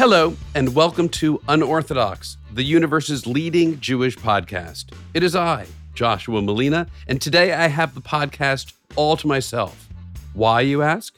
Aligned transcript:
Hello, 0.00 0.34
and 0.54 0.74
welcome 0.74 1.10
to 1.10 1.42
Unorthodox, 1.46 2.38
the 2.54 2.62
universe's 2.62 3.26
leading 3.26 3.78
Jewish 3.80 4.16
podcast. 4.16 4.94
It 5.12 5.22
is 5.22 5.36
I, 5.36 5.66
Joshua 5.92 6.40
Malina, 6.40 6.88
and 7.06 7.20
today 7.20 7.52
I 7.52 7.66
have 7.66 7.94
the 7.94 8.00
podcast 8.00 8.72
all 8.96 9.18
to 9.18 9.26
myself. 9.26 9.90
Why, 10.32 10.62
you 10.62 10.80
ask? 10.80 11.14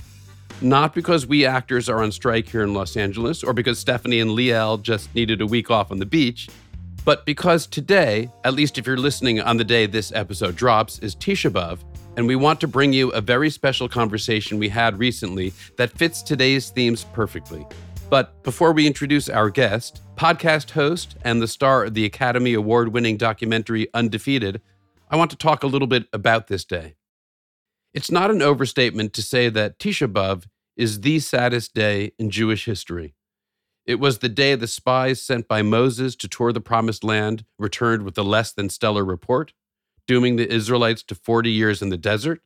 Not 0.60 0.96
because 0.96 1.29
we 1.29 1.46
actors 1.46 1.89
are 1.89 2.03
on 2.03 2.11
strike 2.11 2.48
here 2.48 2.64
in 2.64 2.75
Los 2.75 2.96
Angeles 2.96 3.45
or 3.45 3.53
because 3.53 3.79
Stephanie 3.79 4.18
and 4.18 4.32
Liel 4.32 4.83
just 4.83 5.14
needed 5.14 5.41
a 5.41 5.46
week 5.46 5.71
off 5.71 5.93
on 5.93 6.01
the 6.01 6.05
beach, 6.05 6.49
but 7.05 7.25
because 7.25 7.69
today, 7.69 8.29
at 8.43 8.55
least 8.55 8.79
if 8.79 8.87
you're 8.89 8.96
listening 8.96 9.41
on 9.41 9.59
the 9.59 9.64
day 9.64 9.87
this 9.87 10.11
episode 10.11 10.57
drops, 10.57 10.99
is 10.99 11.14
Tisha 11.14 11.53
B'Av, 11.53 11.79
and 12.17 12.27
we 12.27 12.35
want 12.35 12.61
to 12.62 12.67
bring 12.67 12.93
you 12.93 13.11
a 13.11 13.21
very 13.21 13.49
special 13.49 13.89
conversation 13.89 14.59
we 14.59 14.69
had 14.69 14.99
recently 14.99 15.53
that 15.77 15.96
fits 15.96 16.21
today's 16.21 16.71
themes 16.71 17.05
perfectly. 17.12 17.64
But 18.12 18.43
before 18.43 18.72
we 18.72 18.86
introduce 18.86 19.30
our 19.30 19.48
guest, 19.48 20.02
podcast 20.16 20.72
host 20.72 21.16
and 21.22 21.40
the 21.40 21.48
star 21.48 21.84
of 21.84 21.94
the 21.94 22.04
Academy 22.04 22.53
Award 22.53 22.93
winning 22.93 23.16
documentary 23.16 23.89
Undefeated, 23.94 24.61
I 25.11 25.16
want 25.16 25.30
to 25.30 25.36
talk 25.39 25.62
a 25.62 25.66
little 25.66 25.89
bit 25.89 26.08
about 26.12 26.46
this 26.46 26.62
day. 26.67 26.96
It's 27.94 28.11
not 28.11 28.30
an 28.30 28.43
overstatement 28.43 29.14
to 29.14 29.22
say 29.22 29.48
that 29.48 29.79
Tisha 29.79 30.12
B'Av 30.12 30.44
is 30.76 31.00
the 31.00 31.20
saddest 31.20 31.72
day 31.72 32.12
in 32.19 32.28
Jewish 32.28 32.67
history. 32.67 33.14
It 33.86 33.94
was 33.94 34.19
the 34.19 34.28
day 34.28 34.56
the 34.56 34.67
spies 34.67 35.22
sent 35.22 35.48
by 35.48 35.62
Moses 35.62 36.14
to 36.17 36.28
tour 36.28 36.53
the 36.53 36.61
Promised 36.61 37.05
Land 37.05 37.47
returned 37.58 38.03
with 38.03 38.19
a 38.19 38.22
less 38.22 38.53
than 38.53 38.69
stellar 38.69 39.06
report 39.06 39.55
dooming 40.06 40.36
the 40.36 40.53
Israelites 40.53 41.03
to 41.05 41.14
40 41.14 41.50
years 41.50 41.81
in 41.81 41.89
the 41.89 41.97
desert. 41.97 42.42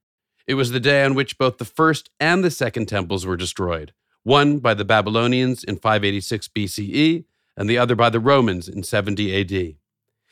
It 0.47 0.55
was 0.55 0.71
the 0.71 0.79
day 0.79 1.05
on 1.05 1.17
which 1.17 1.39
both 1.39 1.59
the 1.59 1.65
first 1.65 2.09
and 2.21 2.45
the 2.45 2.53
second 2.53 2.87
temples 2.87 3.27
were 3.27 3.37
destroyed, 3.37 3.93
one 4.27 4.59
by 4.59 4.75
the 4.75 4.85
Babylonians 4.85 5.63
in 5.63 5.77
586 5.77 6.49
BCE 6.49 7.25
and 7.57 7.71
the 7.71 7.79
other 7.79 7.95
by 7.95 8.11
the 8.11 8.19
Romans 8.19 8.69
in 8.69 8.83
70 8.83 9.41
AD. 9.41 9.77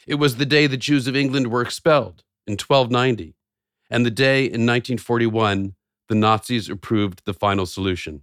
It 0.09 0.17
was 0.17 0.37
the 0.37 0.45
day 0.45 0.67
the 0.67 0.77
Jews 0.77 1.07
of 1.07 1.15
England 1.15 1.47
were 1.47 1.63
expelled 1.63 2.25
in 2.45 2.55
1290, 2.55 3.37
and 3.89 4.05
the 4.05 4.11
day 4.11 4.47
in 4.47 4.67
1941 4.67 5.77
the 6.09 6.15
Nazis 6.17 6.69
approved 6.69 7.25
the 7.25 7.33
final 7.33 7.67
solution. 7.67 8.23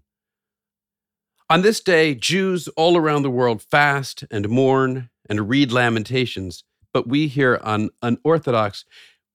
On 1.49 1.61
this 1.61 1.79
day, 1.79 2.15
Jews 2.15 2.67
all 2.75 2.97
around 2.97 3.21
the 3.21 3.31
world 3.31 3.61
fast 3.61 4.25
and 4.29 4.49
mourn 4.49 5.09
and 5.29 5.47
read 5.47 5.71
lamentations 5.71 6.65
but 6.93 7.07
we 7.07 7.27
here 7.27 7.57
on 7.63 7.89
Unorthodox, 8.01 8.83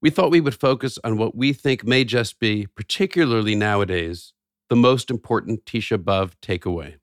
we 0.03 0.11
thought 0.11 0.31
we 0.31 0.42
would 0.42 0.61
focus 0.61 0.98
on 1.03 1.17
what 1.17 1.34
we 1.34 1.55
think 1.55 1.84
may 1.84 2.05
just 2.05 2.39
be, 2.39 2.67
particularly 2.67 3.55
nowadays, 3.55 4.34
the 4.69 4.77
most 4.77 5.11
important 5.11 5.64
Tisha 5.64 5.97
B'Av 5.97 6.33
takeaway. 6.42 6.97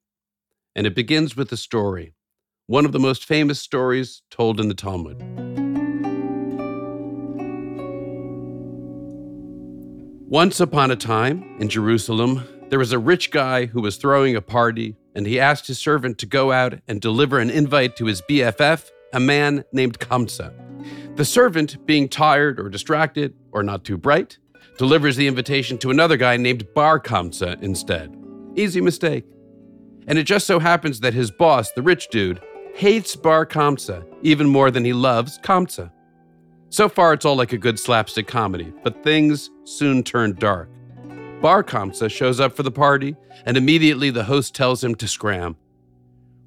And 0.75 0.85
it 0.85 0.95
begins 0.95 1.35
with 1.35 1.51
a 1.51 1.57
story, 1.57 2.13
one 2.67 2.85
of 2.85 2.91
the 2.91 2.99
most 2.99 3.25
famous 3.25 3.59
stories 3.59 4.21
told 4.29 4.59
in 4.59 4.67
the 4.67 4.73
Talmud. 4.73 5.21
Once 10.29 10.59
upon 10.59 10.91
a 10.91 10.95
time 10.95 11.43
in 11.59 11.69
Jerusalem, 11.69 12.43
there 12.69 12.79
was 12.79 12.91
a 12.91 12.99
rich 12.99 13.31
guy 13.31 13.67
who 13.67 13.81
was 13.81 13.97
throwing 13.97 14.35
a 14.35 14.41
party, 14.41 14.97
and 15.15 15.27
he 15.27 15.39
asked 15.39 15.67
his 15.67 15.79
servant 15.79 16.17
to 16.17 16.25
go 16.25 16.51
out 16.51 16.79
and 16.87 16.99
deliver 16.99 17.39
an 17.39 17.51
invite 17.51 17.95
to 17.97 18.07
his 18.07 18.21
BFF 18.23 18.89
a 19.13 19.19
man 19.19 19.63
named 19.71 19.99
Kamsa. 19.99 20.51
The 21.15 21.23
servant, 21.23 21.85
being 21.85 22.09
tired 22.09 22.59
or 22.59 22.67
distracted 22.67 23.35
or 23.51 23.61
not 23.61 23.85
too 23.85 23.97
bright, 23.97 24.39
delivers 24.77 25.15
the 25.15 25.27
invitation 25.27 25.77
to 25.79 25.91
another 25.91 26.17
guy 26.17 26.37
named 26.37 26.73
Bar 26.73 26.99
Kamsa 26.99 27.61
instead. 27.61 28.15
Easy 28.55 28.81
mistake. 28.81 29.25
And 30.07 30.17
it 30.17 30.23
just 30.23 30.47
so 30.47 30.59
happens 30.59 30.99
that 30.99 31.13
his 31.13 31.31
boss, 31.31 31.71
the 31.71 31.81
rich 31.81 32.09
dude, 32.09 32.41
hates 32.73 33.15
Bar 33.15 33.45
Kamsa 33.45 34.05
even 34.21 34.47
more 34.47 34.71
than 34.71 34.83
he 34.83 34.93
loves 34.93 35.39
Kamsa. 35.39 35.91
So 36.69 36.89
far, 36.89 37.13
it's 37.13 37.25
all 37.25 37.35
like 37.35 37.53
a 37.53 37.57
good 37.57 37.79
slapstick 37.79 38.27
comedy, 38.27 38.73
but 38.83 39.03
things 39.03 39.51
soon 39.63 40.03
turn 40.03 40.33
dark. 40.35 40.69
Bar 41.39 41.63
Kamsa 41.63 42.09
shows 42.09 42.39
up 42.39 42.55
for 42.55 42.63
the 42.63 42.71
party, 42.71 43.15
and 43.45 43.57
immediately 43.57 44.09
the 44.09 44.23
host 44.23 44.55
tells 44.55 44.83
him 44.83 44.95
to 44.95 45.07
scram. 45.07 45.55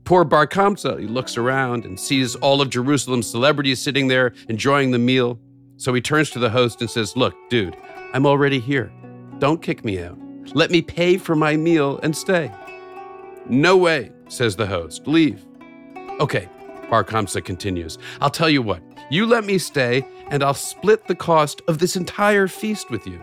Poor 0.04 0.24
Bar 0.24 0.46
Kamsa, 0.46 0.98
he 0.98 1.06
looks 1.06 1.36
around 1.36 1.84
and 1.84 1.98
sees 1.98 2.34
all 2.36 2.60
of 2.60 2.70
Jerusalem's 2.70 3.28
celebrities 3.30 3.80
sitting 3.80 4.08
there 4.08 4.32
enjoying 4.48 4.90
the 4.90 4.98
meal. 4.98 5.38
So 5.76 5.92
he 5.92 6.00
turns 6.00 6.30
to 6.30 6.38
the 6.38 6.50
host 6.50 6.80
and 6.80 6.88
says, 6.88 7.16
Look, 7.16 7.34
dude, 7.50 7.76
I'm 8.12 8.26
already 8.26 8.60
here. 8.60 8.92
Don't 9.38 9.62
kick 9.62 9.84
me 9.84 10.00
out. 10.02 10.18
Let 10.54 10.70
me 10.70 10.80
pay 10.82 11.18
for 11.18 11.36
my 11.36 11.56
meal 11.56 12.00
and 12.02 12.16
stay. 12.16 12.50
No 13.48 13.76
way, 13.76 14.12
says 14.28 14.56
the 14.56 14.66
host. 14.66 15.06
Leave. 15.06 15.44
Okay, 16.20 16.48
Bar 16.90 17.04
Kamsa 17.04 17.44
continues. 17.44 17.98
I'll 18.20 18.30
tell 18.30 18.48
you 18.48 18.62
what, 18.62 18.82
you 19.10 19.26
let 19.26 19.44
me 19.44 19.58
stay, 19.58 20.06
and 20.28 20.42
I'll 20.42 20.54
split 20.54 21.06
the 21.06 21.14
cost 21.14 21.62
of 21.68 21.78
this 21.78 21.96
entire 21.96 22.48
feast 22.48 22.90
with 22.90 23.06
you. 23.06 23.20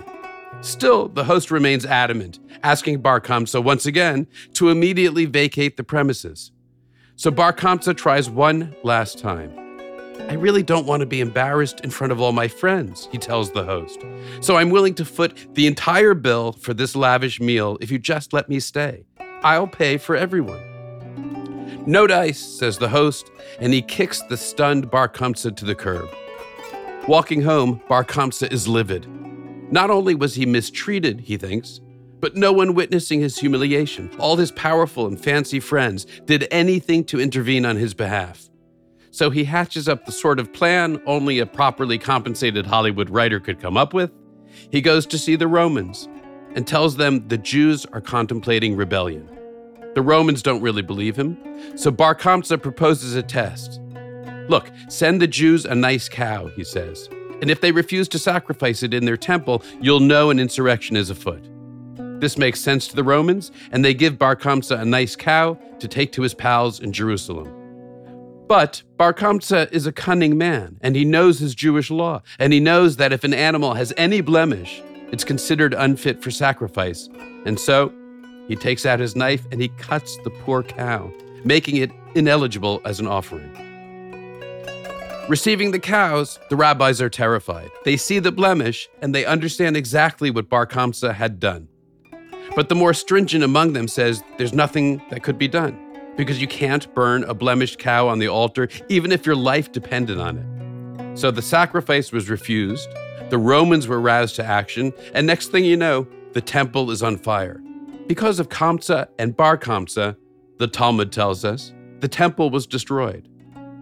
Still, 0.62 1.10
the 1.10 1.24
host 1.24 1.50
remains 1.52 1.86
adamant, 1.86 2.40
asking 2.62 3.02
Bar 3.02 3.20
Kamsa 3.20 3.64
once 3.64 3.86
again 3.86 4.28
to 4.54 4.70
immediately 4.70 5.26
vacate 5.26 5.78
the 5.78 5.84
premises. 5.84 6.52
So 7.16 7.32
Bar 7.32 7.54
Kamsa 7.54 7.96
tries 7.96 8.30
one 8.30 8.76
last 8.84 9.20
time. 9.20 9.63
I 10.30 10.34
really 10.34 10.64
don't 10.64 10.88
want 10.88 11.02
to 11.02 11.06
be 11.06 11.22
embarrassed 11.22 11.82
in 11.82 11.90
front 11.90 12.12
of 12.12 12.20
all 12.20 12.32
my 12.32 12.48
friends, 12.48 13.08
he 13.12 13.18
tells 13.18 13.52
the 13.52 13.64
host. 13.64 14.00
So 14.42 14.56
I'm 14.58 14.70
willing 14.70 14.96
to 14.96 15.06
foot 15.06 15.38
the 15.54 15.68
entire 15.68 16.14
bill 16.14 16.54
for 16.54 16.74
this 16.74 16.96
lavish 16.96 17.40
meal 17.40 17.78
if 17.82 17.92
you 17.92 18.00
just 18.00 18.34
let 18.34 18.50
me 18.50 18.60
stay. 18.60 19.06
I'll 19.44 19.68
pay 19.68 19.98
for 19.98 20.16
everyone. 20.16 20.62
No 21.86 22.08
dice, 22.08 22.40
says 22.40 22.78
the 22.78 22.88
host, 22.88 23.30
and 23.60 23.74
he 23.74 23.82
kicks 23.82 24.22
the 24.22 24.38
stunned 24.38 24.90
Bar 24.90 25.10
to 25.10 25.66
the 25.66 25.76
curb. 25.76 26.08
Walking 27.08 27.42
home, 27.42 27.82
Bar 27.90 28.08
is 28.50 28.68
livid. 28.68 29.06
Not 29.72 29.90
only 29.90 30.16
was 30.16 30.36
he 30.36 30.46
mistreated, 30.46 31.20
he 31.20 31.36
thinks, 31.36 31.82
but 32.22 32.38
no 32.38 32.54
one 32.54 32.74
witnessing 32.74 33.20
his 33.20 33.38
humiliation, 33.38 34.10
all 34.18 34.38
his 34.38 34.52
powerful 34.52 35.08
and 35.08 35.22
fancy 35.22 35.60
friends, 35.60 36.06
did 36.24 36.48
anything 36.52 37.04
to 37.06 37.20
intervene 37.20 37.66
on 37.66 37.76
his 37.76 37.94
behalf. 37.94 38.50
So 39.14 39.30
he 39.30 39.44
hatches 39.44 39.88
up 39.88 40.06
the 40.06 40.12
sort 40.12 40.40
of 40.40 40.52
plan 40.52 41.00
only 41.06 41.38
a 41.38 41.46
properly 41.46 42.00
compensated 42.00 42.66
Hollywood 42.66 43.12
writer 43.12 43.40
could 43.40 43.60
come 43.60 43.78
up 43.78 43.94
with. 43.94 44.12
He 44.72 44.82
goes 44.82 45.06
to 45.06 45.20
see 45.20 45.36
the 45.36 45.48
Romans 45.48 46.10
and 46.56 46.66
tells 46.66 46.96
them 46.96 47.28
the 47.28 47.38
Jews 47.38 47.86
are 47.94 48.02
contemplating 48.02 48.76
rebellion. 48.76 49.30
The 49.94 50.02
Romans 50.02 50.42
don't 50.42 50.64
really 50.64 50.82
believe 50.82 51.16
him, 51.16 51.38
so 51.76 51.92
Bar 51.92 52.16
Kamsa 52.16 52.60
proposes 52.60 53.14
a 53.14 53.22
test. 53.22 53.80
Look, 54.50 54.72
send 54.90 55.22
the 55.22 55.28
Jews 55.28 55.66
a 55.66 55.76
nice 55.76 56.10
cow, 56.10 56.48
he 56.48 56.64
says, 56.64 57.08
and 57.40 57.52
if 57.52 57.62
they 57.62 57.72
refuse 57.72 58.08
to 58.10 58.20
sacrifice 58.20 58.82
it 58.82 58.96
in 58.96 59.06
their 59.06 59.16
temple, 59.16 59.62
you'll 59.80 60.00
know 60.00 60.32
an 60.32 60.40
insurrection 60.40 60.96
is 60.98 61.12
afoot. 61.12 61.48
This 62.20 62.40
makes 62.40 62.60
sense 62.60 62.88
to 62.88 62.96
the 62.96 63.04
Romans, 63.04 63.52
and 63.72 63.86
they 63.86 63.94
give 63.94 64.18
Bar 64.18 64.38
Kamsa 64.38 64.80
a 64.80 64.86
nice 64.86 65.16
cow 65.16 65.54
to 65.78 65.88
take 65.88 66.12
to 66.14 66.24
his 66.24 66.34
pals 66.34 66.80
in 66.80 66.92
Jerusalem. 66.92 67.63
But 68.54 68.84
Bar 68.98 69.16
Kamsa 69.16 69.68
is 69.72 69.88
a 69.88 69.92
cunning 69.92 70.38
man, 70.38 70.78
and 70.82 70.96
he 70.96 71.06
knows 71.06 71.40
his 71.40 71.56
Jewish 71.56 71.90
law, 71.90 72.22
and 72.38 72.54
he 72.54 72.60
knows 72.60 72.98
that 72.98 73.12
if 73.12 73.24
an 73.24 73.34
animal 73.34 73.74
has 73.74 73.92
any 73.98 74.22
blemish, 74.22 74.80
it's 75.12 75.24
considered 75.24 75.74
unfit 75.74 76.22
for 76.22 76.30
sacrifice. 76.30 77.10
And 77.48 77.60
so 77.60 77.92
he 78.48 78.56
takes 78.56 78.86
out 78.86 79.00
his 79.00 79.16
knife 79.16 79.44
and 79.52 79.60
he 79.60 79.70
cuts 79.70 80.18
the 80.18 80.30
poor 80.30 80.62
cow, 80.62 81.12
making 81.44 81.78
it 81.78 81.90
ineligible 82.14 82.80
as 82.86 83.00
an 83.00 83.08
offering. 83.08 83.52
Receiving 85.28 85.72
the 85.72 85.80
cows, 85.80 86.40
the 86.52 86.56
rabbis 86.56 87.02
are 87.02 87.10
terrified. 87.10 87.72
They 87.86 87.98
see 87.98 88.20
the 88.20 88.32
blemish 88.32 88.88
and 89.02 89.16
they 89.16 89.26
understand 89.26 89.76
exactly 89.76 90.30
what 90.30 90.48
Bar 90.48 90.68
Kamsa 90.68 91.16
had 91.16 91.40
done. 91.40 91.70
But 92.56 92.70
the 92.70 92.76
more 92.76 92.94
stringent 92.94 93.44
among 93.44 93.74
them 93.74 93.88
says 93.88 94.24
there's 94.38 94.54
nothing 94.54 95.02
that 95.10 95.24
could 95.24 95.40
be 95.40 95.48
done 95.48 95.83
because 96.16 96.42
you 96.42 96.48
can't 96.48 96.94
burn 96.94 97.24
a 97.24 97.34
blemished 97.34 97.80
cow 97.80 98.08
on 98.08 98.20
the 98.20 98.28
altar, 98.28 98.70
even 98.90 99.12
if 99.12 99.26
your 99.26 99.36
life 99.36 99.72
depended 99.72 100.20
on 100.20 100.38
it. 100.38 101.18
So 101.18 101.32
the 101.32 101.42
sacrifice 101.42 102.12
was 102.12 102.30
refused, 102.30 102.90
the 103.30 103.38
Romans 103.38 103.88
were 103.88 104.00
roused 104.00 104.36
to 104.38 104.46
action, 104.46 104.94
and 105.14 105.26
next 105.26 105.52
thing 105.52 105.66
you 105.66 105.78
know, 105.78 106.08
the 106.34 106.42
temple 106.42 106.92
is 106.92 107.04
on 107.04 107.18
fire. 107.18 107.62
Because 108.08 108.40
of 108.40 108.50
Kamsa 108.50 109.08
and 109.18 109.36
Bar 109.36 109.58
Kamsa, 109.58 110.16
the 110.58 110.68
Talmud 110.68 111.12
tells 111.12 111.46
us, 111.46 111.74
the 112.00 112.08
temple 112.08 112.50
was 112.50 112.68
destroyed. 112.68 113.30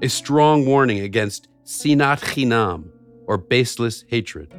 A 0.02 0.10
strong 0.10 0.66
warning 0.66 1.00
against 1.00 1.48
sinat 1.66 2.20
chinam, 2.20 2.90
or 3.28 3.38
baseless 3.38 4.04
hatred. 4.08 4.54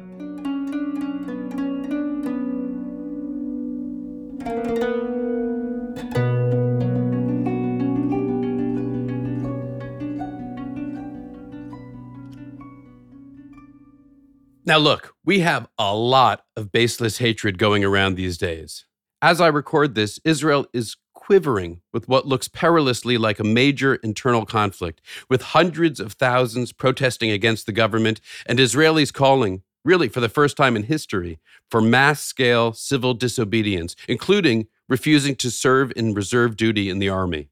Now, 14.73 14.79
look, 14.79 15.13
we 15.23 15.41
have 15.41 15.67
a 15.77 15.95
lot 15.95 16.45
of 16.57 16.71
baseless 16.71 17.19
hatred 17.19 17.59
going 17.59 17.83
around 17.83 18.15
these 18.15 18.39
days. 18.39 18.87
As 19.21 19.39
I 19.39 19.45
record 19.45 19.93
this, 19.93 20.19
Israel 20.25 20.65
is 20.73 20.97
quivering 21.13 21.81
with 21.93 22.07
what 22.07 22.25
looks 22.25 22.47
perilously 22.47 23.19
like 23.19 23.39
a 23.39 23.43
major 23.43 23.93
internal 23.93 24.47
conflict, 24.47 24.99
with 25.29 25.43
hundreds 25.43 25.99
of 25.99 26.13
thousands 26.13 26.73
protesting 26.73 27.29
against 27.29 27.67
the 27.67 27.71
government 27.71 28.19
and 28.47 28.57
Israelis 28.57 29.13
calling, 29.13 29.61
really 29.85 30.09
for 30.09 30.21
the 30.21 30.27
first 30.27 30.57
time 30.57 30.75
in 30.75 30.81
history, 30.81 31.37
for 31.69 31.79
mass 31.79 32.23
scale 32.23 32.73
civil 32.73 33.13
disobedience, 33.13 33.95
including 34.07 34.65
refusing 34.89 35.35
to 35.35 35.51
serve 35.51 35.93
in 35.95 36.15
reserve 36.15 36.55
duty 36.55 36.89
in 36.89 36.97
the 36.97 37.09
army. 37.09 37.47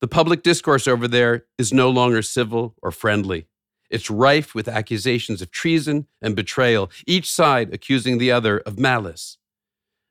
The 0.00 0.06
public 0.06 0.44
discourse 0.44 0.86
over 0.86 1.08
there 1.08 1.46
is 1.58 1.72
no 1.72 1.90
longer 1.90 2.22
civil 2.22 2.76
or 2.80 2.92
friendly. 2.92 3.48
It's 3.90 4.10
rife 4.10 4.54
with 4.54 4.68
accusations 4.68 5.42
of 5.42 5.50
treason 5.50 6.06
and 6.22 6.34
betrayal, 6.34 6.90
each 7.06 7.30
side 7.30 7.72
accusing 7.72 8.18
the 8.18 8.32
other 8.32 8.58
of 8.60 8.78
malice. 8.78 9.38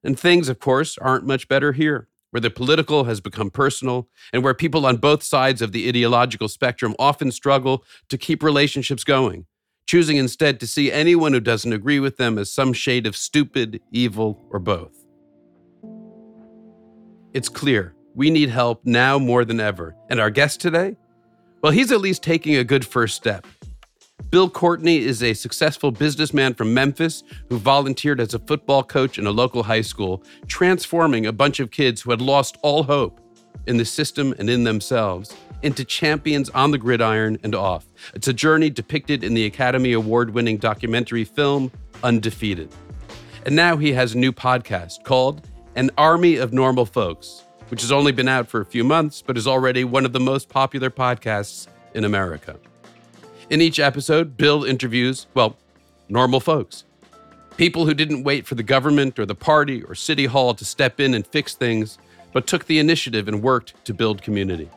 And 0.03 0.19
things, 0.19 0.49
of 0.49 0.59
course, 0.59 0.97
aren't 0.97 1.25
much 1.25 1.47
better 1.47 1.71
here, 1.71 2.07
where 2.31 2.41
the 2.41 2.49
political 2.49 3.05
has 3.05 3.21
become 3.21 3.49
personal 3.49 4.09
and 4.31 4.43
where 4.43 4.53
people 4.53 4.85
on 4.85 4.97
both 4.97 5.23
sides 5.23 5.61
of 5.61 5.71
the 5.71 5.87
ideological 5.87 6.47
spectrum 6.47 6.95
often 6.99 7.31
struggle 7.31 7.83
to 8.09 8.17
keep 8.17 8.43
relationships 8.43 9.03
going, 9.03 9.45
choosing 9.85 10.17
instead 10.17 10.59
to 10.59 10.67
see 10.67 10.91
anyone 10.91 11.33
who 11.33 11.39
doesn't 11.39 11.73
agree 11.73 11.99
with 11.99 12.17
them 12.17 12.37
as 12.37 12.51
some 12.51 12.73
shade 12.73 13.07
of 13.07 13.15
stupid, 13.15 13.81
evil, 13.91 14.45
or 14.49 14.59
both. 14.59 15.05
It's 17.33 17.49
clear 17.49 17.95
we 18.15 18.29
need 18.29 18.49
help 18.49 18.81
now 18.85 19.17
more 19.17 19.43
than 19.43 19.59
ever. 19.59 19.95
And 20.09 20.19
our 20.19 20.29
guest 20.29 20.61
today? 20.61 20.97
Well, 21.63 21.71
he's 21.71 21.93
at 21.93 22.01
least 22.01 22.23
taking 22.23 22.57
a 22.57 22.63
good 22.65 22.85
first 22.85 23.15
step. 23.15 23.47
Bill 24.29 24.49
Courtney 24.49 24.97
is 24.97 25.23
a 25.23 25.33
successful 25.33 25.91
businessman 25.91 26.55
from 26.55 26.73
Memphis 26.73 27.23
who 27.47 27.57
volunteered 27.57 28.19
as 28.19 28.33
a 28.33 28.39
football 28.39 28.83
coach 28.83 29.17
in 29.17 29.25
a 29.27 29.31
local 29.31 29.63
high 29.63 29.79
school, 29.79 30.25
transforming 30.47 31.25
a 31.25 31.31
bunch 31.31 31.61
of 31.61 31.71
kids 31.71 32.01
who 32.01 32.11
had 32.11 32.19
lost 32.19 32.57
all 32.63 32.83
hope 32.83 33.21
in 33.65 33.77
the 33.77 33.85
system 33.85 34.35
and 34.39 34.49
in 34.49 34.65
themselves 34.65 35.33
into 35.61 35.85
champions 35.85 36.49
on 36.49 36.71
the 36.71 36.77
gridiron 36.77 37.37
and 37.43 37.55
off. 37.55 37.85
It's 38.13 38.27
a 38.27 38.33
journey 38.33 38.69
depicted 38.69 39.23
in 39.23 39.33
the 39.33 39.45
Academy 39.45 39.93
Award 39.93 40.31
winning 40.31 40.57
documentary 40.57 41.23
film 41.23 41.71
Undefeated. 42.03 42.75
And 43.45 43.55
now 43.55 43.77
he 43.77 43.93
has 43.93 44.15
a 44.15 44.17
new 44.17 44.33
podcast 44.33 45.05
called 45.05 45.47
An 45.75 45.91
Army 45.97 46.35
of 46.35 46.51
Normal 46.51 46.85
Folks, 46.85 47.45
which 47.73 47.81
has 47.81 47.91
only 47.91 48.11
been 48.11 48.27
out 48.27 48.47
for 48.47 48.61
a 48.61 48.65
few 48.65 48.83
months, 48.83 49.23
but 49.23 49.35
is 49.35 49.47
already 49.47 49.83
one 49.83 50.05
of 50.05 50.13
the 50.13 50.19
most 50.19 50.47
popular 50.47 50.91
podcasts 50.91 51.65
in 51.95 52.05
America. 52.05 52.55
In 53.49 53.61
each 53.61 53.79
episode, 53.79 54.37
Bill 54.37 54.63
interviews, 54.63 55.25
well, 55.33 55.57
normal 56.07 56.39
folks. 56.39 56.83
People 57.57 57.87
who 57.87 57.95
didn't 57.95 58.25
wait 58.25 58.45
for 58.45 58.53
the 58.53 58.61
government 58.61 59.17
or 59.17 59.25
the 59.25 59.33
party 59.33 59.81
or 59.81 59.95
city 59.95 60.27
hall 60.27 60.53
to 60.53 60.63
step 60.63 60.99
in 60.99 61.15
and 61.15 61.25
fix 61.25 61.55
things, 61.55 61.97
but 62.31 62.45
took 62.45 62.65
the 62.67 62.77
initiative 62.77 63.27
and 63.27 63.41
worked 63.41 63.73
to 63.85 63.93
build 63.95 64.21
community. 64.21 64.69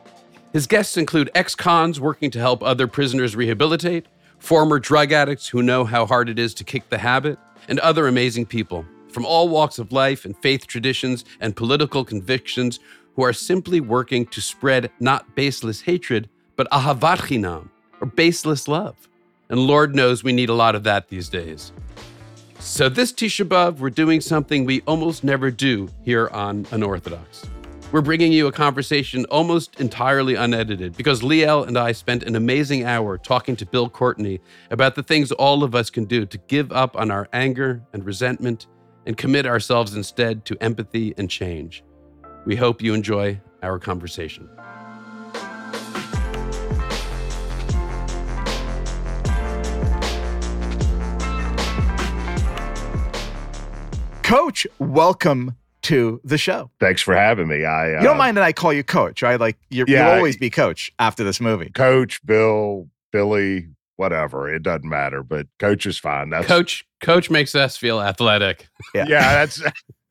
His 0.51 0.65
guests 0.65 0.97
include 0.97 1.29
ex 1.35 1.53
cons 1.53 1.99
working 1.99 2.31
to 2.31 2.39
help 2.39 2.63
other 2.63 2.87
prisoners 2.87 3.35
rehabilitate, 3.35 4.07
former 4.39 4.79
drug 4.79 5.11
addicts 5.11 5.47
who 5.47 5.61
know 5.61 5.85
how 5.85 6.07
hard 6.07 6.29
it 6.29 6.39
is 6.39 6.55
to 6.55 6.63
kick 6.63 6.89
the 6.89 6.97
habit, 6.97 7.37
and 7.67 7.77
other 7.77 8.07
amazing 8.07 8.47
people 8.47 8.87
from 9.17 9.25
all 9.25 9.49
walks 9.49 9.79
of 9.79 9.91
life 9.91 10.25
and 10.25 10.37
faith 10.43 10.67
traditions 10.67 11.25
and 11.39 11.55
political 11.55 12.05
convictions 12.05 12.79
who 13.15 13.23
are 13.23 13.33
simply 13.33 13.81
working 13.81 14.27
to 14.27 14.39
spread 14.39 14.91
not 14.99 15.35
baseless 15.35 15.81
hatred, 15.81 16.29
but 16.55 16.69
ahavat 16.69 17.17
chinam, 17.17 17.67
or 17.99 18.05
baseless 18.05 18.67
love. 18.67 19.09
And 19.49 19.59
Lord 19.61 19.95
knows 19.95 20.23
we 20.23 20.33
need 20.33 20.49
a 20.49 20.53
lot 20.53 20.75
of 20.75 20.83
that 20.83 21.09
these 21.09 21.29
days. 21.29 21.71
So, 22.59 22.89
this 22.89 23.11
Tisha 23.11 23.43
B'Av, 23.43 23.79
we're 23.79 23.89
doing 23.89 24.21
something 24.21 24.65
we 24.65 24.81
almost 24.81 25.23
never 25.23 25.49
do 25.49 25.89
here 26.03 26.27
on 26.31 26.67
Unorthodox. 26.69 27.49
We're 27.91 28.01
bringing 28.01 28.31
you 28.31 28.45
a 28.45 28.51
conversation 28.51 29.25
almost 29.31 29.79
entirely 29.79 30.35
unedited 30.35 30.95
because 30.95 31.21
Liel 31.21 31.67
and 31.67 31.75
I 31.75 31.91
spent 31.91 32.21
an 32.21 32.35
amazing 32.35 32.83
hour 32.83 33.17
talking 33.17 33.55
to 33.55 33.65
Bill 33.65 33.89
Courtney 33.89 34.41
about 34.69 34.93
the 34.93 35.01
things 35.01 35.31
all 35.31 35.63
of 35.63 35.73
us 35.73 35.89
can 35.89 36.05
do 36.05 36.27
to 36.27 36.37
give 36.37 36.71
up 36.71 36.95
on 36.95 37.09
our 37.09 37.27
anger 37.33 37.81
and 37.93 38.05
resentment 38.05 38.67
and 39.07 39.15
commit 39.17 39.45
ourselves 39.45 39.95
instead 39.95 40.43
to 40.45 40.57
empathy 40.61 41.13
and 41.17 41.29
change. 41.29 41.83
We 42.45 42.57
hope 42.57 42.81
you 42.81 42.93
enjoy 42.93 43.39
our 43.63 43.79
conversation. 43.79 44.49
Coach, 54.23 54.67
welcome 54.77 55.55
to 55.83 56.19
the 56.25 56.37
show. 56.37 56.69
Thanks 56.81 57.01
for 57.01 57.15
having 57.15 57.47
me. 57.47 57.63
I 57.63 57.93
uh, 57.95 57.99
you 58.01 58.03
don't 58.03 58.17
mind 58.17 58.35
that 58.35 58.43
I 58.43 58.51
call 58.51 58.73
you 58.73 58.83
Coach, 58.83 59.21
right? 59.21 59.39
Like 59.39 59.57
you 59.69 59.85
will 59.85 59.93
Yeah, 59.93 60.15
always 60.17 60.35
be 60.35 60.49
Coach 60.49 60.91
after 60.99 61.23
this 61.23 61.39
movie. 61.39 61.69
Coach, 61.69 62.19
Bill, 62.25 62.89
Billy, 63.13 63.69
whatever. 63.97 64.51
It 64.53 64.63
doesn't 64.63 64.87
matter, 64.89 65.21
but 65.23 65.47
Coach 65.59 65.85
is 65.85 65.97
fine. 65.97 66.29
That's 66.29 66.47
Coach, 66.47 66.85
Coach 67.01 67.29
makes 67.29 67.53
us 67.53 67.75
feel 67.77 68.01
athletic. 68.01 68.67
Yeah. 68.95 69.05
Yeah, 69.07 69.45
that's 69.45 69.61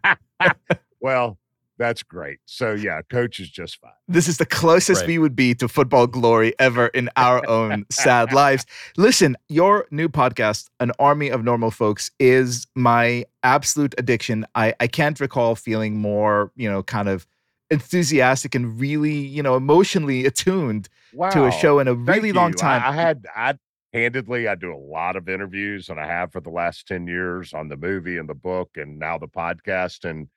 well, 1.00 1.38
that's 1.78 2.02
great. 2.02 2.38
So 2.46 2.72
yeah, 2.72 3.00
Coach 3.10 3.38
is 3.40 3.50
just 3.50 3.80
fine. 3.80 3.90
This 4.08 4.28
is 4.28 4.38
the 4.38 4.46
closest 4.46 5.02
Right. 5.02 5.08
we 5.08 5.18
would 5.18 5.36
be 5.36 5.54
to 5.56 5.68
football 5.68 6.06
glory 6.06 6.54
ever 6.58 6.86
in 6.88 7.10
our 7.16 7.46
own 7.48 7.84
sad 7.90 8.32
lives. 8.32 8.64
Listen, 8.96 9.36
your 9.48 9.86
new 9.90 10.08
podcast, 10.08 10.68
An 10.80 10.92
Army 10.98 11.28
of 11.28 11.44
Normal 11.44 11.70
Folks, 11.70 12.10
is 12.18 12.66
my 12.74 13.24
absolute 13.42 13.94
addiction. 13.98 14.46
I, 14.54 14.74
I 14.80 14.86
can't 14.86 15.20
recall 15.20 15.54
feeling 15.54 15.98
more, 15.98 16.50
you 16.56 16.70
know, 16.70 16.82
kind 16.82 17.08
of 17.08 17.26
enthusiastic 17.70 18.54
and 18.54 18.78
really, 18.80 19.12
you 19.14 19.42
know, 19.42 19.56
emotionally 19.56 20.24
attuned 20.24 20.88
Wow. 21.12 21.30
to 21.30 21.46
a 21.46 21.52
show 21.52 21.78
in 21.78 21.88
a 21.88 21.94
Thank 21.94 22.08
really 22.08 22.32
long 22.32 22.50
you. 22.50 22.56
time. 22.56 22.82
I, 22.82 22.88
I 22.88 22.92
had 22.92 23.26
I 23.34 23.54
candidly 23.96 24.46
I 24.46 24.54
do 24.54 24.75
a 24.75 24.76
lot 24.76 25.16
of 25.16 25.26
interviews 25.26 25.88
and 25.88 25.98
I 25.98 26.06
have 26.06 26.31
for 26.31 26.40
the 26.40 26.50
last 26.50 26.87
10 26.87 27.06
years 27.06 27.54
on 27.54 27.69
the 27.69 27.78
movie 27.78 28.19
and 28.19 28.28
the 28.28 28.34
book 28.34 28.72
and 28.76 28.98
now 28.98 29.16
the 29.16 29.26
podcast 29.26 30.04
and 30.04 30.28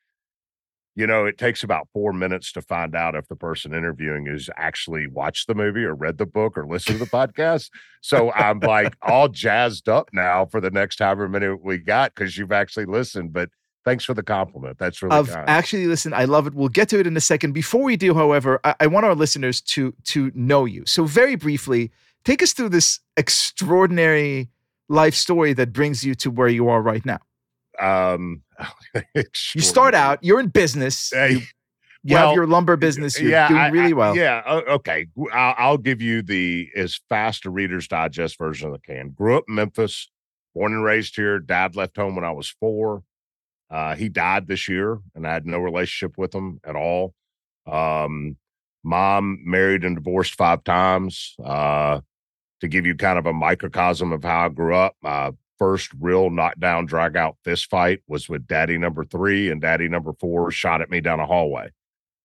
you 0.96 1.06
know 1.06 1.26
it 1.26 1.38
takes 1.38 1.62
about 1.62 1.90
4 1.94 2.14
minutes 2.14 2.54
to 2.54 2.62
find 2.62 2.96
out 2.96 3.16
if 3.16 3.28
the 3.28 3.36
person 3.36 3.74
interviewing 3.74 4.28
has 4.28 4.50
actually 4.56 5.08
watched 5.08 5.48
the 5.48 5.56
movie 5.56 5.84
or 5.84 5.94
read 5.94 6.18
the 6.18 6.26
book 6.26 6.58
or 6.58 6.66
listened 6.66 7.00
to 7.00 7.04
the 7.04 7.12
podcast 7.12 7.70
so 8.02 8.32
I'm 8.32 8.62
like 8.62 8.96
all 9.02 9.28
jazzed 9.28 9.90
up 9.90 10.08
now 10.14 10.46
for 10.46 10.62
the 10.62 10.72
next 10.72 11.00
however 11.00 11.28
many 11.28 11.50
we 11.50 11.80
got 11.80 12.16
cuz 12.16 12.38
you've 12.38 12.54
actually 12.54 12.86
listened 12.86 13.34
but 13.34 13.50
thanks 13.84 14.06
for 14.06 14.14
the 14.14 14.24
compliment 14.24 14.78
that's 14.78 15.02
really 15.02 15.18
I've 15.18 15.30
kind. 15.30 15.50
actually 15.50 15.88
listened. 15.88 16.16
I 16.16 16.26
love 16.26 16.48
it. 16.48 16.54
We'll 16.54 16.70
get 16.70 16.90
to 16.90 17.00
it 17.00 17.08
in 17.08 17.18
a 17.18 17.22
second. 17.22 17.54
Before 17.54 17.82
we 17.82 17.96
do, 17.96 18.14
however, 18.14 18.60
I, 18.64 18.76
I 18.82 18.88
want 18.88 19.06
our 19.06 19.16
listeners 19.16 19.62
to 19.62 19.94
to 20.04 20.32
know 20.36 20.66
you. 20.66 20.84
So 20.86 21.06
very 21.06 21.36
briefly, 21.36 21.92
take 22.26 22.42
us 22.44 22.54
through 22.54 22.70
this 22.70 23.00
extraordinary 23.18 24.50
life 24.88 25.16
story 25.16 25.54
that 25.54 25.72
brings 25.74 26.04
you 26.04 26.16
to 26.16 26.32
where 26.32 26.48
you 26.48 26.68
are 26.70 26.82
right 26.82 27.06
now. 27.06 27.20
um 27.80 28.44
You 29.56 29.62
start 29.62 29.94
out, 29.96 30.20
you're 30.24 30.40
in 30.40 30.48
business. 30.50 31.12
You 31.14 31.42
you 32.04 32.16
have 32.16 32.34
your 32.34 32.48
lumber 32.48 32.78
business. 32.78 33.20
You're 33.20 33.48
doing 33.50 33.60
I- 33.60 33.68
really 33.70 33.90
I- 33.92 33.96
well. 33.96 34.16
yeah. 34.16 34.42
Okay. 34.70 35.08
I'll, 35.34 35.56
I'll 35.58 35.78
give 35.78 36.02
you 36.02 36.22
the 36.22 36.70
as 36.76 37.00
fast 37.10 37.46
a 37.46 37.50
Reader's 37.50 37.88
Digest 37.90 38.38
version 38.38 38.70
as 38.74 38.80
I 38.82 38.92
can. 38.94 39.10
Grew 39.10 39.38
up 39.38 39.44
in 39.50 39.56
Memphis, 39.56 40.10
born 40.56 40.74
and 40.74 40.84
raised 40.84 41.16
here. 41.18 41.40
Dad 41.40 41.76
left 41.76 41.98
home 41.98 42.16
when 42.16 42.24
I 42.24 42.32
was 42.32 42.50
four. 42.50 43.04
Uh, 43.70 43.96
he 43.96 44.08
died 44.10 44.48
this 44.48 44.68
year, 44.70 45.00
and 45.14 45.28
I 45.28 45.34
had 45.34 45.46
no 45.46 45.60
relationship 45.60 46.18
with 46.18 46.34
him 46.34 46.60
at 46.64 46.76
all. 46.78 47.14
Um, 47.70 48.38
mom 48.84 49.40
married 49.44 49.84
and 49.84 49.96
divorced 49.96 50.36
five 50.36 50.64
times. 50.64 51.36
Uh, 51.44 52.02
to 52.62 52.68
give 52.68 52.86
you 52.86 52.96
kind 52.96 53.18
of 53.18 53.26
a 53.26 53.34
microcosm 53.34 54.12
of 54.12 54.24
how 54.24 54.46
I 54.46 54.50
grew 54.50 54.76
up, 54.76 54.96
my 55.02 55.32
first 55.58 55.92
real 56.00 56.30
knockdown, 56.30 56.86
drag 56.86 57.16
out 57.16 57.38
fist 57.44 57.70
fight 57.70 58.02
was 58.08 58.28
with 58.28 58.48
daddy 58.48 58.78
number 58.78 59.06
three, 59.06 59.50
and 59.50 59.62
daddy 59.62 59.88
number 59.88 60.14
four 60.20 60.52
shot 60.52 60.82
at 60.82 60.90
me 60.90 61.02
down 61.02 61.20
a 61.20 61.26
hallway 61.26 61.70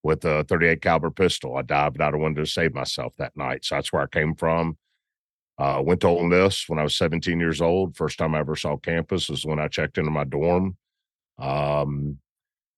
with 0.02 0.24
a 0.24 0.44
38 0.44 0.80
caliber 0.80 1.10
pistol. 1.10 1.56
I 1.56 1.62
dived 1.62 2.00
out 2.00 2.14
a 2.14 2.18
window 2.18 2.42
to 2.42 2.50
save 2.50 2.74
myself 2.74 3.14
that 3.18 3.36
night. 3.36 3.64
So 3.64 3.74
that's 3.74 3.92
where 3.92 4.02
I 4.02 4.06
came 4.06 4.34
from. 4.34 4.76
Uh, 5.56 5.82
went 5.84 6.00
to 6.00 6.08
Ole 6.08 6.24
Miss 6.24 6.68
when 6.68 6.78
I 6.78 6.82
was 6.82 6.96
17 6.96 7.38
years 7.38 7.60
old. 7.60 7.96
First 7.96 8.18
time 8.18 8.34
I 8.34 8.40
ever 8.40 8.56
saw 8.56 8.76
campus 8.76 9.28
was 9.28 9.46
when 9.46 9.58
I 9.58 9.68
checked 9.68 9.98
into 9.98 10.10
my 10.10 10.24
dorm. 10.24 10.76
Um, 11.38 12.18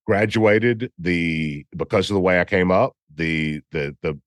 graduated 0.06 0.92
the 0.98 1.66
because 1.76 2.10
of 2.10 2.14
the 2.14 2.20
way 2.20 2.40
I 2.40 2.44
came 2.44 2.70
up. 2.70 2.94
The 3.14 3.60
the 3.72 3.96
the 4.02 4.18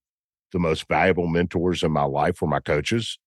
the 0.52 0.60
most 0.60 0.88
valuable 0.88 1.28
mentors 1.28 1.84
in 1.84 1.92
my 1.92 2.04
life 2.04 2.42
were 2.42 2.48
my 2.48 2.60
coaches, 2.60 3.18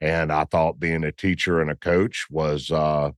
and 0.00 0.32
I 0.32 0.44
thought 0.44 0.80
being 0.80 1.04
a 1.04 1.12
teacher 1.12 1.60
and 1.60 1.70
a 1.70 1.76
coach 1.76 2.26
was 2.30 2.70
uh, 2.70 3.10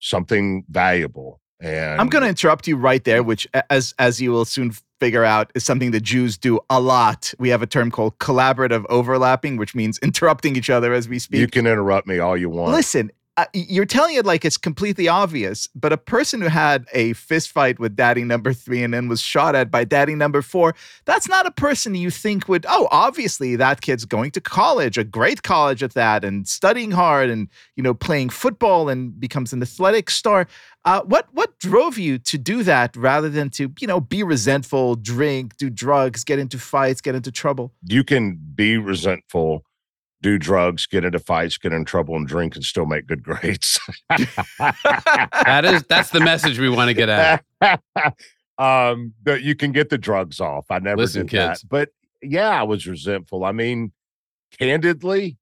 something 0.00 0.64
valuable. 0.68 1.40
And 1.60 2.00
I'm 2.00 2.08
going 2.08 2.22
to 2.22 2.28
interrupt 2.28 2.68
you 2.68 2.76
right 2.76 3.02
there, 3.02 3.22
which, 3.22 3.46
as 3.68 3.92
as 3.98 4.20
you 4.20 4.30
will 4.30 4.44
soon 4.44 4.72
figure 5.00 5.24
out, 5.24 5.50
is 5.56 5.64
something 5.64 5.90
that 5.90 6.02
Jews 6.02 6.38
do 6.38 6.60
a 6.70 6.80
lot. 6.80 7.34
We 7.40 7.48
have 7.48 7.62
a 7.62 7.66
term 7.66 7.90
called 7.90 8.18
collaborative 8.18 8.84
overlapping, 8.88 9.56
which 9.56 9.74
means 9.74 9.98
interrupting 10.02 10.54
each 10.54 10.70
other 10.70 10.92
as 10.92 11.08
we 11.08 11.18
speak. 11.18 11.40
you 11.40 11.48
can 11.48 11.66
interrupt 11.66 12.06
me 12.06 12.20
all 12.20 12.36
you 12.36 12.48
want. 12.48 12.72
Listen, 12.72 13.10
you're 13.52 13.84
telling 13.84 14.16
it 14.16 14.26
like 14.26 14.44
it's 14.44 14.56
completely 14.56 15.06
obvious, 15.06 15.68
but 15.74 15.92
a 15.92 15.96
person 15.96 16.40
who 16.40 16.48
had 16.48 16.86
a 16.92 17.12
fist 17.12 17.50
fight 17.50 17.78
with 17.78 17.94
daddy 17.94 18.24
number 18.24 18.52
three 18.52 18.82
and 18.82 18.92
then 18.92 19.08
was 19.08 19.20
shot 19.20 19.54
at 19.54 19.70
by 19.70 19.84
daddy 19.84 20.14
number 20.14 20.42
four, 20.42 20.74
that's 21.04 21.28
not 21.28 21.46
a 21.46 21.50
person 21.50 21.94
you 21.94 22.10
think 22.10 22.48
would, 22.48 22.66
oh, 22.68 22.88
obviously 22.90 23.56
that 23.56 23.80
kid's 23.80 24.04
going 24.04 24.30
to 24.32 24.40
college, 24.40 24.98
a 24.98 25.04
great 25.04 25.42
college 25.42 25.82
at 25.82 25.94
that, 25.94 26.24
and 26.24 26.48
studying 26.48 26.90
hard 26.90 27.30
and, 27.30 27.48
you 27.76 27.82
know, 27.82 27.94
playing 27.94 28.30
football 28.30 28.88
and 28.88 29.18
becomes 29.20 29.52
an 29.52 29.62
athletic 29.62 30.10
star. 30.10 30.46
Uh, 30.84 31.02
what 31.02 31.26
what 31.32 31.58
drove 31.58 31.98
you 31.98 32.18
to 32.18 32.38
do 32.38 32.62
that 32.62 32.96
rather 32.96 33.28
than 33.28 33.50
to, 33.50 33.70
you 33.78 33.86
know, 33.86 34.00
be 34.00 34.22
resentful, 34.22 34.94
drink, 34.94 35.56
do 35.58 35.68
drugs, 35.68 36.24
get 36.24 36.38
into 36.38 36.58
fights, 36.58 37.00
get 37.00 37.14
into 37.14 37.30
trouble? 37.30 37.72
You 37.84 38.04
can 38.04 38.38
be 38.54 38.78
resentful 38.78 39.64
do 40.20 40.38
drugs, 40.38 40.86
get 40.86 41.04
into 41.04 41.18
fights, 41.18 41.58
get 41.58 41.72
in 41.72 41.84
trouble, 41.84 42.16
and 42.16 42.26
drink, 42.26 42.56
and 42.56 42.64
still 42.64 42.86
make 42.86 43.06
good 43.06 43.22
grades. 43.22 43.78
that 44.08 45.64
is 45.64 45.82
that's 45.84 46.10
the 46.10 46.20
message 46.20 46.58
we 46.58 46.68
want 46.68 46.88
to 46.88 46.94
get 46.94 47.08
at. 47.08 47.44
um, 48.58 49.14
that 49.22 49.42
you 49.42 49.54
can 49.54 49.72
get 49.72 49.90
the 49.90 49.98
drugs 49.98 50.40
off. 50.40 50.66
I 50.70 50.78
never 50.80 51.02
Listen, 51.02 51.22
did 51.22 51.30
kids. 51.30 51.62
that, 51.62 51.68
but 51.68 51.88
yeah, 52.22 52.48
I 52.48 52.64
was 52.64 52.86
resentful. 52.86 53.44
I 53.44 53.52
mean, 53.52 53.92
candidly, 54.58 55.38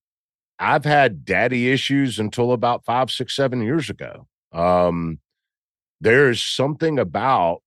I've 0.59 0.85
had 0.85 1.25
daddy 1.25 1.71
issues 1.73 2.19
until 2.19 2.53
about 2.53 2.85
five, 2.85 3.11
six, 3.11 3.35
seven 3.35 3.63
years 3.63 3.89
ago. 3.89 4.27
Um, 4.53 5.21
there's 6.01 6.43
something 6.43 6.99
about 6.99 7.63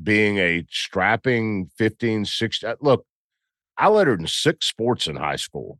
being 0.00 0.38
a 0.38 0.64
strapping 0.70 1.70
15, 1.76 2.24
16. 2.24 2.74
Look, 2.80 3.04
I 3.76 3.88
lettered 3.88 4.20
in 4.20 4.26
six 4.26 4.66
sports 4.66 5.06
in 5.06 5.16
high 5.16 5.36
school 5.36 5.78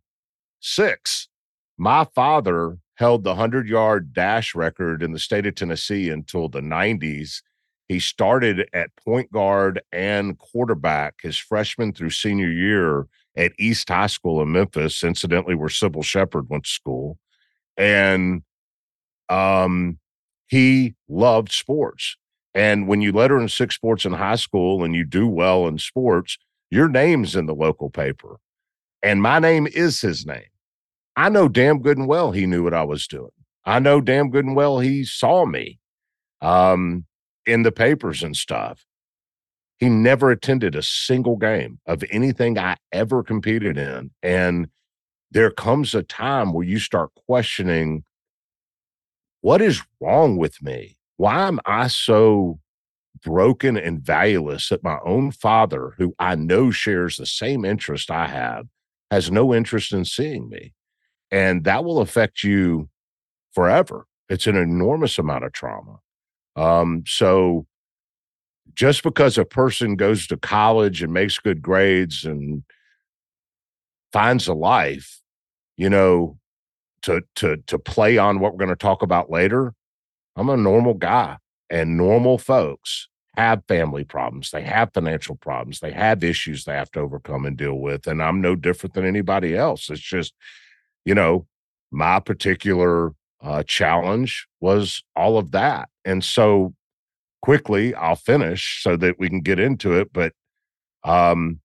six. 0.63 1.29
My 1.77 2.07
father 2.15 2.79
held 2.95 3.25
the 3.25 3.31
100 3.31 3.69
yard 3.69 4.13
dash 4.13 4.55
record 4.55 5.03
in 5.03 5.13
the 5.13 5.19
state 5.19 5.47
of 5.47 5.55
Tennessee 5.55 6.09
until 6.09 6.49
the 6.49 6.61
90s. 6.61 7.43
He 7.89 7.99
started 7.99 8.69
at 8.73 8.95
point 9.05 9.33
guard 9.33 9.83
and 9.91 10.39
quarterback 10.39 11.17
his 11.23 11.37
freshman 11.37 11.93
through 11.93 12.11
senior 12.11 12.51
year 12.51 13.07
at 13.37 13.53
East 13.59 13.89
High 13.89 14.07
School 14.07 14.41
in 14.41 14.53
Memphis, 14.53 15.03
incidentally, 15.03 15.55
where 15.55 15.69
Cybill 15.69 16.05
Shepherd 16.05 16.49
went 16.49 16.65
to 16.65 16.71
school. 16.71 17.19
And 17.77 18.43
um, 19.29 19.99
he 20.47 20.95
loved 21.09 21.51
sports. 21.51 22.17
And 22.55 22.87
when 22.87 23.01
you 23.01 23.13
letter 23.13 23.41
in 23.41 23.49
six 23.49 23.75
sports 23.75 24.05
in 24.05 24.13
high 24.13 24.37
school 24.37 24.85
and 24.85 24.95
you 24.95 25.05
do 25.05 25.27
well 25.27 25.67
in 25.67 25.79
sports, 25.79 26.39
your 26.71 26.89
name's 26.89 27.35
in 27.35 27.47
the 27.47 27.55
local 27.55 27.91
paper. 27.91 28.37
And 29.03 29.23
my 29.23 29.39
name 29.39 29.67
is 29.67 30.01
his 30.01 30.25
name. 30.25 30.52
I 31.17 31.29
know 31.29 31.49
damn 31.49 31.81
good 31.83 31.99
and 31.99 32.09
well 32.09 32.33
he 32.33 32.47
knew 32.47 32.65
what 32.65 32.75
I 32.75 32.85
was 32.85 33.07
doing. 33.07 33.31
I 33.65 33.79
know 33.79 34.01
damn 34.01 34.31
good 34.31 34.45
and 34.45 34.57
well 34.57 34.81
he 34.81 35.05
saw 35.05 35.45
me 35.45 35.79
um, 36.41 37.07
in 37.47 37.63
the 37.63 37.73
papers 37.73 38.23
and 38.23 38.37
stuff. 38.37 38.85
He 39.79 39.89
never 39.89 40.31
attended 40.31 40.75
a 40.75 40.83
single 40.83 41.37
game 41.37 41.81
of 41.87 42.05
anything 42.11 42.59
I 42.59 42.77
ever 42.93 43.23
competed 43.23 43.77
in. 43.77 44.11
And 44.23 44.69
there 45.31 45.51
comes 45.51 45.95
a 45.95 46.03
time 46.03 46.53
where 46.53 46.65
you 46.65 46.79
start 46.79 47.11
questioning 47.27 48.05
what 49.41 49.61
is 49.61 49.83
wrong 50.01 50.37
with 50.37 50.63
me? 50.63 50.97
Why 51.17 51.49
am 51.49 51.59
I 51.67 51.89
so 51.89 52.61
broken 53.25 53.77
and 53.77 54.01
valueless 54.01 54.69
that 54.69 54.85
my 54.85 54.99
own 55.05 55.33
father, 55.33 55.95
who 55.99 56.15
I 56.19 56.37
know 56.37 56.71
shares 56.71 57.17
the 57.17 57.27
same 57.27 57.65
interest 57.65 58.11
I 58.11 58.29
have, 58.29 58.67
has 59.11 59.33
no 59.33 59.53
interest 59.53 59.93
in 59.93 60.05
seeing 60.05 60.49
me? 60.49 60.75
And 61.33 61.65
that 61.65 61.83
will 61.83 62.01
affect 62.01 62.45
you 62.45 62.89
forever. 63.53 64.07
It's 64.29 64.47
an 64.47 64.57
enormous 64.57 65.19
amount 65.19 65.45
of 65.45 65.53
trauma. 65.53 65.99
Um, 66.55 67.03
so 67.07 67.67
just 68.75 69.03
because 69.03 69.39
a 69.39 69.45
person 69.45 69.97
goes 69.97 70.27
to 70.27 70.37
college 70.37 71.03
and 71.03 71.13
makes 71.13 71.39
good 71.39 71.63
grades 71.63 72.25
and 72.25 72.63
finds 74.13 74.47
a 74.47 74.55
life, 74.55 75.21
you 75.77 75.91
know, 75.91 76.39
to 77.03 77.23
to 77.37 77.57
to 77.67 77.79
play 77.79 78.19
on 78.19 78.39
what 78.39 78.53
we're 78.53 78.59
going 78.59 78.69
to 78.69 78.77
talk 78.77 79.03
about 79.03 79.31
later, 79.31 79.75
I'm 80.37 80.51
a 80.51 80.57
normal 80.57 80.95
guy 80.95 81.39
and 81.69 81.97
normal 81.97 82.39
folks 82.39 83.09
have 83.37 83.63
family 83.67 84.05
problems, 84.05 84.51
they 84.51 84.63
have 84.63 84.93
financial 84.93 85.37
problems, 85.37 85.81
they 85.81 85.91
have 85.93 86.23
issues 86.23 86.65
they 86.65 86.75
have 86.75 86.91
to 86.93 87.01
overcome 87.01 87.47
and 87.47 87.57
deal 87.57 87.79
with 87.81 88.07
and 88.07 88.23
I'm 88.23 88.41
no 88.43 88.55
different 88.55 88.95
than 88.95 89.07
anybody 89.07 89.57
else. 89.57 89.89
It's 89.91 90.01
just 90.01 90.35
you 91.05 91.15
know, 91.15 91.47
my 91.91 92.21
particular 92.21 93.13
uh, 93.43 93.63
challenge 93.65 94.47
was 94.61 95.03
all 95.17 95.37
of 95.37 95.51
that. 95.51 95.89
And 96.05 96.25
so 96.25 96.75
quickly, 97.43 97.95
I'll 97.95 98.17
finish 98.17 98.83
so 98.83 98.97
that 98.97 99.19
we 99.19 99.29
can 99.29 99.41
get 99.41 99.59
into 99.59 99.93
it. 99.93 100.13
But 100.13 100.33
um, 101.05 101.61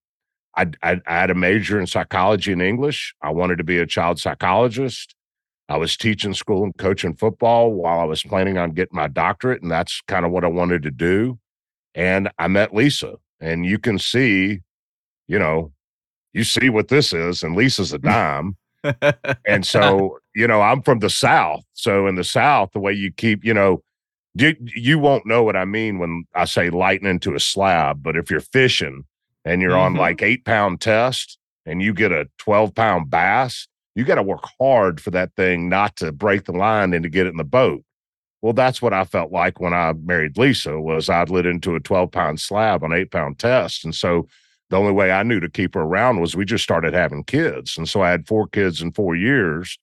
I, 0.55 0.67
I, 0.81 0.99
I 1.05 1.13
had 1.13 1.29
a 1.29 1.35
major 1.35 1.79
in 1.79 1.87
psychology 1.87 2.51
and 2.51 2.61
English. 2.61 3.13
I 3.21 3.29
wanted 3.29 3.59
to 3.59 3.63
be 3.63 3.77
a 3.77 3.85
child 3.85 4.19
psychologist. 4.19 5.13
I 5.69 5.77
was 5.77 5.97
teaching 5.97 6.33
school 6.33 6.63
and 6.63 6.75
coaching 6.77 7.15
football 7.15 7.73
while 7.73 7.99
I 7.99 8.05
was 8.05 8.23
planning 8.23 8.57
on 8.57 8.71
getting 8.71 8.95
my 8.95 9.07
doctorate. 9.07 9.61
And 9.61 9.69
that's 9.69 10.01
kind 10.07 10.25
of 10.25 10.31
what 10.31 10.43
I 10.43 10.47
wanted 10.47 10.83
to 10.83 10.91
do. 10.91 11.39
And 11.93 12.29
I 12.39 12.47
met 12.47 12.73
Lisa. 12.73 13.15
And 13.39 13.65
you 13.65 13.77
can 13.77 13.99
see, 13.99 14.61
you 15.27 15.37
know, 15.37 15.71
you 16.33 16.43
see 16.43 16.69
what 16.69 16.87
this 16.87 17.13
is. 17.13 17.43
And 17.43 17.55
Lisa's 17.55 17.93
a 17.93 17.99
dime 17.99 18.57
and 19.45 19.65
so, 19.65 20.19
you 20.35 20.47
know, 20.47 20.61
I'm 20.61 20.81
from 20.81 20.99
the 20.99 21.09
South. 21.09 21.63
So 21.73 22.07
in 22.07 22.15
the 22.15 22.23
South, 22.23 22.71
the 22.73 22.79
way 22.79 22.93
you 22.93 23.11
keep, 23.11 23.43
you 23.43 23.53
know, 23.53 23.81
you, 24.35 24.55
you 24.75 24.99
won't 24.99 25.25
know 25.25 25.43
what 25.43 25.55
I 25.55 25.65
mean 25.65 25.99
when 25.99 26.25
I 26.35 26.45
say 26.45 26.69
lightning 26.69 27.19
to 27.21 27.35
a 27.35 27.39
slab. 27.39 28.03
But 28.03 28.15
if 28.15 28.29
you're 28.29 28.39
fishing 28.39 29.03
and 29.45 29.61
you're 29.61 29.71
mm-hmm. 29.71 29.95
on 29.95 29.95
like 29.95 30.21
eight 30.21 30.45
pound 30.45 30.81
test 30.81 31.37
and 31.65 31.81
you 31.81 31.93
get 31.93 32.11
a 32.11 32.29
12 32.39 32.75
pound 32.75 33.09
bass, 33.09 33.67
you 33.95 34.03
got 34.03 34.15
to 34.15 34.23
work 34.23 34.45
hard 34.59 35.01
for 35.01 35.09
that 35.11 35.35
thing 35.35 35.69
not 35.69 35.95
to 35.97 36.11
break 36.11 36.45
the 36.45 36.51
line 36.51 36.93
and 36.93 37.03
to 37.03 37.09
get 37.09 37.25
it 37.25 37.31
in 37.31 37.37
the 37.37 37.43
boat. 37.43 37.83
Well, 38.41 38.53
that's 38.53 38.81
what 38.81 38.93
I 38.93 39.03
felt 39.03 39.31
like 39.31 39.59
when 39.59 39.73
I 39.73 39.93
married 39.93 40.37
Lisa 40.37 40.79
was 40.79 41.09
I'd 41.09 41.31
lit 41.31 41.47
into 41.47 41.75
a 41.75 41.79
12 41.79 42.11
pound 42.11 42.39
slab 42.39 42.83
on 42.83 42.93
eight 42.93 43.11
pound 43.11 43.39
test. 43.39 43.83
And 43.83 43.95
so 43.95 44.27
the 44.69 44.77
only 44.77 44.91
way 44.91 45.11
I 45.11 45.23
knew 45.23 45.39
to 45.39 45.49
keep 45.49 45.75
her 45.75 45.81
around 45.81 46.19
was 46.19 46.35
we 46.35 46.45
just 46.45 46.63
started 46.63 46.93
having 46.93 47.23
kids. 47.23 47.77
And 47.77 47.87
so 47.87 48.01
I 48.01 48.11
had 48.11 48.27
four 48.27 48.47
kids 48.47 48.81
in 48.81 48.91
four 48.91 49.15
years. 49.15 49.77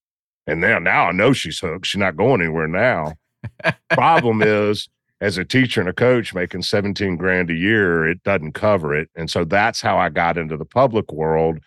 And 0.46 0.60
now, 0.60 0.78
now 0.78 1.06
I 1.08 1.12
know 1.12 1.32
she's 1.32 1.58
hooked. 1.58 1.86
She's 1.86 1.98
not 1.98 2.16
going 2.16 2.42
anywhere 2.42 2.68
now. 2.68 3.14
Problem 3.90 4.42
is, 4.42 4.88
as 5.20 5.38
a 5.38 5.44
teacher 5.44 5.80
and 5.80 5.88
a 5.88 5.94
coach 5.94 6.34
making 6.34 6.62
17 6.62 7.16
grand 7.16 7.50
a 7.50 7.54
year, 7.54 8.06
it 8.06 8.22
doesn't 8.24 8.52
cover 8.52 8.94
it. 8.94 9.08
And 9.16 9.30
so 9.30 9.44
that's 9.44 9.80
how 9.80 9.96
I 9.96 10.10
got 10.10 10.36
into 10.36 10.56
the 10.56 10.66
public 10.66 11.10
world. 11.12 11.58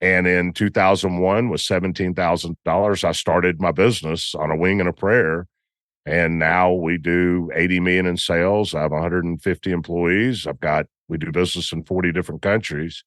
And 0.00 0.26
in 0.26 0.52
2001, 0.52 1.48
with 1.48 1.60
$17,000, 1.60 3.04
I 3.04 3.12
started 3.12 3.60
my 3.60 3.72
business 3.72 4.34
on 4.34 4.50
a 4.50 4.56
wing 4.56 4.80
and 4.80 4.88
a 4.88 4.92
prayer. 4.92 5.46
And 6.04 6.38
now 6.38 6.72
we 6.72 6.98
do 6.98 7.50
80 7.54 7.80
million 7.80 8.06
in 8.06 8.16
sales. 8.16 8.74
I 8.74 8.82
have 8.82 8.90
150 8.90 9.70
employees. 9.70 10.46
I've 10.46 10.60
got 10.60 10.86
we 11.12 11.18
do 11.18 11.30
business 11.30 11.72
in 11.72 11.84
40 11.84 12.10
different 12.10 12.40
countries. 12.40 13.04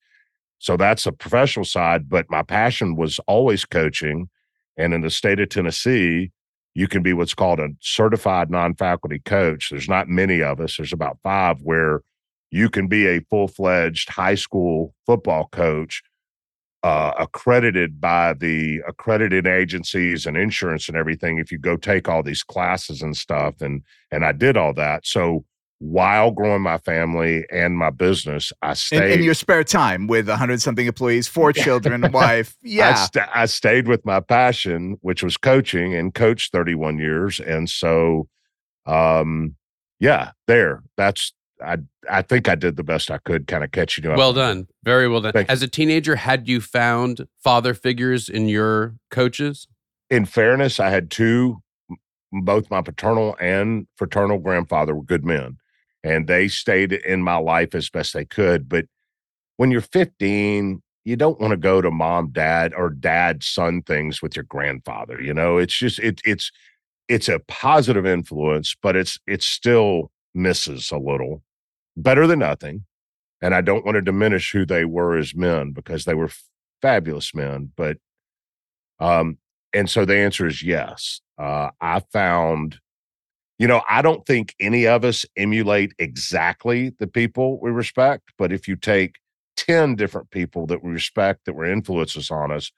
So 0.59 0.77
that's 0.77 1.05
a 1.07 1.11
professional 1.11 1.65
side, 1.65 2.07
but 2.07 2.29
my 2.29 2.43
passion 2.43 2.95
was 2.95 3.19
always 3.27 3.65
coaching. 3.65 4.29
And 4.77 4.93
in 4.93 5.01
the 5.01 5.09
state 5.09 5.39
of 5.39 5.49
Tennessee, 5.49 6.31
you 6.75 6.87
can 6.87 7.01
be 7.01 7.13
what's 7.13 7.33
called 7.33 7.59
a 7.59 7.69
certified 7.81 8.51
non 8.51 8.75
faculty 8.75 9.19
coach. 9.19 9.69
There's 9.71 9.89
not 9.89 10.07
many 10.07 10.41
of 10.41 10.59
us, 10.61 10.77
there's 10.77 10.93
about 10.93 11.17
five 11.23 11.57
where 11.61 12.01
you 12.51 12.69
can 12.69 12.87
be 12.87 13.07
a 13.07 13.21
full 13.29 13.47
fledged 13.47 14.09
high 14.09 14.35
school 14.35 14.93
football 15.05 15.49
coach. 15.51 16.03
Uh, 16.83 17.11
accredited 17.17 17.99
by 17.99 18.31
the 18.33 18.79
accredited 18.87 19.47
agencies 19.47 20.27
and 20.27 20.37
insurance 20.37 20.87
and 20.87 20.95
everything 20.95 21.39
if 21.39 21.51
you 21.51 21.57
go 21.57 21.75
take 21.75 22.07
all 22.07 22.21
these 22.21 22.43
classes 22.43 23.01
and 23.01 23.17
stuff 23.17 23.59
and 23.59 23.81
and 24.11 24.23
i 24.23 24.31
did 24.31 24.55
all 24.55 24.71
that 24.71 25.03
so 25.03 25.43
while 25.79 26.31
growing 26.31 26.61
my 26.61 26.77
family 26.77 27.45
and 27.51 27.77
my 27.77 27.89
business. 27.89 28.51
I 28.61 28.73
stayed 28.73 29.11
in, 29.11 29.19
in 29.19 29.25
your 29.25 29.33
spare 29.33 29.63
time 29.63 30.07
with 30.07 30.29
a 30.29 30.37
hundred 30.37 30.61
something 30.61 30.87
employees, 30.87 31.27
four 31.27 31.51
children, 31.51 32.03
a 32.03 32.09
wife. 32.11 32.55
Yeah, 32.61 32.91
I, 32.91 32.93
st- 32.93 33.29
I, 33.33 33.45
stayed 33.45 33.87
with 33.87 34.05
my 34.05 34.19
passion, 34.19 34.97
which 35.01 35.23
was 35.23 35.37
coaching, 35.37 35.93
and 35.93 36.13
coached 36.13 36.51
31 36.51 36.97
years. 36.97 37.39
And 37.39 37.69
so, 37.69 38.27
um, 38.85 39.55
yeah, 39.99 40.31
there. 40.47 40.83
That's 40.97 41.33
I. 41.63 41.77
I 42.09 42.21
think 42.21 42.47
I 42.47 42.53
did 42.53 42.77
the 42.77 42.83
best 42.83 43.09
I 43.09 43.17
could, 43.17 43.47
kind 43.47 43.63
of 43.63 43.71
catching 43.71 44.03
you 44.03 44.11
up. 44.11 44.17
Well 44.17 44.33
done, 44.33 44.67
very 44.83 45.07
well 45.07 45.21
done. 45.21 45.33
Thank 45.33 45.49
As 45.49 45.63
a 45.63 45.67
teenager, 45.67 46.15
had 46.15 46.47
you 46.47 46.61
found 46.61 47.27
father 47.43 47.73
figures 47.73 48.29
in 48.29 48.47
your 48.47 48.95
coaches? 49.09 49.67
In 50.11 50.25
fairness, 50.25 50.79
I 50.79 50.91
had 50.91 51.09
two 51.09 51.63
both 52.43 52.69
my 52.69 52.81
paternal 52.81 53.35
and 53.39 53.87
fraternal 53.95 54.37
grandfather 54.37 54.93
were 54.93 55.03
good 55.03 55.23
men 55.23 55.57
and 56.05 56.27
they 56.27 56.47
stayed 56.47 56.93
in 56.93 57.23
my 57.23 57.37
life 57.37 57.73
as 57.73 57.89
best 57.89 58.13
they 58.13 58.25
could. 58.25 58.69
But 58.69 58.85
when 59.57 59.71
you're 59.71 59.81
15, 59.81 60.83
you 61.03 61.15
don't 61.15 61.39
want 61.41 61.51
to 61.51 61.57
go 61.57 61.81
to 61.81 61.89
mom, 61.89 62.29
dad, 62.31 62.73
or 62.75 62.91
dad, 62.91 63.43
son 63.43 63.81
things 63.81 64.21
with 64.21 64.35
your 64.35 64.43
grandfather. 64.43 65.19
You 65.19 65.33
know, 65.33 65.57
it's 65.57 65.75
just 65.75 65.97
it, 65.99 66.21
it's 66.23 66.51
it's 67.07 67.27
a 67.27 67.39
positive 67.47 68.05
influence, 68.05 68.75
but 68.81 68.95
it's 68.95 69.19
it 69.25 69.41
still 69.41 70.11
misses 70.35 70.91
a 70.91 70.97
little. 70.97 71.43
Better 71.97 72.27
than 72.27 72.39
nothing. 72.39 72.85
And 73.41 73.55
I 73.55 73.61
don't 73.61 73.85
want 73.85 73.95
to 73.95 74.01
diminish 74.01 74.51
who 74.51 74.65
they 74.65 74.85
were 74.85 75.17
as 75.17 75.35
men 75.35 75.71
because 75.71 76.05
they 76.05 76.13
were 76.13 76.29
fabulous 76.81 77.33
men. 77.33 77.71
But 77.75 77.97
um, 78.99 79.39
and 79.73 79.89
so 79.89 80.05
the 80.05 80.17
answer 80.17 80.45
is 80.45 80.61
yes. 80.61 81.19
Uh, 81.37 81.69
I 81.81 82.01
found, 82.13 82.79
you 83.57 83.67
know, 83.67 83.81
I 83.89 84.01
don't 84.01 84.25
think 84.25 84.53
any 84.59 84.85
of 84.85 85.05
us 85.05 85.25
emulate 85.37 85.93
exactly 85.97 86.93
the 86.99 87.07
people 87.07 87.59
we 87.61 87.71
respect, 87.71 88.31
but 88.37 88.51
if 88.51 88.67
you 88.67 88.75
take 88.75 89.15
10 89.57 89.95
different 89.95 90.29
people 90.29 90.67
that 90.67 90.83
we 90.83 90.91
respect 90.91 91.45
that 91.45 91.53
were 91.53 91.65
influences 91.65 92.29
on 92.29 92.51
us, 92.51 92.71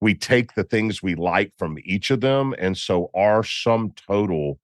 we 0.00 0.14
take 0.14 0.54
the 0.54 0.64
things 0.64 1.02
we 1.02 1.14
like 1.14 1.52
from 1.58 1.78
each 1.84 2.10
of 2.10 2.20
them. 2.20 2.54
And 2.58 2.76
so 2.78 3.10
our 3.14 3.42
sum 3.42 3.92
total 3.96 4.58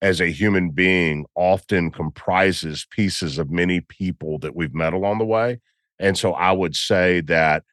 as 0.00 0.20
a 0.20 0.28
human 0.28 0.70
being 0.70 1.26
often 1.34 1.90
comprises 1.90 2.86
pieces 2.90 3.36
of 3.36 3.50
many 3.50 3.80
people 3.80 4.38
that 4.38 4.56
we've 4.56 4.74
met 4.74 4.94
along 4.94 5.18
the 5.18 5.26
way. 5.26 5.60
And 5.98 6.16
so 6.16 6.32
I 6.32 6.52
would 6.52 6.74
say 6.74 7.20
that 7.22 7.64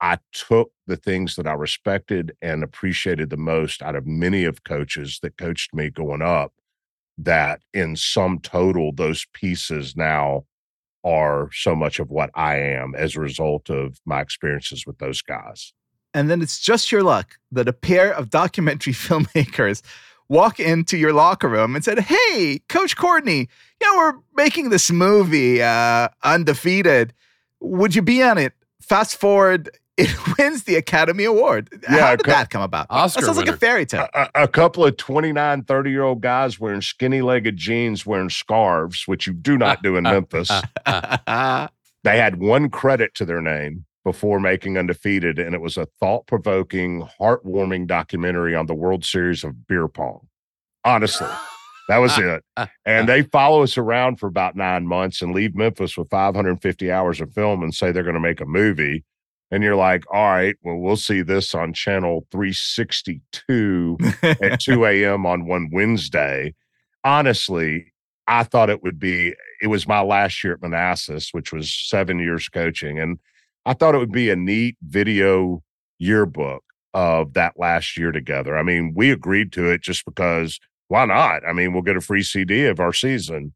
I 0.00 0.18
took 0.32 0.72
the 0.86 0.96
things 0.96 1.36
that 1.36 1.46
I 1.46 1.52
respected 1.52 2.36
and 2.42 2.62
appreciated 2.62 3.30
the 3.30 3.36
most 3.36 3.80
out 3.82 3.94
of 3.94 4.06
many 4.06 4.44
of 4.44 4.64
coaches 4.64 5.20
that 5.22 5.38
coached 5.38 5.72
me 5.72 5.88
going 5.88 6.20
up. 6.20 6.52
That 7.18 7.60
in 7.72 7.96
sum 7.96 8.38
total, 8.38 8.92
those 8.92 9.26
pieces 9.32 9.96
now 9.96 10.44
are 11.04 11.50
so 11.52 11.74
much 11.74 11.98
of 11.98 12.10
what 12.10 12.30
I 12.34 12.56
am 12.56 12.94
as 12.94 13.16
a 13.16 13.20
result 13.20 13.68
of 13.70 13.98
my 14.04 14.20
experiences 14.20 14.86
with 14.86 14.98
those 14.98 15.20
guys. 15.20 15.72
And 16.14 16.30
then 16.30 16.42
it's 16.42 16.60
just 16.60 16.92
your 16.92 17.02
luck 17.02 17.38
that 17.50 17.68
a 17.68 17.72
pair 17.72 18.12
of 18.12 18.30
documentary 18.30 18.92
filmmakers 18.92 19.82
walk 20.28 20.60
into 20.60 20.96
your 20.96 21.12
locker 21.12 21.48
room 21.48 21.74
and 21.74 21.84
said, 21.84 21.98
Hey, 22.00 22.62
Coach 22.68 22.96
Courtney, 22.96 23.48
you 23.80 23.86
know, 23.86 23.96
we're 23.96 24.14
making 24.34 24.70
this 24.70 24.90
movie, 24.90 25.62
uh, 25.62 26.08
Undefeated. 26.22 27.12
Would 27.60 27.94
you 27.94 28.02
be 28.02 28.22
on 28.22 28.38
it? 28.38 28.52
Fast 28.80 29.16
forward, 29.16 29.70
it 29.96 30.10
wins 30.38 30.64
the 30.64 30.76
Academy 30.76 31.24
Award. 31.24 31.68
Yeah, 31.82 31.98
How 31.98 32.16
did 32.16 32.24
co- 32.24 32.32
that 32.32 32.50
come 32.50 32.62
about? 32.62 32.86
Oscar 32.90 33.20
that 33.20 33.26
sounds 33.26 33.38
winner. 33.38 33.50
like 33.52 33.56
a 33.56 33.60
fairy 33.60 33.86
tale. 33.86 34.08
A, 34.14 34.28
a, 34.34 34.48
couple 34.48 34.84
of 34.84 34.96
29, 34.96 35.64
30 35.64 35.90
year 35.90 36.02
old 36.02 36.20
guys 36.20 36.58
wearing 36.58 36.80
skinny 36.80 37.22
legged 37.22 37.56
jeans, 37.56 38.06
wearing 38.06 38.30
scarves, 38.30 39.06
which 39.06 39.26
you 39.26 39.32
do 39.32 39.58
not 39.58 39.82
do 39.82 39.96
in 39.96 40.04
Memphis. 40.04 40.48
they 40.86 42.18
had 42.18 42.40
one 42.40 42.70
credit 42.70 43.14
to 43.14 43.24
their 43.24 43.42
name 43.42 43.84
before 44.04 44.40
making 44.40 44.76
Undefeated, 44.76 45.38
and 45.38 45.54
it 45.54 45.60
was 45.60 45.76
a 45.76 45.86
thought 46.00 46.26
provoking, 46.26 47.08
heartwarming 47.20 47.86
documentary 47.86 48.54
on 48.54 48.66
the 48.66 48.74
World 48.74 49.04
Series 49.04 49.44
of 49.44 49.66
beer 49.68 49.86
pong. 49.86 50.26
Honestly, 50.84 51.28
that 51.88 51.98
was 51.98 52.18
it. 52.18 52.42
And 52.84 53.08
they 53.08 53.22
follow 53.22 53.62
us 53.62 53.78
around 53.78 54.16
for 54.16 54.26
about 54.26 54.56
nine 54.56 54.86
months 54.86 55.22
and 55.22 55.32
leave 55.32 55.54
Memphis 55.54 55.96
with 55.96 56.10
550 56.10 56.90
hours 56.90 57.20
of 57.20 57.32
film 57.32 57.62
and 57.62 57.72
say 57.72 57.92
they're 57.92 58.02
going 58.02 58.14
to 58.14 58.20
make 58.20 58.40
a 58.40 58.46
movie. 58.46 59.04
And 59.52 59.62
you're 59.62 59.76
like, 59.76 60.04
all 60.10 60.30
right, 60.30 60.56
well, 60.62 60.78
we'll 60.78 60.96
see 60.96 61.20
this 61.20 61.54
on 61.54 61.74
channel 61.74 62.26
362 62.32 63.98
at 64.22 64.60
2 64.60 64.86
a.m. 64.86 65.26
on 65.26 65.46
one 65.46 65.68
Wednesday. 65.70 66.54
Honestly, 67.04 67.92
I 68.26 68.44
thought 68.44 68.70
it 68.70 68.82
would 68.82 68.98
be, 68.98 69.34
it 69.60 69.66
was 69.66 69.86
my 69.86 70.00
last 70.00 70.42
year 70.42 70.54
at 70.54 70.62
Manassas, 70.62 71.28
which 71.32 71.52
was 71.52 71.72
seven 71.72 72.18
years 72.18 72.48
coaching. 72.48 72.98
And 72.98 73.18
I 73.66 73.74
thought 73.74 73.94
it 73.94 73.98
would 73.98 74.10
be 74.10 74.30
a 74.30 74.36
neat 74.36 74.76
video 74.82 75.62
yearbook 75.98 76.64
of 76.94 77.34
that 77.34 77.52
last 77.58 77.98
year 77.98 78.10
together. 78.10 78.56
I 78.56 78.62
mean, 78.62 78.94
we 78.96 79.10
agreed 79.10 79.52
to 79.52 79.70
it 79.70 79.82
just 79.82 80.06
because 80.06 80.58
why 80.88 81.04
not? 81.04 81.42
I 81.46 81.52
mean, 81.52 81.74
we'll 81.74 81.82
get 81.82 81.96
a 81.96 82.00
free 82.00 82.22
CD 82.22 82.66
of 82.66 82.80
our 82.80 82.92
season. 82.94 83.52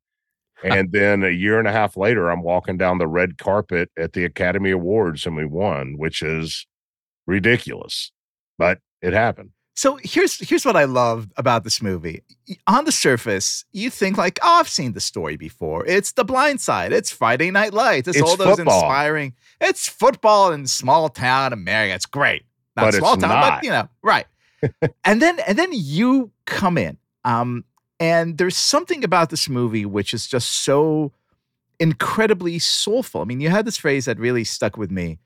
And 0.65 0.91
then 0.93 1.23
a 1.23 1.31
year 1.31 1.59
and 1.59 1.69
a 1.69 1.73
half 1.73 1.97
later, 1.97 2.31
I'm 2.31 2.43
walking 2.43 2.77
down 2.77 2.99
the 2.99 3.07
red 3.07 3.39
carpet 3.39 3.91
at 3.99 4.15
the 4.15 4.25
Academy 4.25 4.71
Awards 4.71 5.27
and 5.27 5.37
we 5.37 5.45
won, 5.45 5.97
which 5.99 6.23
is 6.23 6.67
ridiculous, 7.27 8.11
but 8.59 8.79
it 9.03 9.13
happened. 9.13 9.51
So 9.75 9.99
here's 10.03 10.39
here's 10.49 10.65
what 10.65 10.75
I 10.75 10.85
love 10.85 11.29
about 11.37 11.63
this 11.63 11.83
movie. 11.83 12.23
On 12.67 12.87
the 12.87 12.93
surface, 12.93 13.67
you 13.73 13.91
think 13.91 14.17
like, 14.17 14.39
oh, 14.43 14.55
I've 14.61 14.71
seen 14.71 14.95
the 14.95 15.01
story 15.01 15.37
before. 15.37 15.85
It's 15.87 16.13
The 16.13 16.25
Blind 16.25 16.63
Side. 16.63 16.95
It's 16.95 17.11
Friday 17.11 17.51
Night 17.51 17.75
Lights. 17.75 18.09
It's, 18.09 18.17
It's 18.17 18.27
all 18.29 18.39
those 18.39 18.57
football. 18.57 18.81
inspiring. 18.81 19.35
It's 19.61 19.87
football 19.87 20.53
in 20.53 20.67
small 20.67 21.11
town 21.11 21.53
America. 21.53 21.95
It's 21.95 22.07
great. 22.07 22.45
Not 22.75 22.85
But 22.85 22.89
it's 22.89 22.99
small 22.99 23.17
town, 23.19 23.29
not. 23.29 23.61
but 23.61 23.65
you 23.65 23.71
know, 23.71 23.87
right. 24.03 24.25
and 25.05 25.21
then 25.21 25.39
and 25.41 25.59
then 25.59 25.69
you 25.73 26.31
come 26.47 26.79
in. 26.79 26.97
Um, 27.27 27.65
and 27.99 28.39
there's 28.39 28.57
something 28.57 29.05
about 29.05 29.31
this 29.31 29.49
movie 29.49 29.87
which 29.87 30.13
is 30.13 30.27
just 30.27 30.51
so 30.51 31.13
incredibly 31.79 32.59
soulful. 32.59 33.21
I 33.21 33.25
mean, 33.25 33.41
you 33.41 33.51
had 33.51 33.67
this 33.67 33.77
phrase 33.77 34.05
that 34.07 34.19
really 34.19 34.45
stuck 34.45 34.77
with 34.77 34.91
me. 34.91 35.19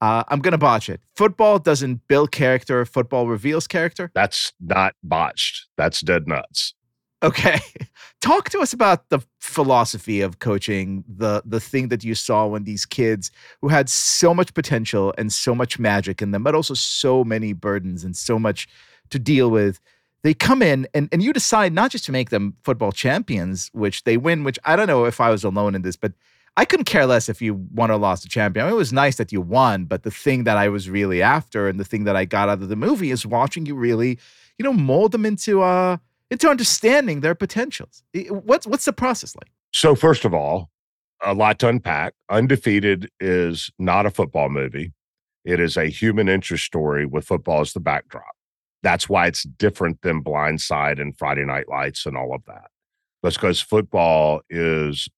Uh, 0.00 0.24
I'm 0.28 0.40
gonna 0.40 0.58
botch 0.58 0.88
it. 0.88 1.00
Football 1.14 1.58
doesn't 1.58 2.06
build 2.08 2.32
character. 2.32 2.86
Football 2.86 3.28
reveals 3.28 3.66
character. 3.66 4.10
That's 4.14 4.52
not 4.60 4.94
botched. 5.02 5.66
That's 5.76 6.00
dead 6.00 6.26
nuts. 6.26 6.74
Okay. 7.22 7.60
Talk 8.22 8.48
to 8.50 8.60
us 8.60 8.72
about 8.72 9.08
the 9.10 9.20
philosophy 9.40 10.20
of 10.20 10.38
coaching, 10.38 11.04
the 11.06 11.42
the 11.44 11.60
thing 11.60 11.88
that 11.88 12.02
you 12.02 12.14
saw 12.14 12.46
when 12.46 12.64
these 12.64 12.86
kids 12.86 13.30
who 13.60 13.68
had 13.68 13.88
so 13.90 14.32
much 14.32 14.54
potential 14.54 15.12
and 15.18 15.32
so 15.32 15.54
much 15.54 15.78
magic 15.78 16.22
in 16.22 16.30
them, 16.30 16.42
but 16.42 16.54
also 16.54 16.74
so 16.74 17.22
many 17.24 17.52
burdens 17.52 18.04
and 18.04 18.16
so 18.16 18.38
much 18.38 18.68
to 19.10 19.18
deal 19.18 19.50
with. 19.50 19.80
They 20.22 20.34
come 20.34 20.62
in 20.62 20.86
and, 20.92 21.08
and 21.12 21.22
you 21.22 21.32
decide 21.32 21.72
not 21.72 21.90
just 21.90 22.04
to 22.06 22.12
make 22.12 22.30
them 22.30 22.56
football 22.62 22.92
champions, 22.92 23.70
which 23.72 24.04
they 24.04 24.16
win, 24.16 24.44
which 24.44 24.58
I 24.64 24.76
don't 24.76 24.86
know 24.86 25.06
if 25.06 25.20
I 25.20 25.30
was 25.30 25.44
alone 25.44 25.74
in 25.74 25.82
this, 25.82 25.96
but 25.96 26.12
I 26.56 26.64
couldn't 26.64 26.84
care 26.84 27.06
less 27.06 27.28
if 27.28 27.40
you 27.40 27.54
won 27.72 27.90
or 27.90 27.98
lost 27.98 28.24
a 28.24 28.28
champion. 28.28 28.64
I 28.64 28.68
mean, 28.68 28.74
it 28.74 28.78
was 28.78 28.92
nice 28.92 29.16
that 29.16 29.32
you 29.32 29.40
won, 29.40 29.84
but 29.84 30.02
the 30.02 30.10
thing 30.10 30.44
that 30.44 30.56
I 30.56 30.68
was 30.68 30.90
really 30.90 31.22
after 31.22 31.68
and 31.68 31.80
the 31.80 31.84
thing 31.84 32.04
that 32.04 32.16
I 32.16 32.24
got 32.24 32.48
out 32.48 32.60
of 32.60 32.68
the 32.68 32.76
movie 32.76 33.10
is 33.10 33.24
watching 33.24 33.66
you 33.66 33.74
really, 33.74 34.18
you 34.58 34.64
know, 34.64 34.72
mold 34.72 35.12
them 35.12 35.24
into 35.24 35.62
uh 35.62 35.96
into 36.30 36.48
understanding 36.48 37.20
their 37.20 37.34
potentials. 37.34 38.02
What's 38.28 38.66
what's 38.66 38.84
the 38.84 38.92
process 38.92 39.34
like? 39.36 39.50
So, 39.72 39.94
first 39.94 40.24
of 40.24 40.34
all, 40.34 40.70
a 41.22 41.34
lot 41.34 41.58
to 41.60 41.68
unpack. 41.68 42.14
Undefeated 42.28 43.10
is 43.20 43.70
not 43.78 44.06
a 44.06 44.10
football 44.10 44.48
movie. 44.48 44.92
It 45.44 45.60
is 45.60 45.76
a 45.76 45.86
human 45.86 46.28
interest 46.28 46.64
story 46.64 47.06
with 47.06 47.26
football 47.26 47.60
as 47.60 47.72
the 47.72 47.80
backdrop. 47.80 48.34
That's 48.82 49.08
why 49.08 49.26
it's 49.26 49.42
different 49.42 50.00
than 50.02 50.20
Blind 50.20 50.60
Side 50.60 50.98
and 50.98 51.16
Friday 51.16 51.44
Night 51.44 51.68
Lights 51.68 52.06
and 52.06 52.16
all 52.16 52.34
of 52.34 52.44
that. 52.46 52.70
That's 53.22 53.36
because 53.36 53.60
football 53.60 54.40
is 54.48 55.08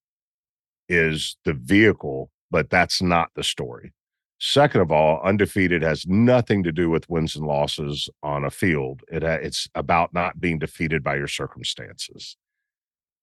is 0.89 1.37
the 1.45 1.55
vehicle, 1.55 2.31
but 2.51 2.69
that's 2.69 3.01
not 3.01 3.31
the 3.35 3.45
story. 3.45 3.93
Second 4.41 4.81
of 4.81 4.91
all, 4.91 5.23
undefeated 5.23 5.83
has 5.83 6.05
nothing 6.07 6.65
to 6.65 6.73
do 6.73 6.91
with 6.91 7.09
wins 7.09 7.37
and 7.37 7.47
losses 7.47 8.09
on 8.25 8.45
a 8.45 8.51
field. 8.51 9.03
It 9.09 9.23
it's 9.23 9.69
about 9.75 10.13
not 10.13 10.41
being 10.41 10.59
defeated 10.59 11.05
by 11.05 11.15
your 11.15 11.29
circumstances. 11.29 12.37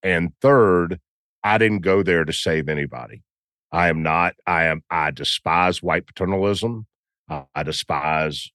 And 0.01 0.31
third, 0.41 0.99
I 1.43 1.57
didn't 1.57 1.79
go 1.81 2.03
there 2.03 2.23
to 2.23 2.31
save 2.31 2.69
anybody. 2.69 3.23
I 3.71 3.89
am 3.89 4.01
not. 4.01 4.35
I 4.47 4.65
am. 4.65 4.81
I 4.89 5.11
despise 5.11 5.83
white 5.83 6.07
paternalism. 6.07 6.87
Uh, 7.29 7.43
I 7.53 7.63
despise 7.63 8.49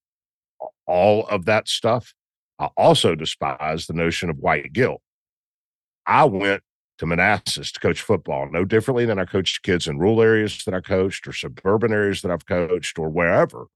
all 0.87 1.27
of 1.27 1.45
that 1.47 1.69
stuff. 1.69 2.15
I 2.59 2.67
also 2.77 3.15
despise 3.15 3.87
the 3.87 3.95
notion 3.95 4.31
of 4.31 4.39
white 4.39 4.73
guilt. 4.73 5.01
I 6.07 6.25
went 6.25 6.63
to 6.99 7.07
Manassas 7.07 7.73
to 7.73 7.81
coach 7.81 8.01
football, 8.01 8.49
no 8.51 8.65
differently 8.65 9.05
than 9.05 9.19
I 9.19 9.25
coached 9.25 9.63
kids 9.63 9.89
in 9.89 9.99
rural 9.99 10.23
areas 10.23 10.63
that 10.65 10.75
I 10.75 10.81
coached, 10.81 11.27
or 11.27 11.33
suburban 11.33 11.93
areas 11.93 12.23
that 12.23 12.31
I've 12.31 12.47
coached, 12.47 12.99
or 12.99 13.09
wherever, 13.09 13.67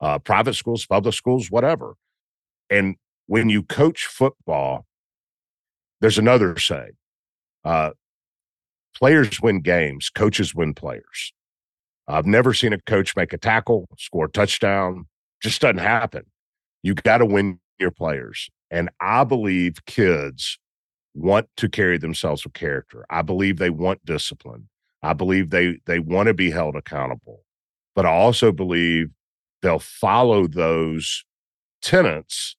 uh, 0.00 0.18
private 0.18 0.54
schools, 0.54 0.84
public 0.84 1.14
schools, 1.14 1.50
whatever. 1.50 1.94
And 2.68 2.96
when 3.26 3.48
you 3.48 3.62
coach 3.62 4.06
football, 4.06 4.86
there's 6.00 6.18
another 6.18 6.58
saying: 6.58 6.96
uh, 7.64 7.90
players 8.96 9.40
win 9.40 9.60
games, 9.60 10.10
coaches 10.10 10.54
win 10.54 10.74
players. 10.74 11.32
I've 12.08 12.26
never 12.26 12.52
seen 12.52 12.72
a 12.72 12.80
coach 12.80 13.14
make 13.14 13.32
a 13.32 13.38
tackle, 13.38 13.86
score 13.96 14.24
a 14.24 14.30
touchdown. 14.30 15.06
Just 15.42 15.60
doesn't 15.60 15.78
happen. 15.78 16.24
You 16.82 16.94
got 16.94 17.18
to 17.18 17.26
win 17.26 17.58
your 17.78 17.90
players, 17.90 18.48
and 18.70 18.88
I 19.00 19.24
believe 19.24 19.84
kids 19.86 20.58
want 21.14 21.48
to 21.56 21.68
carry 21.68 21.98
themselves 21.98 22.44
with 22.44 22.54
character. 22.54 23.04
I 23.10 23.22
believe 23.22 23.58
they 23.58 23.70
want 23.70 24.04
discipline. 24.04 24.68
I 25.02 25.12
believe 25.14 25.50
they 25.50 25.78
they 25.86 25.98
want 25.98 26.28
to 26.28 26.34
be 26.34 26.50
held 26.50 26.76
accountable. 26.76 27.44
But 27.94 28.06
I 28.06 28.10
also 28.10 28.52
believe 28.52 29.08
they'll 29.62 29.78
follow 29.78 30.46
those 30.46 31.24
tenets 31.82 32.56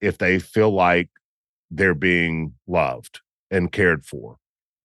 if 0.00 0.18
they 0.18 0.38
feel 0.38 0.70
like 0.70 1.08
they're 1.70 1.94
being 1.94 2.54
loved 2.66 3.20
and 3.50 3.72
cared 3.72 4.04
for. 4.04 4.36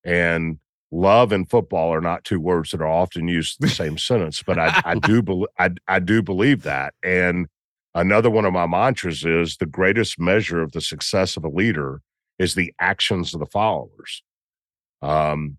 And 0.05 0.59
love 0.91 1.31
and 1.31 1.49
football 1.49 1.93
are 1.93 2.01
not 2.01 2.23
two 2.23 2.39
words 2.39 2.71
that 2.71 2.81
are 2.81 2.87
often 2.87 3.27
used 3.27 3.61
in 3.61 3.67
the 3.67 3.73
same 3.73 3.97
sentence, 3.97 4.43
but 4.43 4.57
I, 4.57 4.81
I 4.85 4.95
do 4.95 5.21
believe 5.21 5.47
I, 5.57 5.71
I 5.87 5.99
do 5.99 6.21
believe 6.21 6.63
that. 6.63 6.93
And 7.03 7.47
Another 7.95 8.29
one 8.29 8.45
of 8.45 8.53
my 8.53 8.67
mantras 8.67 9.25
is 9.25 9.57
the 9.57 9.65
greatest 9.65 10.19
measure 10.19 10.61
of 10.61 10.71
the 10.73 10.81
success 10.81 11.35
of 11.35 11.43
a 11.43 11.49
leader 11.49 12.01
is 12.37 12.53
the 12.53 12.73
actions 12.79 13.33
of 13.33 13.39
the 13.39 13.47
followers. 13.47 14.21
Um, 15.01 15.57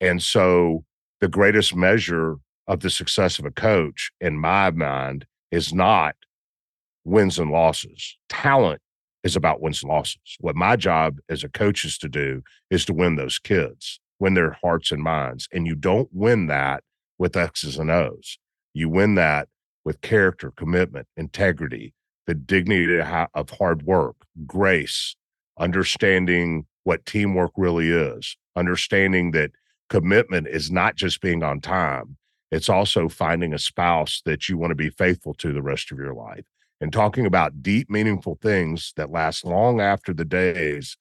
and 0.00 0.22
so 0.22 0.84
the 1.20 1.28
greatest 1.28 1.74
measure 1.74 2.36
of 2.66 2.80
the 2.80 2.90
success 2.90 3.38
of 3.38 3.46
a 3.46 3.50
coach, 3.50 4.10
in 4.20 4.38
my 4.38 4.70
mind, 4.70 5.26
is 5.50 5.72
not 5.72 6.16
wins 7.04 7.38
and 7.38 7.50
losses. 7.50 8.18
Talent 8.28 8.80
is 9.24 9.34
about 9.34 9.62
wins 9.62 9.82
and 9.82 9.90
losses. 9.90 10.36
What 10.38 10.56
my 10.56 10.76
job 10.76 11.18
as 11.28 11.42
a 11.42 11.48
coach 11.48 11.84
is 11.84 11.96
to 11.98 12.08
do 12.08 12.42
is 12.70 12.84
to 12.84 12.92
win 12.92 13.16
those 13.16 13.38
kids, 13.38 14.00
win 14.20 14.34
their 14.34 14.56
hearts 14.62 14.92
and 14.92 15.02
minds. 15.02 15.48
And 15.52 15.66
you 15.66 15.74
don't 15.74 16.08
win 16.12 16.46
that 16.46 16.84
with 17.18 17.36
X's 17.36 17.78
and 17.78 17.90
O's. 17.90 18.38
You 18.72 18.88
win 18.88 19.16
that 19.16 19.48
with 19.84 20.00
character, 20.02 20.52
commitment, 20.52 21.08
integrity, 21.16 21.94
the 22.26 22.34
dignity 22.34 23.00
of 23.34 23.50
hard 23.50 23.82
work, 23.82 24.16
grace, 24.46 25.16
understanding 25.58 26.66
what 26.84 27.04
teamwork 27.06 27.52
really 27.56 27.90
is, 27.90 28.36
understanding 28.56 29.32
that 29.32 29.50
commitment 29.88 30.46
is 30.46 30.70
not 30.70 30.94
just 30.94 31.20
being 31.20 31.42
on 31.42 31.60
time, 31.60 32.16
it's 32.50 32.68
also 32.68 33.08
finding 33.08 33.52
a 33.52 33.58
spouse 33.58 34.22
that 34.24 34.48
you 34.48 34.56
want 34.56 34.70
to 34.70 34.76
be 34.76 34.90
faithful 34.90 35.34
to 35.34 35.52
the 35.52 35.62
rest 35.62 35.92
of 35.92 35.98
your 35.98 36.14
life 36.14 36.44
and 36.80 36.92
talking 36.92 37.26
about 37.26 37.62
deep, 37.62 37.90
meaningful 37.90 38.38
things 38.40 38.92
that 38.96 39.10
last 39.10 39.44
long 39.44 39.80
after 39.80 40.12
the 40.12 40.24
days 40.24 40.96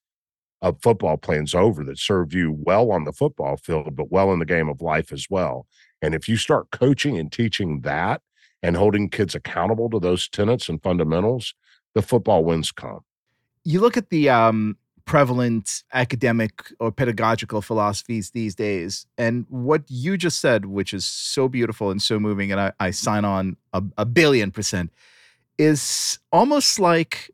of 0.61 0.81
football 0.81 1.17
plans 1.17 1.55
over 1.55 1.83
that 1.85 1.97
serve 1.97 2.33
you 2.33 2.55
well 2.57 2.91
on 2.91 3.05
the 3.05 3.13
football 3.13 3.57
field, 3.57 3.95
but 3.95 4.11
well 4.11 4.33
in 4.33 4.39
the 4.39 4.45
game 4.45 4.69
of 4.69 4.81
life 4.81 5.13
as 5.13 5.27
well. 5.29 5.67
And 6.01 6.13
if 6.13 6.27
you 6.27 6.37
start 6.37 6.71
coaching 6.71 7.17
and 7.17 7.31
teaching 7.31 7.81
that 7.81 8.21
and 8.61 8.75
holding 8.75 9.09
kids 9.09 9.35
accountable 9.35 9.89
to 9.89 9.99
those 9.99 10.27
tenets 10.27 10.67
and 10.69 10.81
fundamentals, 10.81 11.53
the 11.95 12.01
football 12.01 12.43
wins 12.43 12.71
come. 12.71 12.99
You 13.63 13.79
look 13.79 13.97
at 13.97 14.09
the 14.09 14.29
um, 14.29 14.77
prevalent 15.05 15.83
academic 15.93 16.71
or 16.79 16.91
pedagogical 16.91 17.61
philosophies 17.61 18.31
these 18.31 18.55
days, 18.55 19.05
and 19.17 19.45
what 19.49 19.83
you 19.87 20.17
just 20.17 20.39
said, 20.39 20.65
which 20.65 20.93
is 20.93 21.05
so 21.05 21.47
beautiful 21.47 21.89
and 21.89 22.01
so 22.01 22.19
moving, 22.19 22.51
and 22.51 22.59
I, 22.61 22.71
I 22.79 22.91
sign 22.91 23.25
on 23.25 23.57
a, 23.73 23.83
a 23.97 24.05
billion 24.05 24.51
percent 24.51 24.91
is 25.57 26.19
almost 26.31 26.79
like, 26.79 27.31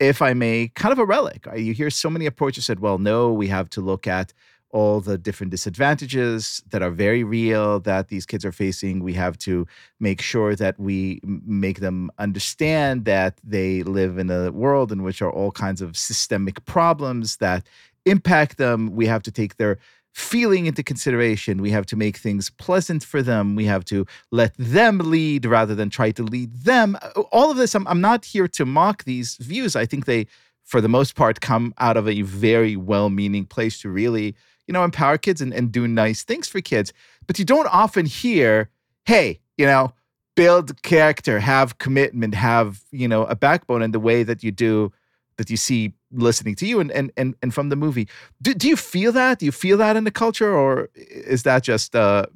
if 0.00 0.22
I 0.22 0.32
may, 0.34 0.68
kind 0.74 0.92
of 0.92 0.98
a 0.98 1.04
relic. 1.04 1.46
You 1.56 1.72
hear 1.72 1.90
so 1.90 2.10
many 2.10 2.26
approaches 2.26 2.66
said, 2.66 2.80
well, 2.80 2.98
no, 2.98 3.32
we 3.32 3.48
have 3.48 3.68
to 3.70 3.80
look 3.80 4.06
at 4.06 4.32
all 4.70 5.00
the 5.00 5.16
different 5.16 5.50
disadvantages 5.50 6.62
that 6.68 6.82
are 6.82 6.90
very 6.90 7.24
real 7.24 7.80
that 7.80 8.08
these 8.08 8.26
kids 8.26 8.44
are 8.44 8.52
facing. 8.52 9.02
We 9.02 9.14
have 9.14 9.38
to 9.38 9.66
make 9.98 10.20
sure 10.20 10.54
that 10.56 10.78
we 10.78 11.20
make 11.24 11.80
them 11.80 12.10
understand 12.18 13.06
that 13.06 13.40
they 13.42 13.82
live 13.82 14.18
in 14.18 14.30
a 14.30 14.52
world 14.52 14.92
in 14.92 15.02
which 15.02 15.22
are 15.22 15.30
all 15.30 15.52
kinds 15.52 15.80
of 15.80 15.96
systemic 15.96 16.64
problems 16.66 17.38
that 17.38 17.66
impact 18.04 18.58
them. 18.58 18.94
We 18.94 19.06
have 19.06 19.22
to 19.22 19.32
take 19.32 19.56
their 19.56 19.78
feeling 20.18 20.66
into 20.66 20.82
consideration. 20.82 21.62
We 21.62 21.70
have 21.70 21.86
to 21.86 21.96
make 21.96 22.16
things 22.16 22.50
pleasant 22.50 23.04
for 23.04 23.22
them. 23.22 23.54
We 23.54 23.66
have 23.66 23.84
to 23.86 24.06
let 24.30 24.52
them 24.58 24.98
lead 24.98 25.46
rather 25.46 25.74
than 25.74 25.90
try 25.90 26.10
to 26.12 26.22
lead 26.22 26.52
them. 26.64 26.96
Uh, 27.00 27.20
all 27.32 27.50
of 27.50 27.56
this, 27.56 27.74
I'm, 27.74 27.86
I'm 27.86 28.00
not 28.00 28.24
here 28.24 28.48
to 28.48 28.66
mock 28.66 29.04
these 29.04 29.36
views. 29.36 29.76
I 29.76 29.86
think 29.86 30.06
they, 30.06 30.26
for 30.64 30.80
the 30.80 30.88
most 30.88 31.14
part, 31.14 31.40
come 31.40 31.72
out 31.78 31.96
of 31.96 32.08
a 32.08 32.22
very 32.22 32.74
well 32.76 33.10
meaning 33.10 33.44
place 33.46 33.80
to 33.82 33.88
really, 33.88 34.34
you 34.66 34.72
know, 34.72 34.84
empower 34.84 35.18
kids 35.18 35.40
and, 35.40 35.54
and 35.54 35.70
do 35.70 35.86
nice 35.86 36.24
things 36.24 36.48
for 36.48 36.60
kids. 36.60 36.92
But 37.26 37.38
you 37.38 37.44
don't 37.44 37.72
often 37.72 38.04
hear, 38.04 38.70
hey, 39.06 39.40
you 39.56 39.66
know, 39.66 39.92
build 40.34 40.82
character, 40.82 41.40
have 41.40 41.78
commitment, 41.78 42.34
have, 42.34 42.82
you 42.90 43.08
know, 43.08 43.24
a 43.26 43.36
backbone 43.36 43.82
in 43.82 43.92
the 43.92 44.00
way 44.00 44.24
that 44.24 44.42
you 44.42 44.50
do 44.50 44.92
that 45.36 45.48
you 45.48 45.56
see 45.56 45.94
listening 46.12 46.54
to 46.56 46.66
you 46.66 46.80
and 46.80 46.90
and 46.92 47.12
and, 47.16 47.34
and 47.42 47.54
from 47.54 47.68
the 47.68 47.76
movie. 47.76 48.08
Do, 48.42 48.54
do 48.54 48.68
you 48.68 48.76
feel 48.76 49.12
that? 49.12 49.38
Do 49.38 49.46
you 49.46 49.52
feel 49.52 49.76
that 49.78 49.96
in 49.96 50.04
the 50.04 50.10
culture, 50.10 50.54
or 50.54 50.88
is 50.94 51.42
that 51.44 51.62
just 51.62 51.94
uh, 51.94 52.26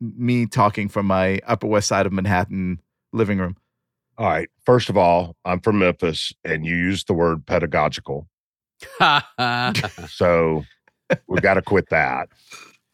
me 0.00 0.46
talking 0.46 0.88
from 0.88 1.06
my 1.06 1.40
Upper 1.46 1.66
West 1.66 1.88
Side 1.88 2.06
of 2.06 2.12
Manhattan 2.12 2.80
living 3.12 3.38
room? 3.38 3.56
All 4.16 4.26
right. 4.26 4.48
First 4.64 4.88
of 4.88 4.96
all, 4.96 5.36
I'm 5.44 5.60
from 5.60 5.78
Memphis, 5.78 6.32
and 6.44 6.66
you 6.66 6.74
used 6.74 7.06
the 7.06 7.14
word 7.14 7.46
pedagogical. 7.46 8.28
so 10.08 10.64
we've 11.28 11.42
got 11.42 11.54
to 11.54 11.62
quit 11.62 11.88
that. 11.90 12.28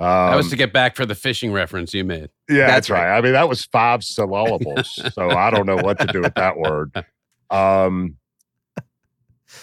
Um, 0.01 0.31
that 0.31 0.37
was 0.37 0.49
to 0.49 0.55
um, 0.55 0.59
get 0.59 0.73
back 0.73 0.97
for 0.97 1.07
the 1.07 1.15
fishing 1.15 1.53
reference 1.53 1.95
you 1.95 2.05
made. 2.05 2.29
Yeah, 2.49 2.67
that's, 2.67 2.73
that's 2.73 2.91
right. 2.91 3.09
right. 3.09 3.19
I 3.19 3.21
mean, 3.23 3.33
that 3.33 3.49
was 3.49 3.65
five 3.65 4.05
syllables. 4.05 5.01
so 5.15 5.31
I 5.31 5.51
don't 5.51 5.67
know 5.67 5.77
what 5.77 5.99
to 6.01 6.07
do 6.07 6.21
with 6.21 6.35
that 6.35 6.57
word. 6.57 6.93
Um, 7.51 8.17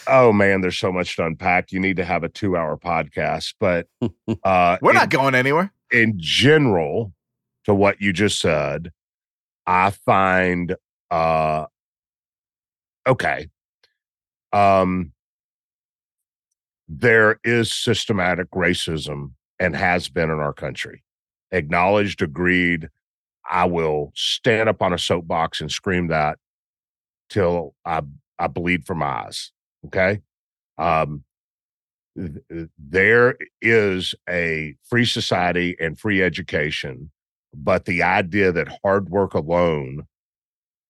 Oh 0.08 0.32
man, 0.32 0.62
there's 0.62 0.78
so 0.78 0.92
much 0.92 1.16
to 1.16 1.26
unpack. 1.26 1.72
You 1.72 1.80
need 1.80 1.98
to 1.98 2.06
have 2.06 2.24
a 2.24 2.30
two 2.30 2.58
hour 2.58 2.78
podcast, 2.78 3.56
but 3.60 3.88
uh, 4.44 4.78
we're 4.82 4.92
in, 4.92 4.96
not 4.96 5.10
going 5.10 5.36
anywhere. 5.36 5.72
In 5.92 6.16
general, 6.18 7.14
to 7.66 7.76
what 7.76 8.02
you 8.02 8.14
just 8.14 8.40
said, 8.40 8.92
I 9.66 9.92
find 9.92 10.76
uh 11.10 11.66
okay. 13.08 13.48
Um 14.54 15.14
there 16.88 17.40
is 17.44 17.74
systematic 17.74 18.52
racism 18.52 19.32
and 19.60 19.76
has 19.76 20.10
been 20.10 20.30
in 20.30 20.40
our 20.40 20.54
country. 20.54 21.04
Acknowledged, 21.52 22.22
agreed. 22.22 22.90
I 23.50 23.66
will 23.66 24.12
stand 24.16 24.68
up 24.68 24.82
on 24.82 24.94
a 24.94 24.98
soapbox 24.98 25.62
and 25.62 25.72
scream 25.72 26.08
that 26.08 26.38
till 27.30 27.76
I 27.86 28.02
I 28.38 28.48
bleed 28.48 28.86
from 28.86 29.04
eyes. 29.04 29.52
Okay. 29.88 30.22
Um, 30.78 31.24
th- 32.18 32.70
there 32.78 33.38
is 33.62 34.16
a 34.30 34.76
free 34.84 35.06
society 35.06 35.76
and 35.80 36.00
free 36.00 36.22
education, 36.22 37.12
but 37.54 37.86
the 37.86 38.04
idea 38.04 38.52
that 38.52 38.80
hard 38.84 39.10
work 39.10 39.34
alone 39.34 40.08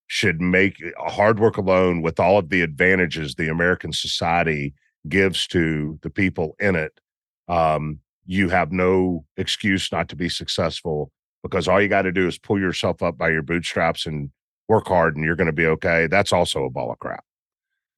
should 0.07 0.41
make 0.41 0.81
uh, 0.83 1.09
hard 1.09 1.39
work 1.39 1.57
alone 1.57 2.01
with 2.01 2.19
all 2.19 2.37
of 2.37 2.49
the 2.49 2.61
advantages 2.61 3.35
the 3.35 3.47
American 3.47 3.93
society 3.93 4.73
gives 5.07 5.47
to 5.47 5.97
the 6.01 6.09
people 6.09 6.55
in 6.59 6.75
it, 6.75 6.99
um, 7.47 7.99
you 8.25 8.49
have 8.49 8.71
no 8.71 9.25
excuse 9.37 9.91
not 9.91 10.09
to 10.09 10.15
be 10.15 10.29
successful 10.29 11.11
because 11.43 11.67
all 11.67 11.81
you 11.81 11.87
got 11.87 12.03
to 12.03 12.11
do 12.11 12.27
is 12.27 12.37
pull 12.37 12.59
yourself 12.59 13.01
up 13.01 13.17
by 13.17 13.29
your 13.29 13.41
bootstraps 13.41 14.05
and 14.05 14.29
work 14.67 14.87
hard 14.87 15.15
and 15.15 15.25
you're 15.25 15.35
going 15.35 15.47
to 15.47 15.53
be 15.53 15.65
okay. 15.65 16.07
That's 16.07 16.31
also 16.31 16.65
a 16.65 16.69
ball 16.69 16.91
of 16.91 16.99
crap 16.99 17.23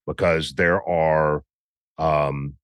because 0.05 0.53
there 0.53 0.81
are 0.87 1.43
um, 1.97 2.55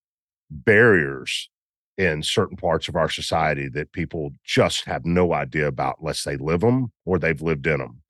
barriers 0.50 1.50
in 1.98 2.24
certain 2.24 2.56
parts 2.56 2.88
of 2.88 2.96
our 2.96 3.10
society 3.10 3.68
that 3.68 3.92
people 3.92 4.32
just 4.44 4.86
have 4.86 5.06
no 5.06 5.34
idea 5.34 5.68
about 5.68 5.98
unless 6.00 6.24
they 6.24 6.38
live 6.38 6.62
them 6.62 6.92
or 7.06 7.20
they've 7.20 7.42
lived 7.42 7.68
in 7.68 7.80
them. 7.80 8.02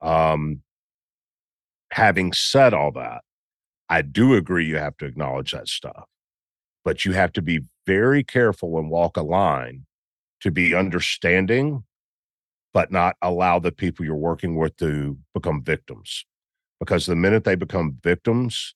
Um, 0.00 0.62
having 1.90 2.32
said 2.32 2.72
all 2.72 2.92
that, 2.92 3.22
I 3.88 4.02
do 4.02 4.34
agree 4.34 4.66
you 4.66 4.78
have 4.78 4.96
to 4.98 5.06
acknowledge 5.06 5.52
that 5.52 5.68
stuff, 5.68 6.04
but 6.84 7.04
you 7.04 7.12
have 7.12 7.32
to 7.32 7.42
be 7.42 7.60
very 7.84 8.22
careful 8.22 8.78
and 8.78 8.90
walk 8.90 9.16
a 9.16 9.22
line 9.22 9.86
to 10.40 10.50
be 10.50 10.74
understanding, 10.74 11.84
but 12.72 12.92
not 12.92 13.16
allow 13.22 13.58
the 13.58 13.72
people 13.72 14.04
you're 14.04 14.14
working 14.14 14.56
with 14.56 14.76
to 14.76 15.18
become 15.34 15.62
victims 15.62 16.24
because 16.80 17.06
the 17.06 17.16
minute 17.16 17.44
they 17.44 17.54
become 17.54 17.98
victims, 18.02 18.74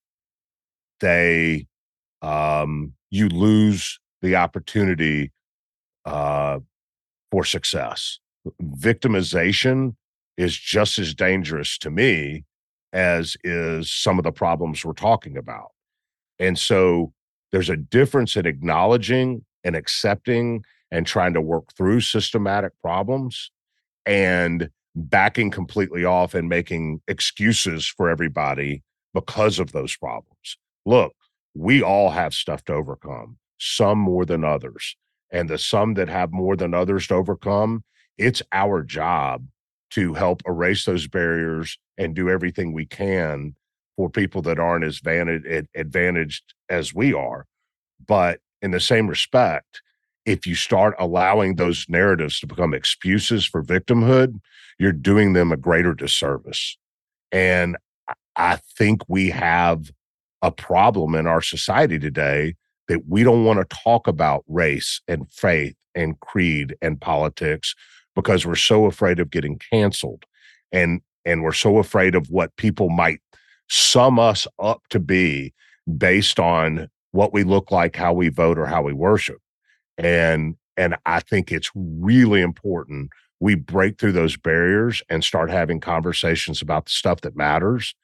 they 1.00 1.66
um, 2.22 2.94
you 3.10 3.28
lose 3.28 3.98
the 4.22 4.36
opportunity 4.36 5.32
uh, 6.04 6.58
for 7.30 7.44
success. 7.44 8.18
Victimization 8.62 9.94
is 10.36 10.56
just 10.56 10.98
as 10.98 11.14
dangerous 11.14 11.78
to 11.78 11.90
me 11.90 12.44
as 12.92 13.36
is 13.44 13.92
some 13.92 14.18
of 14.18 14.24
the 14.24 14.32
problems 14.32 14.84
we're 14.84 14.92
talking 14.92 15.36
about. 15.36 15.70
And 16.38 16.58
so 16.58 17.12
there's 17.52 17.70
a 17.70 17.76
difference 17.76 18.36
in 18.36 18.46
acknowledging 18.46 19.44
and 19.62 19.76
accepting 19.76 20.64
and 20.90 21.06
trying 21.06 21.34
to 21.34 21.40
work 21.40 21.72
through 21.76 22.00
systematic 22.00 22.72
problems 22.80 23.50
and 24.06 24.70
backing 24.94 25.50
completely 25.50 26.04
off 26.04 26.34
and 26.34 26.48
making 26.48 27.00
excuses 27.08 27.86
for 27.86 28.08
everybody 28.08 28.82
because 29.14 29.58
of 29.58 29.72
those 29.72 29.96
problems. 29.96 30.58
Look, 30.86 31.14
we 31.54 31.82
all 31.82 32.10
have 32.10 32.34
stuff 32.34 32.64
to 32.64 32.74
overcome, 32.74 33.38
some 33.58 33.98
more 33.98 34.24
than 34.24 34.44
others. 34.44 34.96
And 35.32 35.48
the 35.48 35.58
some 35.58 35.94
that 35.94 36.08
have 36.08 36.32
more 36.32 36.56
than 36.56 36.74
others 36.74 37.06
to 37.08 37.14
overcome, 37.14 37.84
it's 38.18 38.42
our 38.52 38.82
job 38.82 39.46
to 39.90 40.14
help 40.14 40.42
erase 40.46 40.84
those 40.84 41.08
barriers 41.08 41.78
and 41.98 42.14
do 42.14 42.28
everything 42.28 42.72
we 42.72 42.86
can 42.86 43.54
for 43.96 44.08
people 44.08 44.42
that 44.42 44.58
aren't 44.58 44.84
as 44.84 45.00
advantaged 45.04 46.54
as 46.68 46.94
we 46.94 47.12
are. 47.12 47.46
But 48.06 48.40
in 48.62 48.70
the 48.70 48.80
same 48.80 49.08
respect, 49.08 49.82
if 50.26 50.46
you 50.46 50.54
start 50.54 50.94
allowing 50.98 51.56
those 51.56 51.86
narratives 51.88 52.40
to 52.40 52.46
become 52.46 52.74
excuses 52.74 53.44
for 53.44 53.62
victimhood, 53.62 54.40
you're 54.78 54.92
doing 54.92 55.32
them 55.32 55.52
a 55.52 55.56
greater 55.56 55.94
disservice. 55.94 56.76
And 57.32 57.76
I 58.36 58.58
think 58.76 59.02
we 59.08 59.30
have 59.30 59.90
a 60.42 60.50
problem 60.50 61.14
in 61.14 61.26
our 61.26 61.42
society 61.42 61.98
today 61.98 62.54
that 62.88 63.06
we 63.06 63.22
don't 63.22 63.44
want 63.44 63.58
to 63.60 63.76
talk 63.76 64.08
about 64.08 64.44
race 64.48 65.00
and 65.06 65.30
faith 65.32 65.76
and 65.94 66.18
creed 66.20 66.76
and 66.82 67.00
politics 67.00 67.74
because 68.14 68.46
we're 68.46 68.54
so 68.54 68.86
afraid 68.86 69.20
of 69.20 69.30
getting 69.30 69.60
canceled 69.70 70.24
and 70.72 71.00
and 71.24 71.42
we're 71.42 71.52
so 71.52 71.78
afraid 71.78 72.14
of 72.14 72.30
what 72.30 72.56
people 72.56 72.88
might 72.88 73.20
sum 73.68 74.18
us 74.18 74.46
up 74.58 74.80
to 74.88 74.98
be 74.98 75.52
based 75.98 76.40
on 76.40 76.88
what 77.12 77.32
we 77.32 77.42
look 77.42 77.70
like 77.70 77.96
how 77.96 78.12
we 78.12 78.28
vote 78.28 78.58
or 78.58 78.66
how 78.66 78.82
we 78.82 78.92
worship 78.92 79.38
and 80.04 80.56
and 80.76 80.96
i 81.06 81.20
think 81.20 81.52
it's 81.52 81.70
really 81.74 82.40
important 82.40 83.10
we 83.40 83.54
break 83.54 83.98
through 83.98 84.12
those 84.12 84.36
barriers 84.36 85.02
and 85.08 85.24
start 85.24 85.50
having 85.50 85.80
conversations 85.80 86.60
about 86.60 86.84
the 86.84 86.90
stuff 86.90 87.22
that 87.22 87.36
matters 87.36 87.94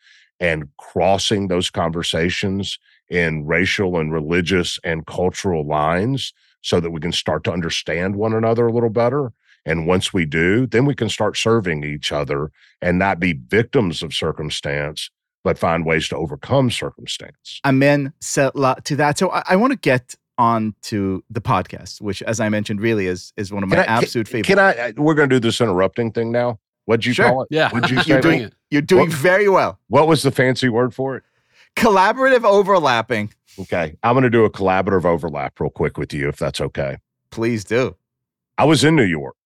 and 0.41 0.69
crossing 0.79 1.49
those 1.49 1.71
conversations 1.71 2.79
in 3.09 3.47
racial 3.47 3.99
and 3.99 4.13
religious 4.13 4.79
and 4.85 5.07
cultural 5.07 5.67
lines 5.67 6.33
so 6.63 6.81
that 6.81 6.91
we 6.91 7.01
can 7.01 7.13
start 7.13 7.45
to 7.45 7.53
understand 7.53 8.17
one 8.17 8.33
another 8.33 8.67
a 8.67 8.73
little 8.73 8.91
better. 8.91 9.33
And 9.65 9.87
once 9.87 10.13
we 10.13 10.25
do, 10.27 10.67
then 10.67 10.85
we 10.85 10.95
can 10.95 11.09
start 11.09 11.37
serving 11.37 11.85
each 11.85 12.13
other 12.13 12.51
and 12.81 12.99
not 12.99 13.21
be 13.21 13.33
victims 13.33 14.03
of 14.03 14.13
circumstance, 14.13 15.11
but 15.45 15.59
find 15.59 15.87
ways 15.87 16.09
to 16.09 16.17
overcome 16.17 16.71
circumstance. 16.71 17.61
Amen. 17.65 18.13
To 18.85 18.97
that. 18.97 19.19
So 19.19 19.31
I, 19.31 19.43
I 19.51 19.57
want 19.57 19.73
to 19.73 19.79
get 19.79 20.15
on 20.39 20.75
to 20.83 21.25
the 21.31 21.41
podcast, 21.41 22.01
which, 22.01 22.23
as 22.23 22.41
I 22.41 22.49
mentioned, 22.49 22.81
really 22.81 23.07
is 23.07 23.33
is 23.37 23.53
one 23.53 23.63
of 23.63 23.69
my 23.69 23.79
I, 23.79 23.85
absolute 23.85 24.27
can, 24.27 24.45
favorites. 24.45 24.49
Can 24.49 24.59
I? 24.59 25.01
We're 25.01 25.15
going 25.15 25.29
to 25.29 25.37
do 25.37 25.41
this 25.41 25.61
interrupting 25.61 26.13
thing 26.13 26.33
now. 26.33 26.59
What'd 26.85 27.05
you 27.05 27.13
sure. 27.13 27.29
call 27.29 27.43
it? 27.43 27.49
Yeah, 27.51 27.71
What'd 27.71 27.91
you 27.91 28.03
say? 28.03 28.13
you're 28.13 28.21
doing 28.21 28.41
it. 28.43 28.55
You're 28.71 28.83
doing 28.83 29.09
what, 29.09 29.19
very 29.19 29.49
well. 29.49 29.79
What 29.89 30.09
was 30.09 30.23
the 30.23 30.31
fancy 30.31 30.69
word 30.69 30.95
for 30.95 31.17
it? 31.17 31.23
Collaborative 31.77 32.45
overlapping. 32.45 33.33
Okay, 33.59 33.97
I'm 34.03 34.15
going 34.15 34.25
to 34.25 34.31
do 34.31 34.45
a 34.45 34.51
collaborative 34.51 35.05
overlap 35.05 35.59
real 35.61 35.71
quick 35.71 35.99
with 35.99 36.13
you, 36.13 36.29
if 36.29 36.37
that's 36.37 36.61
okay. 36.61 36.99
Please 37.31 37.65
do. 37.65 37.97
I 38.59 38.65
was 38.65 38.85
in 38.85 38.97
New 38.97 39.05
York, 39.05 39.37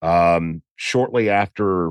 um, 0.00 0.62
shortly 0.76 1.28
after, 1.28 1.90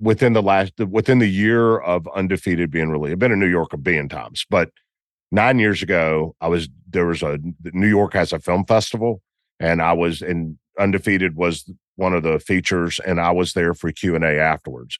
within 0.00 0.32
the 0.32 0.42
last, 0.42 0.78
within 0.78 1.18
the 1.18 1.28
year 1.28 1.78
of 1.78 2.08
undefeated 2.14 2.70
being 2.70 2.90
released. 2.90 3.12
I've 3.12 3.18
been 3.18 3.32
in 3.32 3.40
New 3.40 3.46
York 3.46 3.72
a 3.72 3.76
billion 3.76 4.08
times, 4.08 4.46
but 4.48 4.70
nine 5.30 5.58
years 5.58 5.82
ago, 5.82 6.34
I 6.40 6.48
was 6.48 6.68
there 6.88 7.06
was 7.06 7.22
a 7.22 7.38
New 7.72 7.88
York 7.88 8.14
has 8.14 8.32
a 8.32 8.38
film 8.38 8.64
festival, 8.64 9.22
and 9.60 9.82
I 9.82 9.92
was 9.92 10.22
in 10.22 10.58
undefeated 10.78 11.36
was 11.36 11.70
one 11.96 12.14
of 12.14 12.22
the 12.22 12.38
features, 12.38 13.00
and 13.04 13.20
I 13.20 13.32
was 13.32 13.52
there 13.52 13.74
for 13.74 13.90
Q 13.92 14.14
and 14.14 14.24
A 14.24 14.38
afterwards. 14.38 14.98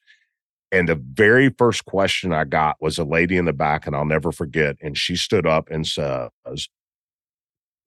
And 0.70 0.88
the 0.88 0.96
very 0.96 1.48
first 1.56 1.86
question 1.86 2.32
I 2.32 2.44
got 2.44 2.76
was 2.80 2.98
a 2.98 3.04
lady 3.04 3.36
in 3.36 3.46
the 3.46 3.52
back, 3.52 3.86
and 3.86 3.96
I'll 3.96 4.04
never 4.04 4.32
forget. 4.32 4.76
And 4.82 4.98
she 4.98 5.16
stood 5.16 5.46
up 5.46 5.68
and 5.70 5.86
says, 5.86 6.68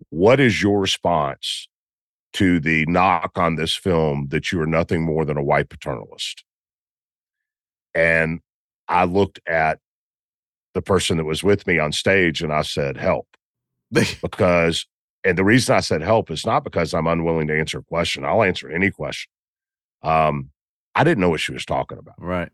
What 0.09 0.39
is 0.39 0.63
your 0.63 0.79
response 0.79 1.67
to 2.33 2.59
the 2.59 2.85
knock 2.87 3.37
on 3.37 3.55
this 3.55 3.75
film 3.75 4.29
that 4.29 4.51
you 4.51 4.59
are 4.61 4.67
nothing 4.67 5.03
more 5.03 5.25
than 5.25 5.37
a 5.37 5.43
white 5.43 5.69
paternalist? 5.69 6.43
And 7.93 8.39
I 8.87 9.03
looked 9.03 9.39
at 9.45 9.79
the 10.73 10.81
person 10.81 11.17
that 11.17 11.25
was 11.25 11.43
with 11.43 11.67
me 11.67 11.79
on 11.79 11.91
stage 11.91 12.41
and 12.41 12.53
I 12.53 12.61
said, 12.61 12.97
Help. 12.97 13.27
because, 14.21 14.85
and 15.23 15.37
the 15.37 15.43
reason 15.43 15.75
I 15.75 15.81
said 15.81 16.01
help 16.01 16.31
is 16.31 16.45
not 16.45 16.63
because 16.63 16.93
I'm 16.93 17.07
unwilling 17.07 17.47
to 17.47 17.57
answer 17.57 17.79
a 17.79 17.83
question. 17.83 18.23
I'll 18.23 18.43
answer 18.43 18.69
any 18.69 18.89
question. 18.89 19.29
Um, 20.01 20.51
I 20.95 21.03
didn't 21.03 21.21
know 21.21 21.29
what 21.29 21.39
she 21.39 21.51
was 21.51 21.65
talking 21.65 21.97
about. 21.97 22.15
Right. 22.17 22.49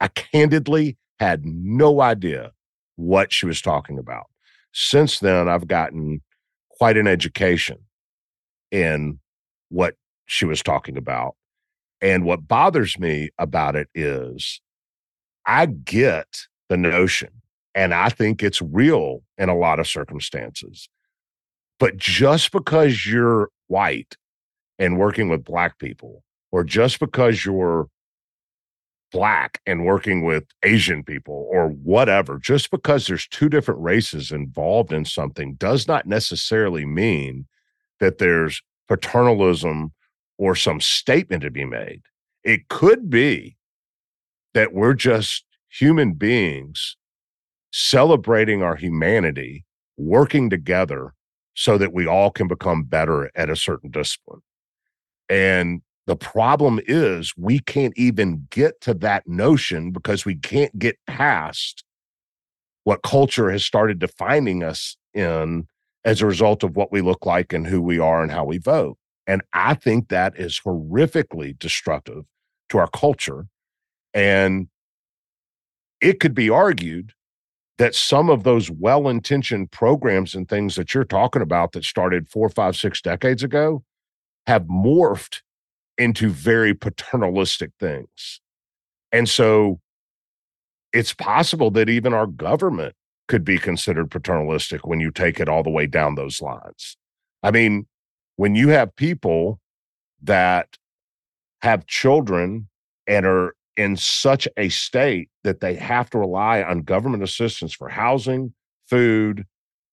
I 0.00 0.08
candidly 0.08 0.96
had 1.18 1.44
no 1.44 2.00
idea 2.00 2.52
what 2.96 3.32
she 3.32 3.46
was 3.46 3.60
talking 3.60 3.98
about. 3.98 4.26
Since 4.72 5.18
then, 5.20 5.48
I've 5.48 5.66
gotten 5.66 6.22
quite 6.70 6.96
an 6.96 7.06
education 7.06 7.78
in 8.70 9.18
what 9.68 9.94
she 10.26 10.44
was 10.44 10.62
talking 10.62 10.96
about. 10.96 11.34
And 12.00 12.24
what 12.24 12.46
bothers 12.48 12.98
me 12.98 13.30
about 13.38 13.76
it 13.76 13.88
is 13.94 14.60
I 15.46 15.66
get 15.66 16.46
the 16.70 16.78
notion, 16.78 17.28
and 17.74 17.92
I 17.92 18.08
think 18.08 18.42
it's 18.42 18.62
real 18.62 19.22
in 19.36 19.50
a 19.50 19.58
lot 19.58 19.80
of 19.80 19.88
circumstances. 19.88 20.88
But 21.78 21.96
just 21.96 22.52
because 22.52 23.04
you're 23.04 23.50
white 23.66 24.16
and 24.78 24.98
working 24.98 25.28
with 25.28 25.44
black 25.44 25.78
people, 25.78 26.22
or 26.52 26.64
just 26.64 27.00
because 27.00 27.44
you're 27.44 27.88
black 29.12 29.60
and 29.66 29.84
working 29.84 30.24
with 30.24 30.44
Asian 30.62 31.02
people 31.02 31.48
or 31.50 31.68
whatever, 31.68 32.38
just 32.38 32.70
because 32.70 33.06
there's 33.06 33.26
two 33.26 33.48
different 33.48 33.80
races 33.80 34.30
involved 34.30 34.92
in 34.92 35.04
something 35.04 35.54
does 35.54 35.88
not 35.88 36.06
necessarily 36.06 36.86
mean 36.86 37.46
that 37.98 38.18
there's 38.18 38.62
paternalism 38.88 39.92
or 40.38 40.54
some 40.54 40.80
statement 40.80 41.42
to 41.42 41.50
be 41.50 41.64
made. 41.64 42.02
It 42.44 42.68
could 42.68 43.10
be 43.10 43.56
that 44.54 44.72
we're 44.72 44.94
just 44.94 45.44
human 45.70 46.12
beings 46.14 46.96
celebrating 47.72 48.62
our 48.62 48.76
humanity, 48.76 49.64
working 49.96 50.50
together 50.50 51.14
so 51.54 51.78
that 51.78 51.92
we 51.92 52.06
all 52.06 52.30
can 52.30 52.48
become 52.48 52.82
better 52.82 53.30
at 53.34 53.50
a 53.50 53.56
certain 53.56 53.90
discipline. 53.90 54.40
And 55.28 55.82
the 56.06 56.16
problem 56.16 56.80
is 56.86 57.32
we 57.36 57.60
can't 57.60 57.92
even 57.96 58.46
get 58.50 58.80
to 58.82 58.94
that 58.94 59.28
notion 59.28 59.92
because 59.92 60.24
we 60.24 60.34
can't 60.34 60.76
get 60.78 60.96
past 61.06 61.84
what 62.84 63.02
culture 63.02 63.50
has 63.50 63.64
started 63.64 63.98
defining 63.98 64.64
us 64.64 64.96
in 65.14 65.66
as 66.04 66.22
a 66.22 66.26
result 66.26 66.64
of 66.64 66.76
what 66.76 66.90
we 66.90 67.00
look 67.00 67.26
like 67.26 67.52
and 67.52 67.66
who 67.66 67.80
we 67.80 67.98
are 67.98 68.22
and 68.22 68.32
how 68.32 68.44
we 68.44 68.58
vote. 68.58 68.96
And 69.26 69.42
I 69.52 69.74
think 69.74 70.08
that 70.08 70.36
is 70.36 70.60
horrifically 70.64 71.56
destructive 71.58 72.24
to 72.70 72.78
our 72.78 72.88
culture. 72.88 73.46
And 74.14 74.68
it 76.00 76.20
could 76.20 76.34
be 76.34 76.50
argued 76.50 77.12
that 77.78 77.94
some 77.94 78.28
of 78.28 78.42
those 78.42 78.70
well 78.70 79.08
intentioned 79.08 79.70
programs 79.70 80.34
and 80.34 80.48
things 80.48 80.76
that 80.76 80.94
you're 80.94 81.04
talking 81.04 81.42
about 81.42 81.72
that 81.72 81.84
started 81.84 82.28
four, 82.28 82.48
five, 82.48 82.76
six 82.76 83.00
decades 83.00 83.42
ago 83.42 83.82
have 84.46 84.64
morphed 84.64 85.40
into 85.96 86.28
very 86.28 86.74
paternalistic 86.74 87.70
things. 87.80 88.40
And 89.12 89.28
so 89.28 89.80
it's 90.92 91.14
possible 91.14 91.70
that 91.72 91.88
even 91.88 92.12
our 92.12 92.26
government 92.26 92.94
could 93.28 93.44
be 93.44 93.58
considered 93.58 94.10
paternalistic 94.10 94.86
when 94.86 95.00
you 95.00 95.10
take 95.10 95.38
it 95.40 95.48
all 95.48 95.62
the 95.62 95.70
way 95.70 95.86
down 95.86 96.16
those 96.16 96.42
lines. 96.42 96.96
I 97.42 97.50
mean, 97.50 97.86
when 98.36 98.54
you 98.54 98.68
have 98.68 98.94
people 98.96 99.60
that 100.22 100.76
have 101.62 101.86
children 101.86 102.68
and 103.06 103.24
are 103.24 103.54
in 103.80 103.96
such 103.96 104.46
a 104.58 104.68
state 104.68 105.30
that 105.42 105.60
they 105.60 105.74
have 105.74 106.10
to 106.10 106.18
rely 106.18 106.62
on 106.62 106.82
government 106.82 107.22
assistance 107.22 107.72
for 107.72 107.88
housing, 107.88 108.52
food, 108.90 109.46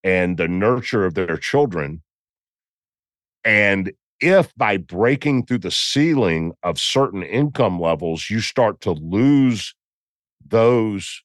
and 0.03 0.35
the 0.35 0.47
nurture 0.49 1.05
of 1.05 1.13
their 1.13 1.37
children. 1.37 2.03
And 3.45 3.93
if 4.19 4.53
by 4.55 4.75
breaking 4.75 5.45
through 5.45 5.59
the 5.59 5.71
ceiling 5.71 6.51
of 6.63 6.77
certain 6.77 7.23
income 7.23 7.79
levels, 7.79 8.29
you 8.29 8.41
start 8.41 8.81
to 8.81 8.91
lose 8.91 9.73
those 10.45 11.23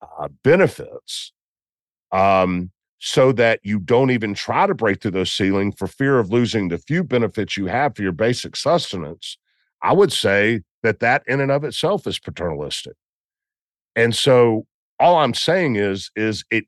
uh, 0.00 0.28
benefits, 0.44 1.32
um, 2.12 2.70
so 3.00 3.32
that 3.32 3.58
you 3.64 3.80
don't 3.80 4.12
even 4.12 4.34
try 4.34 4.68
to 4.68 4.74
break 4.74 5.00
through 5.02 5.16
those 5.18 5.32
ceiling 5.32 5.72
for 5.72 5.88
fear 5.88 6.20
of 6.20 6.30
losing 6.30 6.68
the 6.68 6.78
few 6.78 7.02
benefits 7.02 7.56
you 7.56 7.66
have 7.66 7.96
for 7.96 8.02
your 8.02 8.12
basic 8.12 8.54
sustenance, 8.54 9.36
I 9.82 9.92
would 9.92 10.12
say 10.12 10.62
that 10.82 11.00
that 11.00 11.22
in 11.26 11.40
and 11.40 11.50
of 11.50 11.64
itself 11.64 12.06
is 12.06 12.18
paternalistic. 12.18 12.94
And 13.96 14.14
so 14.14 14.66
all 15.00 15.16
I'm 15.18 15.34
saying 15.34 15.76
is, 15.76 16.10
is 16.16 16.44
it 16.50 16.64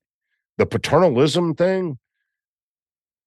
the 0.58 0.66
paternalism 0.66 1.54
thing 1.54 1.98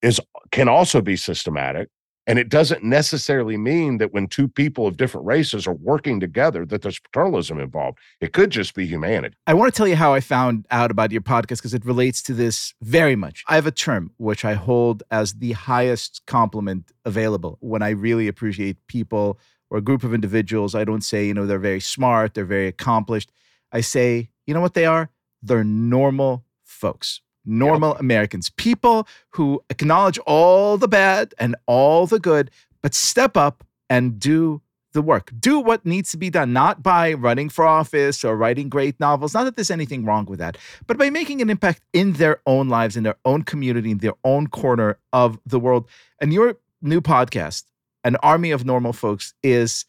is 0.02 0.20
can 0.50 0.68
also 0.68 1.00
be 1.00 1.16
systematic 1.16 1.88
and 2.26 2.38
it 2.38 2.48
doesn't 2.48 2.82
necessarily 2.82 3.56
mean 3.56 3.98
that 3.98 4.12
when 4.12 4.26
two 4.26 4.48
people 4.48 4.86
of 4.86 4.96
different 4.96 5.26
races 5.26 5.66
are 5.66 5.74
working 5.74 6.20
together 6.20 6.64
that 6.66 6.82
there's 6.82 6.98
paternalism 6.98 7.60
involved. 7.60 7.98
It 8.20 8.32
could 8.32 8.50
just 8.50 8.74
be 8.74 8.86
humanity. 8.86 9.36
I 9.46 9.54
want 9.54 9.72
to 9.72 9.76
tell 9.76 9.88
you 9.88 9.96
how 9.96 10.14
I 10.14 10.20
found 10.20 10.66
out 10.70 10.90
about 10.90 11.12
your 11.12 11.20
podcast 11.20 11.56
because 11.56 11.74
it 11.74 11.84
relates 11.84 12.22
to 12.22 12.34
this 12.34 12.72
very 12.82 13.16
much. 13.16 13.44
I 13.48 13.56
have 13.56 13.66
a 13.66 13.72
term 13.72 14.12
which 14.16 14.44
I 14.44 14.54
hold 14.54 15.02
as 15.10 15.34
the 15.34 15.52
highest 15.52 16.22
compliment 16.26 16.92
available 17.04 17.58
when 17.60 17.82
I 17.82 17.90
really 17.90 18.28
appreciate 18.28 18.78
people 18.86 19.38
or 19.74 19.78
a 19.78 19.82
group 19.82 20.04
of 20.04 20.14
individuals. 20.14 20.74
I 20.74 20.84
don't 20.84 21.02
say, 21.02 21.26
you 21.26 21.34
know, 21.34 21.46
they're 21.46 21.58
very 21.58 21.80
smart, 21.80 22.34
they're 22.34 22.44
very 22.44 22.68
accomplished. 22.68 23.32
I 23.72 23.80
say, 23.80 24.30
you 24.46 24.54
know 24.54 24.60
what 24.60 24.74
they 24.74 24.86
are? 24.86 25.10
They're 25.42 25.64
normal 25.64 26.44
folks 26.62 27.20
normal 27.44 27.90
yep. 27.90 28.00
Americans, 28.00 28.50
people 28.50 29.06
who 29.30 29.62
acknowledge 29.68 30.18
all 30.20 30.78
the 30.78 30.88
bad 30.88 31.34
and 31.38 31.54
all 31.66 32.06
the 32.06 32.18
good, 32.18 32.50
but 32.82 32.94
step 32.94 33.36
up 33.36 33.64
and 33.90 34.18
do 34.18 34.62
the 34.92 35.02
work. 35.02 35.30
Do 35.38 35.58
what 35.58 35.84
needs 35.84 36.10
to 36.12 36.16
be 36.16 36.30
done, 36.30 36.52
not 36.52 36.82
by 36.82 37.12
running 37.12 37.48
for 37.48 37.66
office 37.66 38.24
or 38.24 38.36
writing 38.36 38.68
great 38.68 38.98
novels. 39.00 39.34
Not 39.34 39.44
that 39.44 39.56
there's 39.56 39.70
anything 39.70 40.04
wrong 40.04 40.24
with 40.24 40.38
that, 40.38 40.56
but 40.86 40.96
by 40.96 41.10
making 41.10 41.42
an 41.42 41.50
impact 41.50 41.82
in 41.92 42.14
their 42.14 42.40
own 42.46 42.68
lives, 42.68 42.96
in 42.96 43.02
their 43.02 43.16
own 43.24 43.42
community, 43.42 43.90
in 43.90 43.98
their 43.98 44.14
own 44.24 44.46
corner 44.46 44.98
of 45.12 45.38
the 45.44 45.58
world. 45.58 45.88
And 46.20 46.32
your 46.32 46.56
new 46.80 47.00
podcast, 47.00 47.64
An 48.04 48.16
Army 48.16 48.50
of 48.50 48.64
Normal 48.64 48.92
Folks, 48.92 49.34
is 49.42 49.86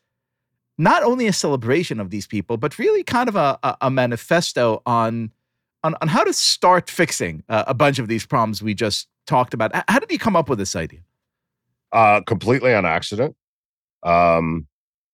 not 0.77 1.03
only 1.03 1.27
a 1.27 1.33
celebration 1.33 1.99
of 1.99 2.09
these 2.09 2.27
people, 2.27 2.57
but 2.57 2.77
really 2.79 3.03
kind 3.03 3.29
of 3.29 3.35
a, 3.35 3.59
a, 3.63 3.77
a 3.81 3.91
manifesto 3.91 4.81
on, 4.85 5.31
on, 5.83 5.95
on 6.01 6.07
how 6.07 6.23
to 6.23 6.33
start 6.33 6.89
fixing 6.89 7.43
uh, 7.49 7.63
a 7.67 7.73
bunch 7.73 7.99
of 7.99 8.07
these 8.07 8.25
problems 8.25 8.61
we 8.61 8.73
just 8.73 9.07
talked 9.25 9.53
about. 9.53 9.71
How 9.89 9.99
did 9.99 10.11
you 10.11 10.19
come 10.19 10.35
up 10.35 10.49
with 10.49 10.59
this 10.59 10.75
idea? 10.75 10.99
Uh, 11.91 12.21
completely 12.21 12.73
on 12.73 12.85
accident. 12.85 13.35
Um, 14.03 14.67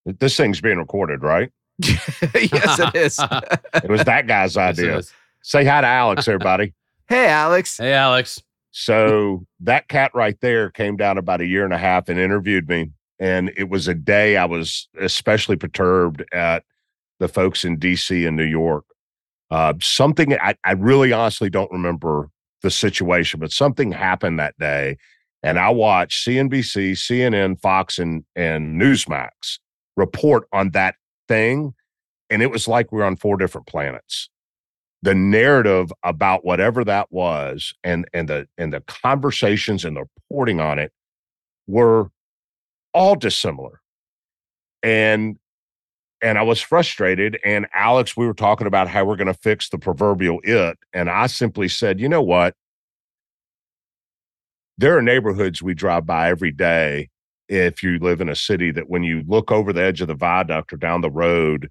this 0.05 0.35
thing's 0.35 0.61
being 0.61 0.77
recorded, 0.77 1.21
right? 1.21 1.51
yes, 1.79 2.79
it 2.79 2.95
is. 2.95 3.19
it 3.75 3.89
was 3.89 4.03
that 4.03 4.27
guy's 4.27 4.57
idea. 4.57 5.01
Say 5.41 5.65
hi 5.65 5.81
to 5.81 5.87
Alex, 5.87 6.27
everybody. 6.27 6.73
hey, 7.07 7.27
Alex. 7.27 7.77
Hey, 7.77 7.93
Alex. 7.93 8.41
So 8.71 9.45
that 9.59 9.89
cat 9.89 10.11
right 10.13 10.39
there 10.41 10.69
came 10.69 10.95
down 10.95 11.17
about 11.17 11.41
a 11.41 11.45
year 11.45 11.65
and 11.65 11.73
a 11.73 11.77
half 11.77 12.09
and 12.09 12.17
interviewed 12.17 12.67
me. 12.67 12.91
And 13.19 13.51
it 13.55 13.69
was 13.69 13.87
a 13.87 13.93
day 13.93 14.37
I 14.37 14.45
was 14.45 14.87
especially 14.99 15.57
perturbed 15.57 16.23
at 16.33 16.63
the 17.19 17.27
folks 17.27 17.63
in 17.63 17.77
DC 17.77 18.27
and 18.27 18.35
New 18.35 18.45
York. 18.45 18.85
Uh, 19.51 19.73
something 19.81 20.33
I, 20.39 20.55
I 20.63 20.71
really 20.71 21.11
honestly 21.11 21.49
don't 21.49 21.71
remember 21.71 22.29
the 22.63 22.71
situation, 22.71 23.39
but 23.39 23.51
something 23.51 23.91
happened 23.91 24.39
that 24.39 24.57
day. 24.57 24.97
And 25.43 25.59
I 25.59 25.69
watched 25.69 26.25
CNBC, 26.25 26.93
CNN, 26.93 27.59
Fox, 27.59 27.99
and, 27.99 28.23
and 28.35 28.79
Newsmax 28.81 29.59
report 29.97 30.47
on 30.53 30.71
that 30.71 30.95
thing. 31.27 31.73
And 32.29 32.41
it 32.41 32.49
was 32.49 32.67
like 32.67 32.91
we 32.91 32.99
we're 32.99 33.05
on 33.05 33.17
four 33.17 33.37
different 33.37 33.67
planets. 33.67 34.29
The 35.03 35.15
narrative 35.15 35.91
about 36.03 36.45
whatever 36.45 36.83
that 36.83 37.11
was 37.11 37.73
and 37.83 38.05
and 38.13 38.29
the 38.29 38.47
and 38.57 38.71
the 38.71 38.81
conversations 38.81 39.83
and 39.83 39.97
the 39.97 40.05
reporting 40.29 40.59
on 40.59 40.77
it 40.77 40.91
were 41.67 42.11
all 42.93 43.15
dissimilar. 43.15 43.81
And 44.83 45.37
and 46.21 46.37
I 46.37 46.43
was 46.43 46.61
frustrated. 46.61 47.39
And 47.43 47.67
Alex, 47.73 48.15
we 48.15 48.27
were 48.27 48.33
talking 48.33 48.67
about 48.67 48.87
how 48.87 49.03
we're 49.05 49.15
going 49.15 49.27
to 49.27 49.33
fix 49.33 49.69
the 49.69 49.79
proverbial 49.79 50.39
it. 50.43 50.77
And 50.93 51.09
I 51.09 51.27
simply 51.27 51.67
said, 51.67 51.99
you 51.99 52.07
know 52.07 52.21
what? 52.21 52.55
There 54.77 54.97
are 54.97 55.01
neighborhoods 55.01 55.61
we 55.61 55.73
drive 55.73 56.05
by 56.05 56.29
every 56.29 56.51
day. 56.51 57.09
If 57.49 57.83
you 57.83 57.97
live 57.99 58.21
in 58.21 58.29
a 58.29 58.35
city 58.35 58.71
that 58.71 58.89
when 58.89 59.03
you 59.03 59.23
look 59.27 59.51
over 59.51 59.73
the 59.73 59.81
edge 59.81 60.01
of 60.01 60.07
the 60.07 60.13
viaduct 60.13 60.71
or 60.71 60.77
down 60.77 61.01
the 61.01 61.11
road, 61.11 61.69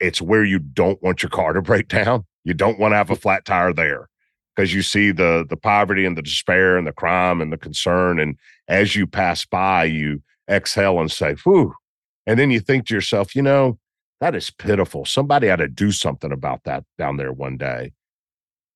it's 0.00 0.20
where 0.20 0.42
you 0.42 0.58
don't 0.58 1.00
want 1.02 1.22
your 1.22 1.30
car 1.30 1.52
to 1.52 1.62
break 1.62 1.88
down. 1.88 2.24
You 2.44 2.54
don't 2.54 2.78
want 2.78 2.92
to 2.92 2.96
have 2.96 3.10
a 3.10 3.16
flat 3.16 3.44
tire 3.44 3.72
there 3.72 4.08
because 4.54 4.74
you 4.74 4.82
see 4.82 5.12
the 5.12 5.46
the 5.48 5.56
poverty 5.56 6.04
and 6.04 6.16
the 6.16 6.22
despair 6.22 6.76
and 6.76 6.86
the 6.86 6.92
crime 6.92 7.40
and 7.40 7.52
the 7.52 7.58
concern. 7.58 8.18
And 8.18 8.36
as 8.68 8.96
you 8.96 9.06
pass 9.06 9.44
by, 9.44 9.84
you 9.84 10.22
exhale 10.48 11.00
and 11.00 11.10
say, 11.10 11.34
whew. 11.44 11.74
And 12.26 12.38
then 12.38 12.50
you 12.50 12.60
think 12.60 12.86
to 12.86 12.94
yourself, 12.94 13.34
you 13.34 13.42
know, 13.42 13.78
that 14.20 14.34
is 14.36 14.50
pitiful. 14.50 15.04
Somebody 15.04 15.50
ought 15.50 15.56
to 15.56 15.68
do 15.68 15.90
something 15.90 16.30
about 16.30 16.62
that 16.64 16.84
down 16.98 17.16
there 17.16 17.32
one 17.32 17.56
day. 17.56 17.92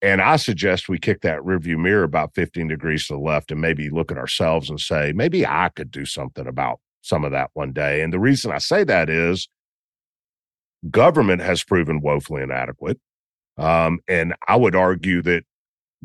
And 0.02 0.20
I 0.20 0.36
suggest 0.36 0.88
we 0.88 0.98
kick 0.98 1.22
that 1.22 1.40
rearview 1.40 1.78
mirror 1.78 2.02
about 2.02 2.34
15 2.34 2.68
degrees 2.68 3.06
to 3.06 3.14
the 3.14 3.18
left 3.18 3.50
and 3.50 3.60
maybe 3.60 3.88
look 3.88 4.10
at 4.10 4.18
ourselves 4.18 4.68
and 4.68 4.78
say, 4.78 5.12
maybe 5.14 5.46
I 5.46 5.70
could 5.74 5.90
do 5.90 6.04
something 6.04 6.46
about 6.46 6.80
some 7.00 7.24
of 7.24 7.32
that 7.32 7.50
one 7.54 7.72
day. 7.72 8.02
And 8.02 8.12
the 8.12 8.18
reason 8.18 8.50
I 8.50 8.58
say 8.58 8.84
that 8.84 9.08
is 9.08 9.48
government 10.90 11.42
has 11.42 11.62
proven 11.64 12.00
woefully 12.00 12.42
inadequate. 12.42 12.98
Um, 13.58 14.00
and 14.08 14.34
I 14.48 14.56
would 14.56 14.74
argue 14.74 15.22
that 15.22 15.44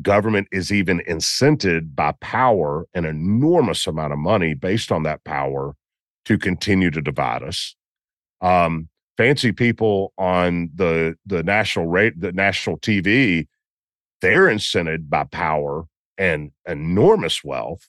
government 0.00 0.48
is 0.50 0.72
even 0.72 1.00
incented 1.08 1.94
by 1.94 2.12
power 2.20 2.86
an 2.94 3.04
enormous 3.04 3.86
amount 3.86 4.12
of 4.12 4.18
money 4.18 4.54
based 4.54 4.90
on 4.90 5.02
that 5.02 5.22
power 5.24 5.74
to 6.24 6.38
continue 6.38 6.90
to 6.90 7.02
divide 7.02 7.42
us. 7.42 7.74
Um, 8.40 8.88
fancy 9.16 9.52
people 9.52 10.12
on 10.18 10.70
the 10.74 11.14
the 11.26 11.42
national 11.42 11.86
rate 11.86 12.20
the 12.20 12.32
national 12.32 12.78
TV, 12.78 13.46
they're 14.20 14.46
incented 14.46 15.08
by 15.08 15.24
power 15.24 15.84
and 16.18 16.52
enormous 16.66 17.44
wealth 17.44 17.88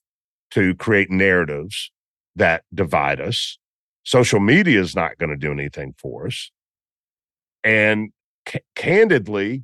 to 0.52 0.76
create 0.76 1.10
narratives 1.10 1.92
that 2.36 2.64
divide 2.74 3.20
us. 3.22 3.58
Social 4.04 4.40
media 4.40 4.82
is 4.82 4.96
not 4.96 5.18
going 5.18 5.30
to 5.30 5.38
do 5.38 5.52
anything 5.52 5.96
for 5.98 6.28
us. 6.28 6.52
And 7.64 8.12
c- 8.48 8.62
candidly, 8.76 9.64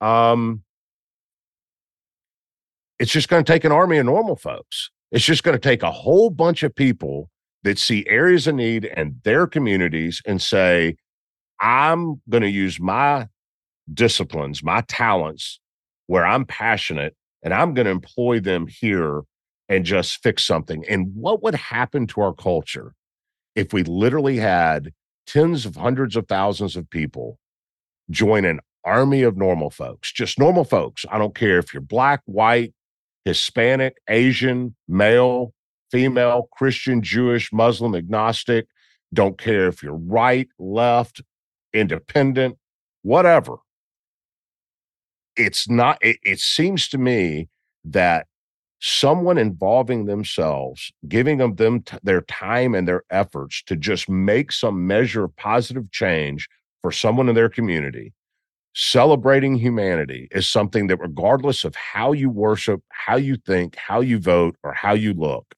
um, 0.00 0.62
it's 2.98 3.12
just 3.12 3.28
going 3.28 3.44
to 3.44 3.52
take 3.52 3.64
an 3.64 3.72
army 3.72 3.98
of 3.98 4.06
normal 4.06 4.36
folks. 4.36 4.90
It's 5.10 5.24
just 5.24 5.42
going 5.42 5.54
to 5.54 5.58
take 5.58 5.82
a 5.82 5.90
whole 5.90 6.30
bunch 6.30 6.62
of 6.62 6.74
people 6.74 7.30
that 7.62 7.78
see 7.78 8.06
areas 8.06 8.46
of 8.46 8.54
need 8.54 8.84
and 8.84 9.16
their 9.24 9.46
communities 9.46 10.22
and 10.26 10.40
say, 10.40 10.96
I'm 11.60 12.22
going 12.28 12.42
to 12.42 12.50
use 12.50 12.80
my 12.80 13.28
disciplines, 13.92 14.62
my 14.62 14.82
talents 14.82 15.60
where 16.06 16.24
I'm 16.24 16.44
passionate, 16.44 17.14
and 17.42 17.52
I'm 17.54 17.74
going 17.74 17.84
to 17.84 17.90
employ 17.90 18.40
them 18.40 18.66
here 18.66 19.22
and 19.68 19.84
just 19.84 20.22
fix 20.22 20.44
something. 20.44 20.84
And 20.88 21.12
what 21.14 21.42
would 21.42 21.54
happen 21.54 22.06
to 22.08 22.20
our 22.20 22.34
culture 22.34 22.94
if 23.54 23.72
we 23.72 23.82
literally 23.82 24.36
had 24.36 24.92
tens 25.26 25.64
of 25.66 25.76
hundreds 25.76 26.16
of 26.16 26.26
thousands 26.28 26.76
of 26.76 26.88
people 26.90 27.38
join 28.10 28.44
an 28.44 28.60
army 28.84 29.22
of 29.22 29.36
normal 29.36 29.70
folks, 29.70 30.12
just 30.12 30.38
normal 30.38 30.64
folks? 30.64 31.04
I 31.10 31.18
don't 31.18 31.34
care 31.34 31.58
if 31.58 31.72
you're 31.72 31.80
black, 31.80 32.22
white, 32.26 32.74
Hispanic, 33.24 33.96
Asian, 34.08 34.74
male, 34.88 35.52
female, 35.90 36.48
Christian, 36.52 37.02
Jewish, 37.02 37.52
Muslim, 37.52 37.94
agnostic. 37.94 38.66
Don't 39.12 39.38
care 39.38 39.66
if 39.68 39.82
you're 39.82 39.94
right, 39.94 40.48
left, 40.58 41.20
independent, 41.72 42.56
whatever. 43.02 43.56
It's 45.36 45.68
not, 45.68 45.98
it, 46.00 46.18
it 46.22 46.40
seems 46.40 46.88
to 46.88 46.98
me 46.98 47.48
that 47.84 48.26
someone 48.80 49.38
involving 49.38 50.06
themselves, 50.06 50.92
giving 51.06 51.38
them, 51.38 51.54
them 51.56 51.82
t- 51.82 51.98
their 52.02 52.22
time 52.22 52.74
and 52.74 52.88
their 52.88 53.02
efforts 53.10 53.62
to 53.64 53.76
just 53.76 54.08
make 54.08 54.52
some 54.52 54.86
measure 54.86 55.24
of 55.24 55.36
positive 55.36 55.90
change 55.90 56.48
for 56.82 56.92
someone 56.92 57.28
in 57.28 57.34
their 57.34 57.48
community, 57.48 58.12
celebrating 58.74 59.56
humanity 59.56 60.28
is 60.30 60.48
something 60.48 60.86
that, 60.86 61.00
regardless 61.00 61.64
of 61.64 61.74
how 61.74 62.12
you 62.12 62.30
worship, 62.30 62.82
how 62.90 63.16
you 63.16 63.36
think, 63.36 63.76
how 63.76 64.00
you 64.00 64.18
vote, 64.18 64.56
or 64.62 64.72
how 64.72 64.94
you 64.94 65.12
look, 65.12 65.54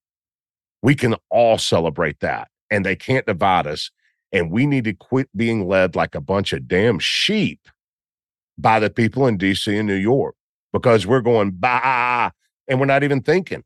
we 0.82 0.94
can 0.94 1.14
all 1.30 1.58
celebrate 1.58 2.20
that. 2.20 2.48
And 2.70 2.84
they 2.84 2.96
can't 2.96 3.26
divide 3.26 3.66
us. 3.66 3.90
And 4.32 4.50
we 4.50 4.66
need 4.66 4.84
to 4.84 4.94
quit 4.94 5.28
being 5.36 5.68
led 5.68 5.94
like 5.94 6.14
a 6.14 6.20
bunch 6.20 6.52
of 6.52 6.66
damn 6.66 6.98
sheep 6.98 7.68
by 8.56 8.80
the 8.80 8.90
people 8.90 9.26
in 9.26 9.36
DC 9.36 9.78
and 9.78 9.86
New 9.86 9.94
York 9.94 10.34
because 10.72 11.06
we're 11.06 11.20
going 11.20 11.50
bah 11.52 12.30
and 12.66 12.80
we're 12.80 12.86
not 12.86 13.02
even 13.02 13.20
thinking. 13.20 13.62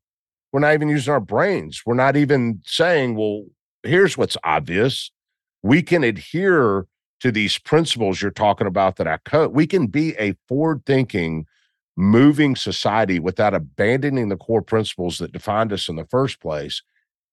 We're 0.52 0.60
not 0.60 0.74
even 0.74 0.88
using 0.88 1.12
our 1.12 1.20
brains. 1.20 1.82
We're 1.86 1.94
not 1.94 2.16
even 2.16 2.62
saying, 2.64 3.16
well, 3.16 3.44
here's 3.82 4.18
what's 4.18 4.36
obvious. 4.42 5.10
We 5.62 5.82
can 5.82 6.02
adhere 6.02 6.86
to 7.20 7.33
these 7.33 7.59
principles 7.59 8.20
you're 8.20 8.31
talking 8.31 8.66
about 8.66 8.96
that 8.96 9.09
I 9.09 9.18
coach. 9.18 9.50
We 9.52 9.66
can 9.66 9.87
be 9.87 10.14
a 10.16 10.35
forward 10.48 10.83
thinking, 10.87 11.46
moving 11.96 12.57
society 12.57 13.18
without 13.18 13.55
abandoning 13.55 14.29
the 14.29 14.37
core 14.37 14.62
principles 14.62 15.18
that 15.18 15.33
defined 15.33 15.72
us 15.72 15.88
in 15.88 15.96
the 15.96 16.07
first 16.07 16.40
place. 16.40 16.83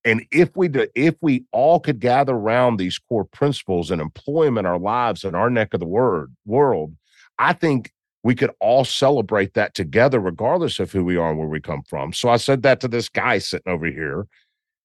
And 0.05 0.25
if 0.31 0.55
we 0.55 0.67
do, 0.67 0.87
if 0.95 1.15
we 1.21 1.45
all 1.51 1.79
could 1.79 1.99
gather 1.99 2.33
around 2.33 2.77
these 2.77 2.99
core 2.99 3.25
principles 3.25 3.89
and 3.89 4.01
employ 4.01 4.45
them 4.45 4.57
in 4.57 4.65
our 4.65 4.79
lives 4.79 5.23
in 5.23 5.35
our 5.35 5.49
neck 5.49 5.73
of 5.73 5.79
the 5.79 5.85
word 5.85 6.35
world, 6.45 6.95
I 7.39 7.53
think 7.53 7.91
we 8.23 8.35
could 8.35 8.51
all 8.59 8.85
celebrate 8.85 9.53
that 9.53 9.75
together, 9.75 10.19
regardless 10.19 10.79
of 10.79 10.91
who 10.91 11.03
we 11.03 11.17
are 11.17 11.29
and 11.29 11.39
where 11.39 11.47
we 11.47 11.59
come 11.59 11.83
from. 11.83 12.13
So 12.13 12.29
I 12.29 12.37
said 12.37 12.63
that 12.63 12.79
to 12.81 12.87
this 12.87 13.09
guy 13.09 13.37
sitting 13.37 13.71
over 13.71 13.85
here. 13.85 14.27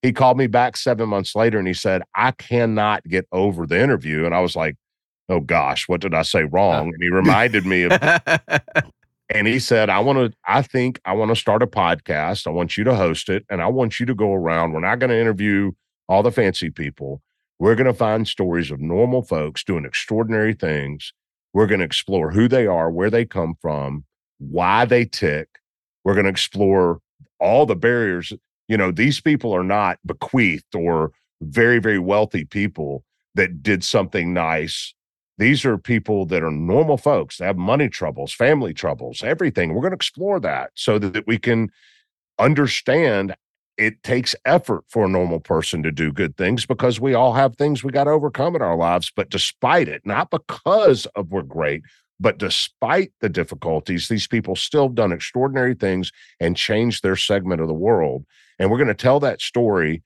He 0.03 0.13
called 0.13 0.39
me 0.39 0.47
back 0.47 0.77
seven 0.77 1.09
months 1.09 1.35
later 1.35 1.59
and 1.59 1.67
he 1.67 1.75
said, 1.75 2.03
I 2.15 2.31
cannot 2.33 3.05
get 3.05 3.27
over 3.33 3.67
the 3.67 3.81
interview. 3.81 4.25
And 4.25 4.35
I 4.35 4.41
was 4.41 4.55
like, 4.55 4.77
oh 5.29 5.41
gosh, 5.41 5.89
what 5.89 6.01
did 6.01 6.15
I 6.15 6.23
say 6.23 6.43
uh, 6.71 6.81
wrong? 6.83 6.89
And 6.89 7.03
he 7.03 7.11
reminded 7.11 7.67
me 7.67 7.85
of 7.85 7.93
and 9.31 9.47
he 9.47 9.59
said, 9.59 9.91
I 9.91 10.01
want 10.01 10.19
to, 10.19 10.39
I 10.47 10.63
think 10.63 11.01
I 11.05 11.13
want 11.13 11.31
to 11.31 11.37
start 11.37 11.63
a 11.63 11.67
podcast. 11.67 12.47
I 12.47 12.51
want 12.51 12.77
you 12.77 12.85
to 12.85 12.95
host 12.95 13.29
it 13.29 13.45
and 13.51 13.61
I 13.63 13.67
want 13.67 14.01
you 14.01 14.07
to 14.07 14.15
go 14.15 14.33
around. 14.35 14.73
We're 14.73 14.81
not 14.81 14.99
going 14.99 15.11
to 15.11 15.21
interview 15.21 15.73
all 16.09 16.23
the 16.23 16.33
fancy 16.33 16.71
people. 16.71 17.23
We're 17.59 17.75
going 17.75 17.87
to 17.87 17.95
find 17.95 18.27
stories 18.27 18.71
of 18.71 18.81
normal 18.81 19.23
folks 19.23 19.65
doing 19.65 19.85
extraordinary 19.85 20.55
things. 20.55 21.13
We're 21.53 21.67
going 21.67 21.81
to 21.81 21.87
explore 21.87 22.31
who 22.31 22.49
they 22.49 22.67
are, 22.67 22.91
where 22.91 23.11
they 23.11 23.25
come 23.25 23.55
from, 23.61 24.05
why 24.39 24.85
they 24.85 25.05
tick. 25.05 25.49
We're 26.05 26.15
going 26.15 26.25
to 26.25 26.31
explore 26.31 27.01
all 27.41 27.67
the 27.67 27.77
barriers. 27.77 28.33
You 28.69 28.77
know, 28.77 28.93
these 28.93 29.21
people 29.21 29.53
are 29.55 29.65
not 29.65 29.99
bequeathed 30.07 30.75
or 30.75 31.13
very, 31.43 31.79
very 31.81 31.99
wealthy 31.99 32.45
people. 32.45 33.05
that 33.35 33.63
did 33.63 33.85
something 33.85 34.33
nice. 34.33 34.95
These 35.39 35.65
are 35.65 35.79
people 35.79 36.27
that 36.27 36.43
are 36.43 36.51
normal 36.51 36.97
folks. 36.97 37.39
They 37.39 37.47
have 37.47 37.57
money 37.57 37.89
troubles, 37.89 38.33
family 38.33 38.75
troubles, 38.75 39.23
everything. 39.23 39.73
We're 39.73 39.83
going 39.83 39.93
to 39.93 39.97
explore 39.97 40.41
that 40.41 40.73
so 40.75 40.99
that, 40.99 41.27
we 41.27 41.39
can 41.39 41.71
understand 42.39 43.37
it 43.77 44.03
takes 44.03 44.35
effort 44.45 44.85
for 44.89 45.05
a 45.05 45.09
normal 45.09 45.39
person 45.39 45.85
to 45.85 45.93
do 45.93 46.13
good 46.13 46.37
things 46.37 46.67
because 46.67 46.99
we 47.01 47.15
all 47.15 47.35
have 47.35 47.55
things 47.55 47.85
we 47.85 47.93
got 47.93 48.05
to 48.05 48.11
overcome 48.11 48.57
in 48.57 48.63
our 48.63 48.77
lives. 48.77 49.13
But 49.15 49.31
despite 49.31 49.89
it, 49.89 50.03
not 50.05 50.31
because 50.31 51.07
of 51.15 51.31
we're 51.31 51.43
great, 51.43 51.83
but 52.19 52.39
despite 52.39 53.13
the 53.21 53.29
difficulties, 53.29 54.09
these 54.09 54.27
people 54.27 54.57
still 54.57 54.89
have 54.89 54.97
done 54.97 55.13
extraordinary 55.13 55.75
things 55.75 56.11
and 56.41 56.57
changed 56.57 57.05
their 57.05 57.15
segment 57.15 57.61
of 57.61 57.69
the 57.69 57.75
world. 57.75 58.25
And 58.59 58.71
we're 58.71 58.79
going 58.79 58.89
to 58.89 58.95
tell 58.95 59.21
that 59.21 59.41
story. 59.41 60.03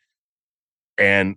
And 0.98 1.36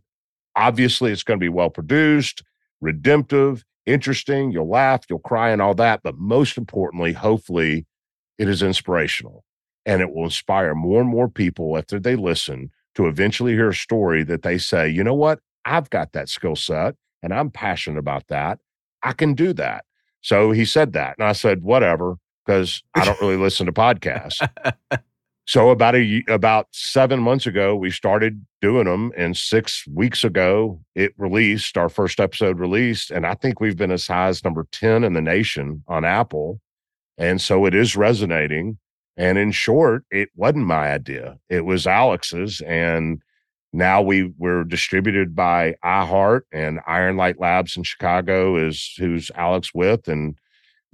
obviously, 0.58 1.14
it's 1.14 1.24
going 1.24 1.40
to 1.40 1.44
be 1.44 1.50
well 1.50 1.70
produced, 1.70 2.44
redemptive, 2.82 3.64
interesting. 3.86 4.52
You'll 4.52 4.70
laugh, 4.70 5.06
you'll 5.10 5.20
cry, 5.20 5.50
and 5.50 5.62
all 5.62 5.76
that. 5.76 6.02
But 6.04 6.18
most 6.18 6.58
importantly, 6.58 7.14
hopefully, 7.14 7.86
it 8.38 8.50
is 8.50 8.62
inspirational 8.62 9.44
and 9.86 10.02
it 10.02 10.14
will 10.14 10.26
inspire 10.26 10.74
more 10.76 11.02
and 11.02 11.10
more 11.10 11.30
people 11.30 11.78
after 11.78 12.00
they 12.00 12.16
listen 12.16 12.72
to 12.96 13.08
eventually 13.08 13.54
hear 13.54 13.70
a 13.70 13.76
story 13.76 14.24
that 14.24 14.42
they 14.42 14.58
say, 14.58 14.90
you 14.90 15.04
know 15.04 15.14
what? 15.14 15.40
I've 15.66 15.90
got 15.90 16.14
that 16.14 16.30
skill 16.30 16.56
set 16.56 16.96
and 17.22 17.34
I'm 17.34 17.50
passionate 17.50 18.00
about 18.00 18.28
that. 18.28 18.60
I 19.04 19.14
can 19.14 19.34
do 19.34 19.54
that. 19.54 19.86
So 20.22 20.52
he 20.52 20.66
said 20.66 20.94
that. 20.94 21.16
And 21.20 21.28
I 21.28 21.34
said, 21.34 21.62
whatever, 21.62 22.16
because 22.46 22.84
I 22.96 23.06
don't 23.06 23.20
really 23.22 23.38
listen 23.38 23.66
to 23.68 23.72
podcasts. 23.72 24.48
so 25.46 25.70
about 25.70 25.96
a 25.96 26.24
about 26.28 26.68
seven 26.72 27.20
months 27.20 27.46
ago, 27.46 27.76
we 27.76 27.92
started 27.92 28.46
doing 28.62 28.86
them, 28.86 29.12
and 29.16 29.38
six 29.38 29.86
weeks 29.88 30.24
ago, 30.24 30.82
it 30.96 31.14
released. 31.18 31.78
Our 31.78 31.90
first 31.90 32.20
episode 32.20 32.60
released, 32.60 33.12
and 33.12 33.28
I 33.28 33.36
think 33.36 33.60
we've 33.60 33.78
been 33.78 33.92
as 33.92 34.08
high 34.08 34.28
as 34.28 34.44
number 34.44 34.68
ten 34.72 35.04
in 35.04 35.14
the 35.14 35.22
nation 35.22 35.84
on 35.88 36.04
Apple, 36.04 36.62
and 37.18 37.40
so 37.40 37.66
it 37.66 37.76
is 37.76 37.96
resonating. 37.96 38.80
And 39.18 39.38
in 39.38 39.52
short, 39.52 40.04
it 40.12 40.30
wasn't 40.36 40.66
my 40.66 40.92
idea; 40.92 41.38
it 41.48 41.64
was 41.64 41.86
Alex's, 41.86 42.62
and 42.62 43.22
now 43.72 44.02
we 44.02 44.34
we're 44.40 44.64
distributed 44.64 45.36
by 45.36 45.76
iHeart 45.84 46.42
and 46.52 46.80
Iron 46.88 47.18
Light 47.18 47.40
Labs 47.40 47.78
in 47.78 47.84
Chicago 47.84 48.56
is 48.58 48.96
who's 48.98 49.30
Alex 49.36 49.76
with, 49.76 50.08
and 50.08 50.38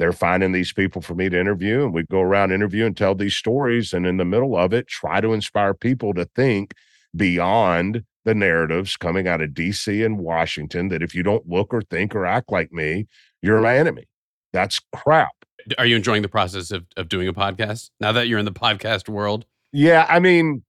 they're 0.01 0.11
finding 0.11 0.51
these 0.51 0.73
people 0.73 0.99
for 0.99 1.13
me 1.13 1.29
to 1.29 1.39
interview, 1.39 1.83
and 1.83 1.93
we 1.93 2.01
go 2.09 2.21
around 2.21 2.51
interview 2.51 2.87
and 2.87 2.97
tell 2.97 3.13
these 3.13 3.35
stories, 3.35 3.93
and 3.93 4.07
in 4.07 4.17
the 4.17 4.25
middle 4.25 4.57
of 4.57 4.73
it, 4.73 4.87
try 4.87 5.21
to 5.21 5.31
inspire 5.31 5.75
people 5.75 6.11
to 6.15 6.25
think 6.35 6.73
beyond 7.15 8.03
the 8.25 8.33
narratives 8.33 8.97
coming 8.97 9.27
out 9.27 9.41
of 9.41 9.51
DC 9.51 10.03
and 10.03 10.17
Washington 10.17 10.87
that 10.87 11.03
if 11.03 11.13
you 11.13 11.21
don't 11.21 11.47
look 11.47 11.71
or 11.71 11.83
think 11.83 12.15
or 12.15 12.25
act 12.25 12.51
like 12.51 12.71
me, 12.71 13.05
you're 13.43 13.61
my 13.61 13.77
enemy. 13.77 14.07
That's 14.53 14.79
crap. 14.91 15.33
Are 15.77 15.85
you 15.85 15.97
enjoying 15.97 16.23
the 16.23 16.29
process 16.29 16.71
of, 16.71 16.83
of 16.97 17.07
doing 17.07 17.27
a 17.27 17.33
podcast 17.33 17.91
now 17.99 18.11
that 18.11 18.27
you're 18.27 18.39
in 18.39 18.45
the 18.45 18.51
podcast 18.51 19.07
world? 19.07 19.45
Yeah, 19.71 20.07
I 20.09 20.17
mean, 20.17 20.63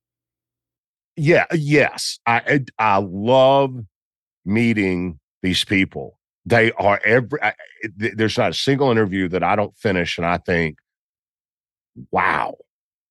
yeah, 1.16 1.46
yes, 1.54 2.18
I 2.26 2.66
I 2.78 2.98
love 2.98 3.80
meeting 4.44 5.20
these 5.42 5.64
people. 5.64 6.18
They 6.44 6.72
are 6.72 7.00
every. 7.04 7.40
I, 7.42 7.54
there's 7.96 8.38
not 8.38 8.50
a 8.50 8.54
single 8.54 8.90
interview 8.90 9.28
that 9.28 9.42
I 9.42 9.54
don't 9.54 9.76
finish 9.76 10.18
and 10.18 10.26
I 10.26 10.38
think, 10.38 10.78
wow, 12.10 12.56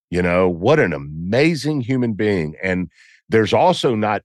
you 0.09 0.21
know 0.21 0.49
what 0.49 0.79
an 0.79 0.93
amazing 0.93 1.81
human 1.81 2.13
being. 2.13 2.55
And 2.61 2.89
there's 3.29 3.53
also 3.53 3.95
not. 3.95 4.23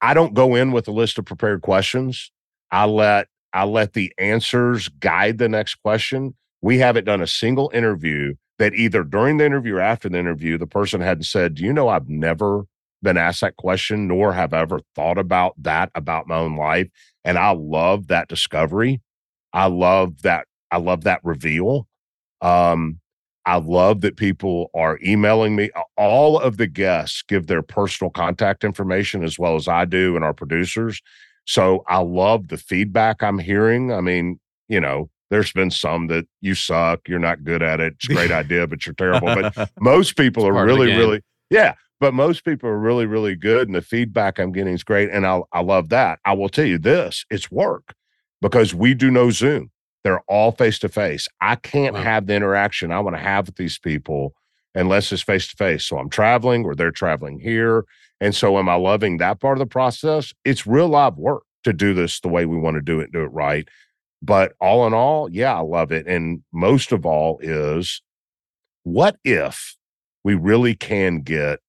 I 0.00 0.14
don't 0.14 0.32
go 0.32 0.54
in 0.54 0.72
with 0.72 0.88
a 0.88 0.92
list 0.92 1.18
of 1.18 1.24
prepared 1.24 1.62
questions. 1.62 2.30
I 2.70 2.84
let 2.84 3.28
I 3.52 3.64
let 3.64 3.94
the 3.94 4.12
answers 4.18 4.88
guide 4.88 5.38
the 5.38 5.48
next 5.48 5.76
question. 5.76 6.34
We 6.62 6.78
haven't 6.78 7.04
done 7.04 7.20
a 7.20 7.26
single 7.26 7.70
interview 7.74 8.34
that 8.58 8.74
either 8.74 9.02
during 9.02 9.38
the 9.38 9.46
interview 9.46 9.76
or 9.76 9.80
after 9.80 10.08
the 10.08 10.18
interview, 10.18 10.58
the 10.58 10.66
person 10.66 11.00
hadn't 11.00 11.24
said, 11.24 11.54
Do 11.54 11.64
you 11.64 11.72
know 11.72 11.88
I've 11.88 12.08
never 12.08 12.66
been 13.02 13.16
asked 13.16 13.40
that 13.40 13.56
question, 13.56 14.06
nor 14.06 14.32
have 14.32 14.52
I 14.52 14.60
ever 14.60 14.80
thought 14.94 15.18
about 15.18 15.54
that 15.62 15.90
about 15.94 16.26
my 16.26 16.36
own 16.36 16.56
life. 16.56 16.88
And 17.24 17.38
I 17.38 17.50
love 17.50 18.08
that 18.08 18.28
discovery. 18.28 19.00
I 19.52 19.66
love 19.66 20.22
that. 20.22 20.46
I 20.70 20.78
love 20.78 21.04
that 21.04 21.20
reveal. 21.24 21.86
Um, 22.40 23.00
I 23.46 23.56
love 23.56 24.02
that 24.02 24.16
people 24.16 24.70
are 24.74 24.98
emailing 25.04 25.56
me. 25.56 25.70
All 25.96 26.38
of 26.38 26.56
the 26.56 26.66
guests 26.66 27.22
give 27.22 27.46
their 27.46 27.62
personal 27.62 28.10
contact 28.10 28.64
information 28.64 29.24
as 29.24 29.38
well 29.38 29.56
as 29.56 29.66
I 29.66 29.86
do 29.86 30.14
and 30.14 30.24
our 30.24 30.34
producers. 30.34 31.00
So 31.46 31.82
I 31.88 31.98
love 31.98 32.48
the 32.48 32.58
feedback 32.58 33.22
I'm 33.22 33.38
hearing. 33.38 33.92
I 33.92 34.02
mean, 34.02 34.38
you 34.68 34.78
know, 34.78 35.10
there's 35.30 35.52
been 35.52 35.70
some 35.70 36.08
that 36.08 36.26
you 36.40 36.54
suck, 36.54 37.08
you're 37.08 37.18
not 37.18 37.44
good 37.44 37.62
at 37.62 37.80
it. 37.80 37.94
It's 37.94 38.10
a 38.10 38.14
great 38.14 38.30
idea, 38.30 38.66
but 38.66 38.84
you're 38.86 38.94
terrible. 38.94 39.34
But 39.34 39.70
most 39.80 40.16
people 40.16 40.46
are 40.46 40.64
really, 40.64 40.88
really, 40.88 41.22
yeah 41.48 41.74
but 42.00 42.14
most 42.14 42.44
people 42.44 42.68
are 42.68 42.78
really 42.78 43.06
really 43.06 43.36
good 43.36 43.68
and 43.68 43.74
the 43.74 43.82
feedback 43.82 44.38
i'm 44.38 44.52
getting 44.52 44.74
is 44.74 44.84
great 44.84 45.10
and 45.10 45.26
i 45.26 45.40
i 45.52 45.60
love 45.60 45.88
that. 45.90 46.18
I 46.24 46.32
will 46.32 46.48
tell 46.48 46.66
you 46.66 46.78
this 46.78 47.24
it's 47.30 47.50
work 47.50 47.94
because 48.40 48.74
we 48.74 48.94
do 48.94 49.10
no 49.10 49.30
zoom. 49.30 49.70
They're 50.02 50.22
all 50.28 50.52
face 50.52 50.78
to 50.80 50.88
face 50.88 51.28
i 51.40 51.56
can't 51.56 51.94
wow. 51.94 52.02
have 52.02 52.26
the 52.26 52.34
interaction 52.34 52.90
i 52.90 53.00
want 53.00 53.16
to 53.16 53.22
have 53.22 53.46
with 53.46 53.56
these 53.56 53.78
people 53.78 54.34
unless 54.74 55.12
it's 55.12 55.22
face 55.22 55.48
to 55.48 55.56
face 55.56 55.84
so 55.84 55.98
i'm 55.98 56.10
traveling 56.10 56.64
or 56.64 56.74
they're 56.74 56.90
traveling 56.90 57.38
here 57.38 57.84
and 58.20 58.34
so 58.34 58.58
am 58.58 58.68
i 58.68 58.74
loving 58.74 59.16
that 59.18 59.40
part 59.40 59.56
of 59.56 59.60
the 59.60 59.66
process? 59.66 60.32
It's 60.44 60.66
real 60.66 60.88
live 60.88 61.16
work 61.16 61.42
to 61.64 61.72
do 61.72 61.94
this 61.94 62.20
the 62.20 62.28
way 62.28 62.46
we 62.46 62.56
want 62.56 62.76
to 62.76 62.82
do 62.82 63.00
it 63.00 63.12
do 63.12 63.22
it 63.22 63.32
right. 63.32 63.68
But 64.22 64.52
all 64.60 64.86
in 64.86 64.92
all 64.92 65.30
yeah 65.30 65.56
i 65.56 65.60
love 65.60 65.92
it 65.92 66.06
and 66.06 66.42
most 66.52 66.92
of 66.92 67.06
all 67.06 67.38
is 67.42 68.02
what 68.82 69.16
if 69.24 69.76
we 70.22 70.34
really 70.34 70.74
can 70.74 71.20
get 71.20 71.60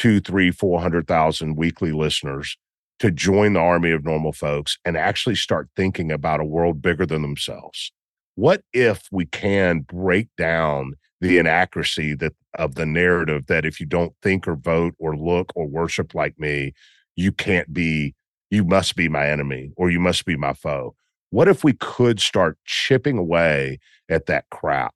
two, 0.00 0.18
three, 0.18 0.50
four 0.50 0.80
hundred 0.80 1.06
thousand 1.06 1.56
weekly 1.56 1.92
listeners 1.92 2.56
to 3.00 3.10
join 3.10 3.52
the 3.52 3.60
army 3.60 3.90
of 3.90 4.02
normal 4.02 4.32
folks 4.32 4.78
and 4.82 4.96
actually 4.96 5.34
start 5.34 5.68
thinking 5.76 6.10
about 6.10 6.40
a 6.40 6.44
world 6.44 6.80
bigger 6.80 7.04
than 7.04 7.20
themselves. 7.20 7.92
What 8.34 8.62
if 8.72 9.02
we 9.12 9.26
can 9.26 9.80
break 9.80 10.28
down 10.38 10.94
the 11.20 11.36
inaccuracy 11.36 12.14
that 12.14 12.32
of 12.54 12.76
the 12.76 12.86
narrative 12.86 13.44
that 13.48 13.66
if 13.66 13.78
you 13.78 13.84
don't 13.84 14.14
think 14.22 14.48
or 14.48 14.56
vote 14.56 14.94
or 14.98 15.14
look 15.14 15.52
or 15.54 15.66
worship 15.66 16.14
like 16.14 16.38
me, 16.38 16.72
you 17.14 17.30
can't 17.30 17.70
be, 17.74 18.14
you 18.50 18.64
must 18.64 18.96
be 18.96 19.06
my 19.06 19.28
enemy 19.28 19.70
or 19.76 19.90
you 19.90 20.00
must 20.00 20.24
be 20.24 20.34
my 20.34 20.54
foe. 20.54 20.94
What 21.28 21.46
if 21.46 21.62
we 21.62 21.74
could 21.74 22.20
start 22.20 22.56
chipping 22.64 23.18
away 23.18 23.80
at 24.08 24.24
that 24.26 24.46
crap? 24.50 24.94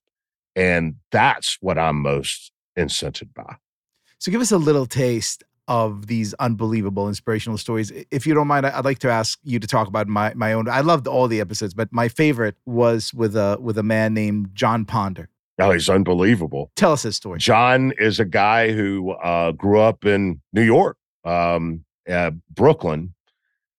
And 0.56 0.94
that's 1.12 1.58
what 1.60 1.76
I'm 1.76 2.00
most 2.00 2.52
incented 2.78 3.34
by. 3.34 3.56
So 4.18 4.30
give 4.30 4.40
us 4.40 4.52
a 4.52 4.58
little 4.58 4.86
taste 4.86 5.44
of 5.68 6.06
these 6.06 6.34
unbelievable 6.34 7.08
inspirational 7.08 7.58
stories. 7.58 7.90
If 8.10 8.26
you 8.26 8.34
don't 8.34 8.46
mind, 8.46 8.66
I'd 8.66 8.84
like 8.84 8.98
to 9.00 9.10
ask 9.10 9.38
you 9.44 9.58
to 9.58 9.66
talk 9.66 9.88
about 9.88 10.08
my 10.08 10.34
my 10.34 10.52
own. 10.52 10.68
I 10.68 10.80
loved 10.80 11.06
all 11.06 11.28
the 11.28 11.40
episodes, 11.40 11.74
but 11.74 11.92
my 11.92 12.08
favorite 12.08 12.56
was 12.66 13.14
with 13.14 13.36
a 13.36 13.56
with 13.60 13.78
a 13.78 13.82
man 13.82 14.14
named 14.14 14.50
John 14.54 14.84
Ponder. 14.84 15.28
Oh, 15.58 15.70
he's 15.70 15.88
unbelievable. 15.88 16.72
Tell 16.74 16.92
us 16.92 17.02
his 17.02 17.16
story. 17.16 17.38
John 17.38 17.92
is 17.98 18.18
a 18.18 18.24
guy 18.24 18.72
who 18.72 19.12
uh, 19.12 19.52
grew 19.52 19.78
up 19.80 20.04
in 20.04 20.40
New 20.52 20.62
York, 20.62 20.96
um, 21.24 21.84
uh, 22.10 22.32
Brooklyn, 22.50 23.14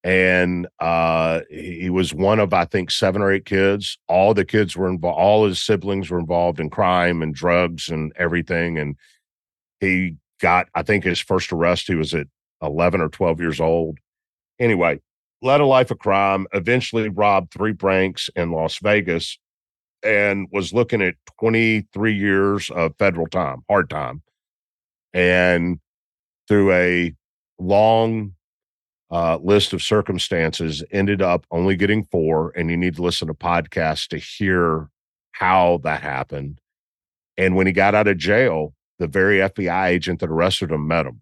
and 0.03 0.67
uh, 0.79 1.41
he 1.49 1.89
was 1.89 2.13
one 2.13 2.39
of 2.39 2.53
I 2.53 2.65
think 2.65 2.91
seven 2.91 3.21
or 3.21 3.31
eight 3.31 3.45
kids. 3.45 3.97
All 4.07 4.33
the 4.33 4.45
kids 4.45 4.77
were 4.77 4.89
involved. 4.89 5.19
All 5.19 5.45
his 5.45 5.61
siblings 5.61 6.09
were 6.09 6.19
involved 6.19 6.59
in 6.59 6.69
crime 6.69 7.21
and 7.21 7.35
drugs 7.35 7.89
and 7.89 8.13
everything, 8.17 8.79
and 8.79 8.95
he 9.81 10.15
got, 10.41 10.67
I 10.75 10.83
think, 10.83 11.03
his 11.03 11.19
first 11.19 11.51
arrest. 11.51 11.87
He 11.87 11.95
was 11.95 12.13
at 12.13 12.27
11 12.61 13.01
or 13.01 13.09
12 13.09 13.39
years 13.39 13.59
old. 13.59 13.99
Anyway, 14.59 14.99
led 15.41 15.61
a 15.61 15.65
life 15.65 15.91
of 15.91 15.99
crime, 15.99 16.47
eventually 16.53 17.09
robbed 17.09 17.51
three 17.51 17.73
banks 17.73 18.29
in 18.35 18.51
Las 18.51 18.77
Vegas 18.79 19.37
and 20.03 20.47
was 20.51 20.73
looking 20.73 21.01
at 21.01 21.15
23 21.39 22.13
years 22.13 22.69
of 22.69 22.93
federal 22.97 23.27
time, 23.27 23.63
hard 23.69 23.89
time. 23.89 24.21
And 25.13 25.79
through 26.47 26.71
a 26.73 27.13
long 27.59 28.33
uh, 29.11 29.37
list 29.41 29.73
of 29.73 29.81
circumstances, 29.81 30.83
ended 30.91 31.21
up 31.21 31.45
only 31.51 31.75
getting 31.75 32.03
four. 32.05 32.51
And 32.55 32.69
you 32.69 32.77
need 32.77 32.95
to 32.97 33.01
listen 33.01 33.27
to 33.27 33.33
podcasts 33.33 34.07
to 34.09 34.17
hear 34.17 34.89
how 35.31 35.79
that 35.83 36.01
happened. 36.01 36.59
And 37.37 37.55
when 37.55 37.67
he 37.67 37.73
got 37.73 37.95
out 37.95 38.07
of 38.07 38.17
jail, 38.17 38.73
the 38.99 39.07
very 39.07 39.37
FBI 39.37 39.87
agent 39.87 40.19
that 40.19 40.29
arrested 40.29 40.71
him 40.71 40.87
met 40.87 41.05
him. 41.05 41.21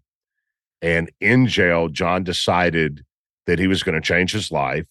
And 0.82 1.10
in 1.20 1.46
jail, 1.46 1.88
John 1.88 2.24
decided 2.24 3.04
that 3.46 3.58
he 3.58 3.66
was 3.66 3.82
going 3.82 3.94
to 3.94 4.06
change 4.06 4.32
his 4.32 4.50
life 4.50 4.86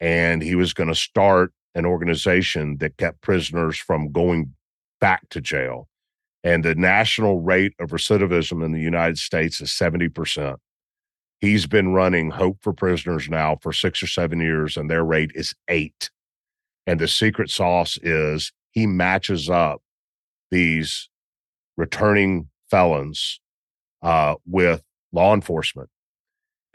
and 0.00 0.42
he 0.42 0.54
was 0.54 0.74
going 0.74 0.88
to 0.88 0.94
start 0.94 1.52
an 1.74 1.86
organization 1.86 2.76
that 2.78 2.96
kept 2.96 3.20
prisoners 3.22 3.78
from 3.78 4.12
going 4.12 4.54
back 5.00 5.28
to 5.30 5.40
jail. 5.40 5.88
And 6.44 6.64
the 6.64 6.74
national 6.74 7.40
rate 7.40 7.72
of 7.78 7.90
recidivism 7.90 8.64
in 8.64 8.72
the 8.72 8.80
United 8.80 9.18
States 9.18 9.60
is 9.60 9.70
70%. 9.70 10.56
He's 11.40 11.66
been 11.66 11.92
running 11.92 12.30
Hope 12.30 12.58
for 12.60 12.72
Prisoners 12.72 13.28
now 13.28 13.56
for 13.60 13.72
six 13.72 14.02
or 14.02 14.06
seven 14.06 14.40
years, 14.40 14.76
and 14.76 14.90
their 14.90 15.04
rate 15.04 15.32
is 15.34 15.54
eight. 15.68 16.10
And 16.86 17.00
the 17.00 17.08
secret 17.08 17.50
sauce 17.50 17.96
is 18.02 18.52
he 18.70 18.86
matches 18.86 19.48
up 19.48 19.82
these 20.50 21.08
returning 21.76 22.48
felons 22.70 23.40
uh, 24.02 24.34
with 24.46 24.82
law 25.12 25.34
enforcement 25.34 25.88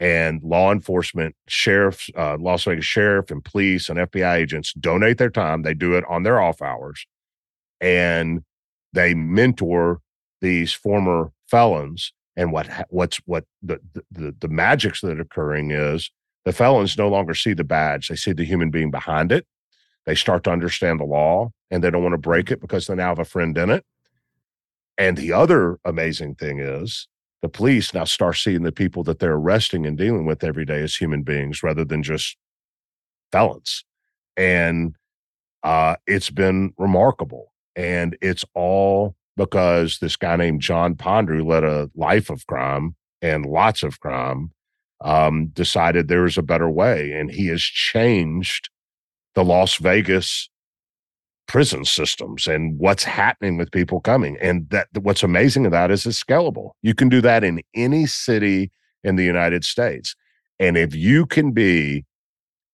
and 0.00 0.40
law 0.42 0.70
enforcement, 0.70 1.34
sheriffs, 1.48 2.08
uh, 2.16 2.36
Las 2.38 2.64
Vegas 2.64 2.84
sheriff 2.84 3.30
and 3.30 3.44
police 3.44 3.88
and 3.88 3.98
FBI 3.98 4.36
agents 4.36 4.72
donate 4.74 5.18
their 5.18 5.30
time. 5.30 5.62
They 5.62 5.74
do 5.74 5.94
it 5.94 6.04
on 6.08 6.22
their 6.22 6.40
off 6.40 6.62
hours 6.62 7.04
and 7.80 8.42
they 8.92 9.14
mentor 9.14 10.00
these 10.40 10.72
former 10.72 11.32
felons. 11.46 12.12
And 12.36 12.52
what 12.52 12.68
what's 12.90 13.18
what 13.24 13.44
the 13.62 13.80
the 14.12 14.34
the 14.38 14.48
magics 14.48 15.00
that 15.00 15.18
are 15.18 15.22
occurring 15.22 15.72
is 15.72 16.10
the 16.44 16.52
felons 16.52 16.96
no 16.96 17.08
longer 17.08 17.34
see 17.34 17.52
the 17.52 17.64
badge; 17.64 18.08
they 18.08 18.16
see 18.16 18.32
the 18.32 18.44
human 18.44 18.70
being 18.70 18.92
behind 18.92 19.32
it. 19.32 19.44
They 20.06 20.14
start 20.14 20.44
to 20.44 20.50
understand 20.50 21.00
the 21.00 21.04
law, 21.04 21.50
and 21.70 21.82
they 21.82 21.90
don't 21.90 22.02
want 22.02 22.12
to 22.12 22.18
break 22.18 22.50
it 22.52 22.60
because 22.60 22.86
they 22.86 22.94
now 22.94 23.08
have 23.08 23.18
a 23.18 23.24
friend 23.24 23.58
in 23.58 23.70
it. 23.70 23.84
And 24.98 25.16
the 25.16 25.32
other 25.32 25.78
amazing 25.84 26.34
thing 26.34 26.58
is 26.58 27.06
the 27.40 27.48
police 27.48 27.94
now 27.94 28.04
start 28.04 28.36
seeing 28.36 28.64
the 28.64 28.72
people 28.72 29.04
that 29.04 29.20
they're 29.20 29.34
arresting 29.34 29.86
and 29.86 29.96
dealing 29.96 30.26
with 30.26 30.42
every 30.42 30.64
day 30.64 30.82
as 30.82 30.96
human 30.96 31.22
beings 31.22 31.62
rather 31.62 31.84
than 31.84 32.02
just 32.02 32.36
felons. 33.30 33.84
And 34.36 34.96
uh, 35.62 35.96
it's 36.06 36.30
been 36.30 36.72
remarkable. 36.76 37.52
And 37.76 38.16
it's 38.20 38.44
all 38.54 39.14
because 39.36 39.98
this 40.00 40.16
guy 40.16 40.34
named 40.34 40.60
John 40.60 40.96
Ponder, 40.96 41.44
led 41.44 41.62
a 41.62 41.88
life 41.94 42.28
of 42.28 42.44
crime 42.48 42.96
and 43.22 43.46
lots 43.46 43.84
of 43.84 44.00
crime, 44.00 44.50
um, 45.00 45.46
decided 45.48 46.08
there 46.08 46.22
was 46.22 46.36
a 46.36 46.42
better 46.42 46.68
way. 46.68 47.12
And 47.12 47.30
he 47.30 47.46
has 47.46 47.62
changed 47.62 48.68
the 49.36 49.44
Las 49.44 49.76
Vegas 49.76 50.50
prison 51.48 51.84
systems 51.84 52.46
and 52.46 52.78
what's 52.78 53.02
happening 53.02 53.56
with 53.56 53.72
people 53.72 54.00
coming. 54.00 54.36
And 54.40 54.68
that 54.70 54.86
what's 55.00 55.22
amazing 55.24 55.66
about 55.66 55.88
that 55.88 55.94
is 55.94 56.06
it's 56.06 56.22
scalable. 56.22 56.72
You 56.82 56.94
can 56.94 57.08
do 57.08 57.20
that 57.22 57.42
in 57.42 57.62
any 57.74 58.06
city 58.06 58.70
in 59.02 59.16
the 59.16 59.24
United 59.24 59.64
States. 59.64 60.14
And 60.60 60.76
if 60.76 60.94
you 60.94 61.26
can 61.26 61.52
be 61.52 62.04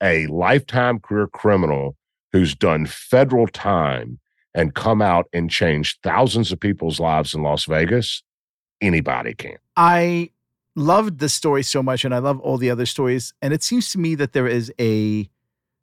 a 0.03 0.27
lifetime 0.27 0.99
career 0.99 1.29
criminal 1.29 1.97
who's 2.33 2.55
done 2.55 2.87
federal 2.87 3.47
time 3.47 4.18
and 4.55 4.75
come 4.75 5.01
out 5.01 5.27
and 5.33 5.51
change 5.51 5.99
thousands 6.03 6.53
of 6.53 6.61
people's 6.61 7.01
lives 7.01 7.35
in 7.35 7.43
Las 7.43 7.64
Vegas, 7.64 8.22
anybody 8.81 9.35
can. 9.35 9.57
I 9.77 10.31
loved 10.77 11.20
the 11.20 11.29
story 11.29 11.62
so 11.62 11.83
much 11.83 12.05
and 12.05 12.14
I 12.14 12.18
love 12.18 12.41
all 12.41 12.59
the 12.59 12.70
other 12.70 12.87
stories. 12.87 13.33
And 13.41 13.55
it 13.55 13.62
seems 13.62 13.91
to 13.91 13.99
me 13.99 14.14
that 14.16 14.33
there 14.33 14.49
is 14.49 14.72
a 14.81 15.29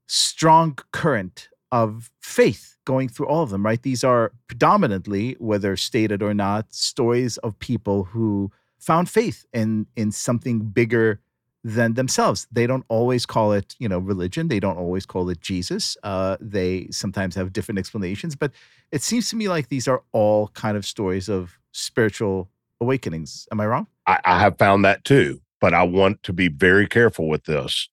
strong 0.08 0.78
current 0.92 1.48
of 1.72 2.12
faith 2.20 2.78
going 2.86 3.08
through 3.08 3.28
all 3.28 3.44
of 3.44 3.50
them, 3.50 3.66
right? 3.66 3.82
These 3.82 4.04
are 4.04 4.32
predominantly, 4.48 5.36
whether 5.40 5.76
stated 5.78 6.22
or 6.22 6.34
not, 6.34 6.74
stories 6.74 7.38
of 7.38 7.58
people 7.60 8.06
who 8.06 8.52
found 8.80 9.10
faith 9.10 9.46
in 9.54 9.88
in 9.96 10.12
something 10.12 10.60
bigger 10.60 11.20
than 11.64 11.94
themselves. 11.94 12.48
They 12.52 12.66
don't 12.66 12.86
always 12.90 13.26
call 13.26 13.54
it, 13.54 13.76
you 13.78 13.88
know, 13.88 14.00
religion. 14.00 14.48
They 14.48 14.60
don't 14.60 14.78
always 14.78 15.06
call 15.06 15.30
it 15.30 15.42
Jesus. 15.42 15.96
Uh, 16.02 16.38
they 16.42 16.88
sometimes 16.90 17.36
have 17.36 17.54
different 17.54 17.78
explanations, 17.78 18.36
but 18.36 18.52
it 18.92 19.04
seems 19.04 19.30
to 19.30 19.36
me 19.36 19.48
like 19.48 19.70
these 19.70 19.88
are 19.88 20.02
all 20.12 20.48
kind 20.50 20.76
of 20.76 20.86
stories 20.86 21.30
of 21.30 21.60
spiritual 21.72 22.50
awakenings. 22.80 23.48
Am 23.52 23.62
I 23.62 23.68
wrong? 23.68 23.88
I, 24.08 24.20
I 24.26 24.40
have 24.40 24.58
found 24.58 24.84
that 24.86 25.04
too, 25.04 25.40
but 25.60 25.74
I 25.76 25.84
want 25.84 26.24
to 26.24 26.34
be 26.34 26.48
very 26.48 26.88
careful 26.88 27.30
with 27.30 27.44
this. 27.46 27.90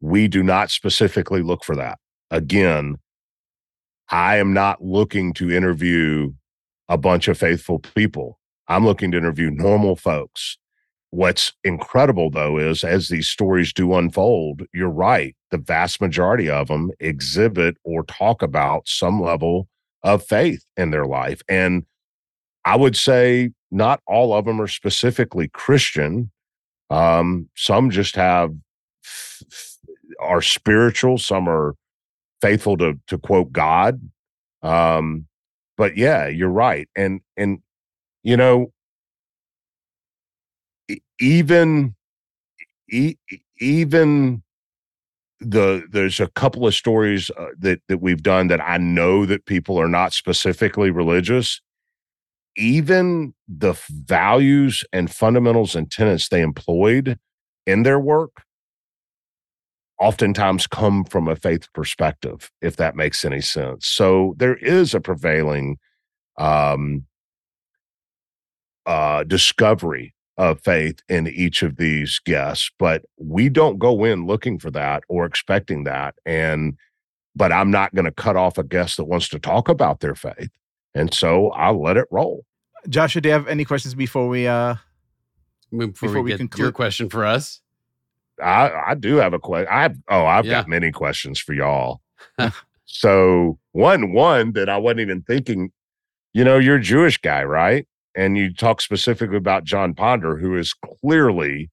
We 0.00 0.28
do 0.28 0.44
not 0.44 0.70
specifically 0.70 1.42
look 1.42 1.64
for 1.64 1.74
that 1.74 1.98
again, 2.34 2.96
I 4.10 4.36
am 4.36 4.52
not 4.52 4.84
looking 4.84 5.32
to 5.34 5.50
interview 5.50 6.32
a 6.88 6.98
bunch 6.98 7.28
of 7.28 7.38
faithful 7.38 7.78
people. 7.78 8.38
I'm 8.68 8.84
looking 8.84 9.12
to 9.12 9.18
interview 9.18 9.50
normal 9.50 9.96
folks. 9.96 10.58
What's 11.10 11.52
incredible 11.62 12.30
though 12.30 12.58
is 12.58 12.82
as 12.82 13.08
these 13.08 13.28
stories 13.28 13.72
do 13.72 13.94
unfold, 13.94 14.62
you're 14.74 14.88
right. 14.88 15.36
The 15.52 15.58
vast 15.58 16.00
majority 16.00 16.50
of 16.50 16.66
them 16.66 16.90
exhibit 16.98 17.76
or 17.84 18.04
talk 18.04 18.42
about 18.42 18.88
some 18.88 19.22
level 19.22 19.68
of 20.02 20.24
faith 20.24 20.64
in 20.76 20.90
their 20.90 21.06
life. 21.06 21.40
And 21.48 21.84
I 22.64 22.76
would 22.76 22.96
say 22.96 23.50
not 23.70 24.00
all 24.06 24.34
of 24.34 24.44
them 24.44 24.60
are 24.60 24.66
specifically 24.66 25.48
Christian. 25.48 26.32
Um, 26.90 27.48
some 27.54 27.90
just 27.90 28.16
have 28.16 28.50
are 30.20 30.42
spiritual, 30.42 31.18
some 31.18 31.48
are 31.48 31.74
faithful 32.44 32.76
to 32.76 32.98
to 33.06 33.18
quote 33.18 33.52
God. 33.52 34.00
Um, 34.62 35.26
but 35.76 35.96
yeah, 35.96 36.28
you're 36.28 36.48
right, 36.50 36.88
and 36.94 37.20
and 37.36 37.60
you 38.22 38.36
know, 38.36 38.72
even 41.18 41.94
even 43.60 44.42
the 45.40 45.84
there's 45.90 46.20
a 46.20 46.28
couple 46.28 46.66
of 46.66 46.74
stories 46.74 47.30
uh, 47.36 47.46
that 47.58 47.80
that 47.88 47.98
we've 47.98 48.22
done 48.22 48.48
that 48.48 48.60
I 48.60 48.76
know 48.76 49.26
that 49.26 49.46
people 49.46 49.80
are 49.80 49.88
not 49.88 50.12
specifically 50.12 50.90
religious. 50.90 51.60
Even 52.56 53.34
the 53.48 53.74
values 53.90 54.84
and 54.92 55.10
fundamentals 55.10 55.74
and 55.74 55.90
tenets 55.90 56.28
they 56.28 56.40
employed 56.40 57.18
in 57.66 57.82
their 57.82 57.98
work 57.98 58.43
oftentimes 60.04 60.66
come 60.66 61.02
from 61.04 61.28
a 61.28 61.34
faith 61.34 61.72
perspective, 61.72 62.50
if 62.60 62.76
that 62.76 62.94
makes 62.94 63.24
any 63.24 63.40
sense. 63.40 63.88
So 63.88 64.34
there 64.36 64.56
is 64.56 64.94
a 64.94 65.00
prevailing 65.00 65.78
um, 66.36 67.06
uh, 68.84 69.24
discovery 69.24 70.14
of 70.36 70.60
faith 70.60 71.00
in 71.08 71.26
each 71.28 71.62
of 71.62 71.76
these 71.76 72.20
guests, 72.26 72.70
but 72.78 73.02
we 73.16 73.48
don't 73.48 73.78
go 73.78 74.04
in 74.04 74.26
looking 74.26 74.58
for 74.58 74.70
that 74.72 75.04
or 75.08 75.24
expecting 75.24 75.84
that. 75.84 76.16
And 76.26 76.76
but 77.34 77.50
I'm 77.50 77.70
not 77.70 77.94
going 77.94 78.04
to 78.04 78.12
cut 78.12 78.36
off 78.36 78.58
a 78.58 78.62
guest 78.62 78.98
that 78.98 79.06
wants 79.06 79.28
to 79.30 79.38
talk 79.38 79.68
about 79.70 80.00
their 80.00 80.14
faith, 80.14 80.50
and 80.94 81.14
so 81.14 81.48
I'll 81.50 81.82
let 81.82 81.96
it 81.96 82.06
roll. 82.10 82.44
Joshua, 82.88 83.22
do 83.22 83.30
you 83.30 83.32
have 83.32 83.48
any 83.48 83.64
questions 83.64 83.94
before 83.94 84.28
we 84.28 84.46
uh 84.46 84.76
before, 85.70 85.88
before 85.88 86.10
we, 86.12 86.20
we 86.22 86.30
get 86.32 86.38
conclude? 86.38 86.62
your 86.62 86.72
question 86.72 87.08
for 87.08 87.24
us? 87.24 87.62
I 88.42 88.70
I 88.88 88.94
do 88.94 89.16
have 89.16 89.34
a 89.34 89.38
question. 89.38 89.68
I 89.70 89.82
have, 89.82 89.96
oh, 90.08 90.24
I've 90.26 90.46
yeah. 90.46 90.52
got 90.52 90.68
many 90.68 90.90
questions 90.90 91.38
for 91.38 91.52
y'all. 91.52 92.00
so 92.84 93.58
one 93.72 94.12
one 94.12 94.52
that 94.52 94.68
I 94.68 94.76
wasn't 94.76 95.00
even 95.00 95.22
thinking. 95.22 95.70
You 96.32 96.42
know, 96.42 96.58
you're 96.58 96.76
a 96.76 96.82
Jewish 96.82 97.18
guy, 97.18 97.44
right? 97.44 97.86
And 98.16 98.36
you 98.36 98.52
talk 98.52 98.80
specifically 98.80 99.36
about 99.36 99.64
John 99.64 99.94
Ponder, 99.94 100.36
who 100.36 100.54
has 100.56 100.72
clearly 101.00 101.70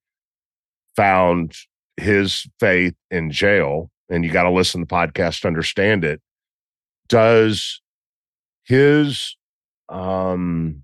found 0.95 1.55
his 1.97 2.45
faith 2.59 2.93
in 3.09 3.31
jail, 3.31 3.89
and 4.09 4.23
you 4.23 4.31
got 4.31 4.43
to 4.43 4.51
listen 4.51 4.81
to 4.81 4.85
the 4.85 4.93
podcast 4.93 5.41
to 5.41 5.47
understand 5.47 6.03
it. 6.03 6.21
Does 7.07 7.81
his 8.63 9.35
um 9.89 10.83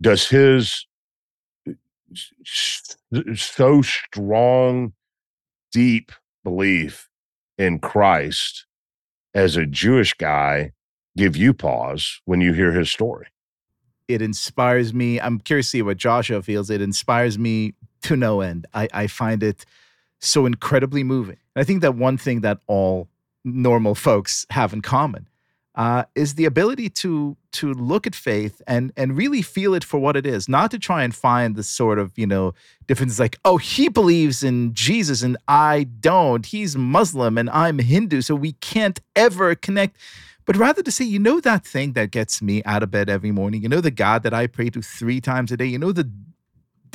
does 0.00 0.28
his 0.28 0.86
so 3.34 3.82
strong 3.82 4.92
deep 5.74 6.12
belief 6.44 7.08
in 7.58 7.80
Christ 7.80 8.64
as 9.34 9.56
a 9.56 9.66
Jewish 9.66 10.14
guy 10.14 10.70
give 11.16 11.36
you 11.36 11.52
pause 11.52 12.20
when 12.24 12.40
you 12.40 12.52
hear 12.52 12.72
his 12.72 12.90
story? 12.90 13.26
It 14.06 14.22
inspires 14.22 14.94
me. 14.94 15.20
I'm 15.20 15.40
curious 15.40 15.66
to 15.66 15.70
see 15.70 15.82
what 15.82 15.96
Joshua 15.96 16.42
feels. 16.42 16.70
It 16.70 16.80
inspires 16.80 17.38
me 17.38 17.74
to 18.02 18.16
no 18.16 18.40
end. 18.40 18.66
I, 18.72 18.88
I 18.92 19.06
find 19.08 19.42
it 19.42 19.64
so 20.20 20.46
incredibly 20.46 21.02
moving. 21.02 21.38
And 21.56 21.62
I 21.62 21.64
think 21.64 21.80
that 21.82 21.96
one 21.96 22.18
thing 22.18 22.42
that 22.42 22.58
all 22.68 23.08
normal 23.44 23.96
folks 23.96 24.46
have 24.50 24.72
in 24.72 24.80
common 24.80 25.26
uh, 25.74 26.04
is 26.14 26.34
the 26.34 26.44
ability 26.44 26.88
to 26.88 27.36
to 27.52 27.72
look 27.72 28.06
at 28.06 28.14
faith 28.14 28.62
and 28.66 28.92
and 28.96 29.16
really 29.16 29.42
feel 29.42 29.74
it 29.74 29.84
for 29.84 29.98
what 29.98 30.16
it 30.16 30.26
is, 30.26 30.48
not 30.48 30.70
to 30.70 30.78
try 30.78 31.02
and 31.02 31.14
find 31.14 31.56
the 31.56 31.62
sort 31.62 31.98
of 31.98 32.12
you 32.16 32.26
know 32.26 32.54
differences 32.86 33.18
like 33.18 33.38
oh 33.44 33.56
he 33.56 33.88
believes 33.88 34.42
in 34.42 34.72
Jesus 34.74 35.22
and 35.22 35.36
I 35.48 35.84
don't, 35.84 36.46
he's 36.46 36.76
Muslim 36.76 37.38
and 37.38 37.50
I'm 37.50 37.78
Hindu, 37.78 38.20
so 38.20 38.34
we 38.34 38.52
can't 38.52 39.00
ever 39.16 39.54
connect. 39.54 39.96
But 40.46 40.56
rather 40.56 40.82
to 40.82 40.92
say, 40.92 41.06
you 41.06 41.18
know, 41.18 41.40
that 41.40 41.64
thing 41.64 41.94
that 41.94 42.10
gets 42.10 42.42
me 42.42 42.62
out 42.64 42.82
of 42.82 42.90
bed 42.90 43.08
every 43.08 43.32
morning, 43.32 43.62
you 43.62 43.68
know, 43.68 43.80
the 43.80 43.90
God 43.90 44.22
that 44.24 44.34
I 44.34 44.46
pray 44.46 44.68
to 44.70 44.82
three 44.82 45.20
times 45.20 45.50
a 45.50 45.56
day, 45.56 45.64
you 45.64 45.78
know, 45.78 45.90
the 45.90 46.10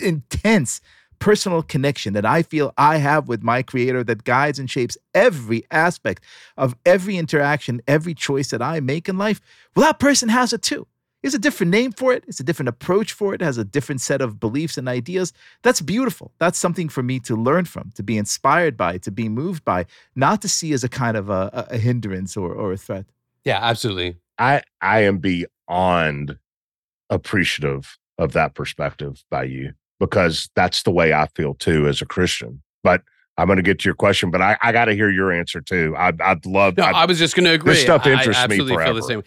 intense 0.02 0.82
personal 1.20 1.62
connection 1.62 2.14
that 2.14 2.26
I 2.26 2.44
feel 2.44 2.74
I 2.78 2.98
have 2.98 3.28
with 3.28 3.44
my 3.44 3.62
creator 3.62 4.04
that 4.06 4.24
guides 4.24 4.60
and 4.60 4.70
shapes 4.70 4.98
every 5.14 5.64
aspect 5.72 6.24
of 6.58 6.76
every 6.86 7.18
interaction, 7.18 7.82
every 7.88 8.14
choice 8.14 8.50
that 8.52 8.62
I 8.62 8.80
make 8.80 9.08
in 9.10 9.18
life, 9.18 9.42
well, 9.76 9.86
that 9.86 10.00
person 10.00 10.30
has 10.30 10.54
it 10.54 10.62
too. 10.62 10.88
It's 11.22 11.36
a 11.36 11.40
different 11.40 11.72
name 11.72 11.92
for 11.92 12.14
it. 12.14 12.24
It's 12.28 12.40
a 12.40 12.44
different 12.44 12.70
approach 12.70 13.12
for 13.12 13.34
it. 13.34 13.42
It 13.42 13.46
has 13.46 13.58
a 13.58 13.66
different 13.66 14.00
set 14.00 14.22
of 14.22 14.40
beliefs 14.40 14.78
and 14.78 14.88
ideas. 14.88 15.34
That's 15.64 15.82
beautiful. 15.82 16.32
That's 16.40 16.58
something 16.58 16.88
for 16.88 17.04
me 17.04 17.20
to 17.22 17.36
learn 17.36 17.66
from, 17.66 17.92
to 17.96 18.04
be 18.04 18.18
inspired 18.18 18.78
by, 18.78 19.00
to 19.00 19.12
be 19.12 19.28
moved 19.28 19.66
by, 19.66 19.86
not 20.16 20.42
to 20.44 20.50
see 20.50 20.72
as 20.72 20.84
a 20.86 20.90
kind 20.90 21.18
of 21.18 21.30
a, 21.30 21.68
a 21.70 21.78
hindrance 21.78 22.38
or, 22.38 22.54
or 22.54 22.72
a 22.72 22.78
threat. 22.78 23.06
Yeah, 23.44 23.60
absolutely. 23.62 24.16
I 24.38 24.62
I 24.82 25.02
am 25.02 25.18
beyond 25.18 26.40
appreciative 27.10 27.98
of 28.18 28.32
that 28.34 28.54
perspective 28.54 29.24
by 29.30 29.44
you 29.44 29.74
because 30.00 30.50
that's 30.56 30.84
the 30.84 30.92
way 30.92 31.14
I 31.14 31.28
feel 31.36 31.54
too 31.56 31.88
as 31.88 32.02
a 32.02 32.06
Christian. 32.06 32.62
But 32.84 33.02
I'm 33.38 33.48
going 33.48 33.58
to 33.58 33.64
get 33.64 33.80
to 33.80 33.86
your 33.86 33.96
question, 33.96 34.32
but 34.32 34.42
I, 34.42 34.58
I 34.62 34.72
got 34.72 34.86
to 34.86 34.94
hear 34.94 35.10
your 35.10 35.32
answer 35.32 35.62
too. 35.62 35.96
I, 35.98 36.12
I'd 36.20 36.46
love. 36.46 36.78
No, 36.78 36.84
I'd, 36.84 36.96
I 36.96 37.06
was 37.06 37.20
just 37.20 37.36
going 37.36 37.46
to 37.46 37.54
agree. 37.54 37.74
This 37.74 37.84
stuff 37.84 38.06
I- 38.06 38.12
interests 38.12 38.44
I 38.44 38.48
me 38.48 38.56
absolutely 38.56 38.84
feel 38.84 38.94
the 38.94 39.02
same. 39.02 39.24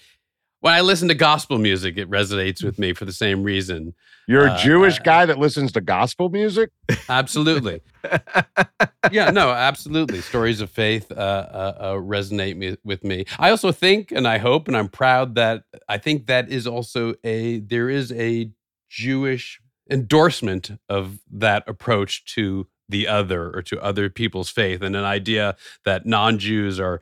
When 0.61 0.73
I 0.73 0.81
listen 0.81 1.09
to 1.09 1.15
gospel 1.15 1.59
music, 1.59 1.97
it 1.97 2.09
resonates 2.09 2.63
with 2.63 2.79
me 2.79 2.93
for 2.93 3.05
the 3.05 3.13
same 3.13 3.43
reason. 3.43 3.95
you're 4.29 4.47
a 4.47 4.53
uh, 4.53 4.59
Jewish 4.59 5.01
uh, 5.01 5.03
guy 5.03 5.27
that 5.27 5.37
listens 5.37 5.73
to 5.73 5.81
gospel 5.81 6.29
music. 6.29 6.71
Absolutely. 7.09 7.81
yeah, 9.11 9.31
no, 9.31 9.51
absolutely. 9.51 10.21
Stories 10.21 10.61
of 10.61 10.71
faith 10.71 11.11
uh, 11.11 11.15
uh, 11.15 11.77
uh, 11.79 11.93
resonate 11.95 12.57
me, 12.57 12.77
with 12.85 13.03
me. 13.03 13.25
I 13.41 13.51
also 13.51 13.73
think, 13.73 14.13
and 14.13 14.29
I 14.29 14.39
hope, 14.39 14.69
and 14.69 14.77
I'm 14.77 14.89
proud 14.89 15.35
that 15.35 15.65
I 15.89 15.99
think 15.99 16.27
that 16.27 16.49
is 16.49 16.69
also 16.69 17.15
a 17.25 17.59
there 17.59 17.91
is 17.91 18.13
a 18.13 18.49
Jewish 18.89 19.61
endorsement 19.93 20.73
of 20.89 21.19
that 21.31 21.65
approach 21.69 22.25
to 22.35 22.67
the 22.89 23.07
other 23.09 23.51
or 23.55 23.63
to 23.63 23.81
other 23.81 24.11
people's 24.11 24.51
faith, 24.51 24.83
and 24.83 24.97
an 24.97 25.05
idea 25.05 25.57
that 25.85 26.07
non-Jews 26.07 26.81
are 26.81 27.01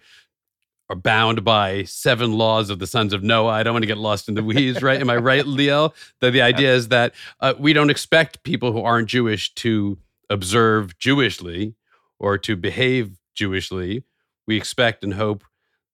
are 0.91 0.97
bound 0.97 1.45
by 1.45 1.85
seven 1.85 2.33
laws 2.33 2.69
of 2.69 2.81
the 2.81 2.87
sons 2.87 3.13
of 3.13 3.23
Noah. 3.23 3.53
I 3.53 3.63
don't 3.63 3.75
want 3.75 3.85
to 3.85 3.87
get 3.87 3.97
lost 3.97 4.29
in 4.29 4.35
the 4.35 4.43
weeds, 4.43 4.83
right? 4.83 5.01
Am 5.01 5.09
I 5.09 5.17
right, 5.17 5.45
Liel? 5.47 5.95
That 6.21 6.33
the 6.33 6.43
idea 6.43 6.75
is 6.75 6.89
that 6.89 7.15
uh, 7.39 7.55
we 7.59 7.73
don't 7.73 7.91
expect 7.91 8.43
people 8.43 8.73
who 8.73 8.83
aren't 8.83 9.09
Jewish 9.09 9.55
to 9.55 9.99
observe 10.29 10.99
Jewishly 10.99 11.75
or 12.19 12.39
to 12.39 12.57
behave 12.57 13.19
Jewishly. 13.37 14.03
We 14.49 14.57
expect 14.57 15.05
and 15.05 15.15
hope 15.15 15.45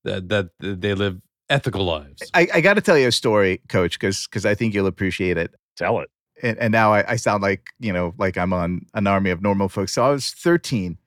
that 0.05 0.30
that 0.30 0.51
they 0.61 0.94
live 0.94 1.20
ethical 1.51 1.84
lives. 1.84 2.22
I, 2.32 2.49
I 2.55 2.61
got 2.62 2.74
to 2.74 2.80
tell 2.80 2.97
you 2.97 3.09
a 3.09 3.12
story, 3.12 3.61
Coach, 3.68 3.99
because 3.99 4.26
because 4.26 4.47
I 4.47 4.55
think 4.55 4.74
you'll 4.74 4.86
appreciate 4.86 5.36
it. 5.36 5.55
Tell 5.76 6.01
it. 6.01 6.11
And, 6.43 6.59
and 6.59 6.72
now 6.72 6.93
I, 6.93 7.12
I 7.12 7.16
sound 7.16 7.43
like 7.43 7.70
you 7.78 7.93
know 7.93 8.14
like 8.18 8.37
I'm 8.37 8.53
on 8.53 8.87
an 8.95 9.07
army 9.07 9.30
of 9.30 9.43
normal 9.43 9.68
folks. 9.68 9.93
So 9.93 10.05
I 10.05 10.11
was 10.11 10.32
13, 10.32 10.99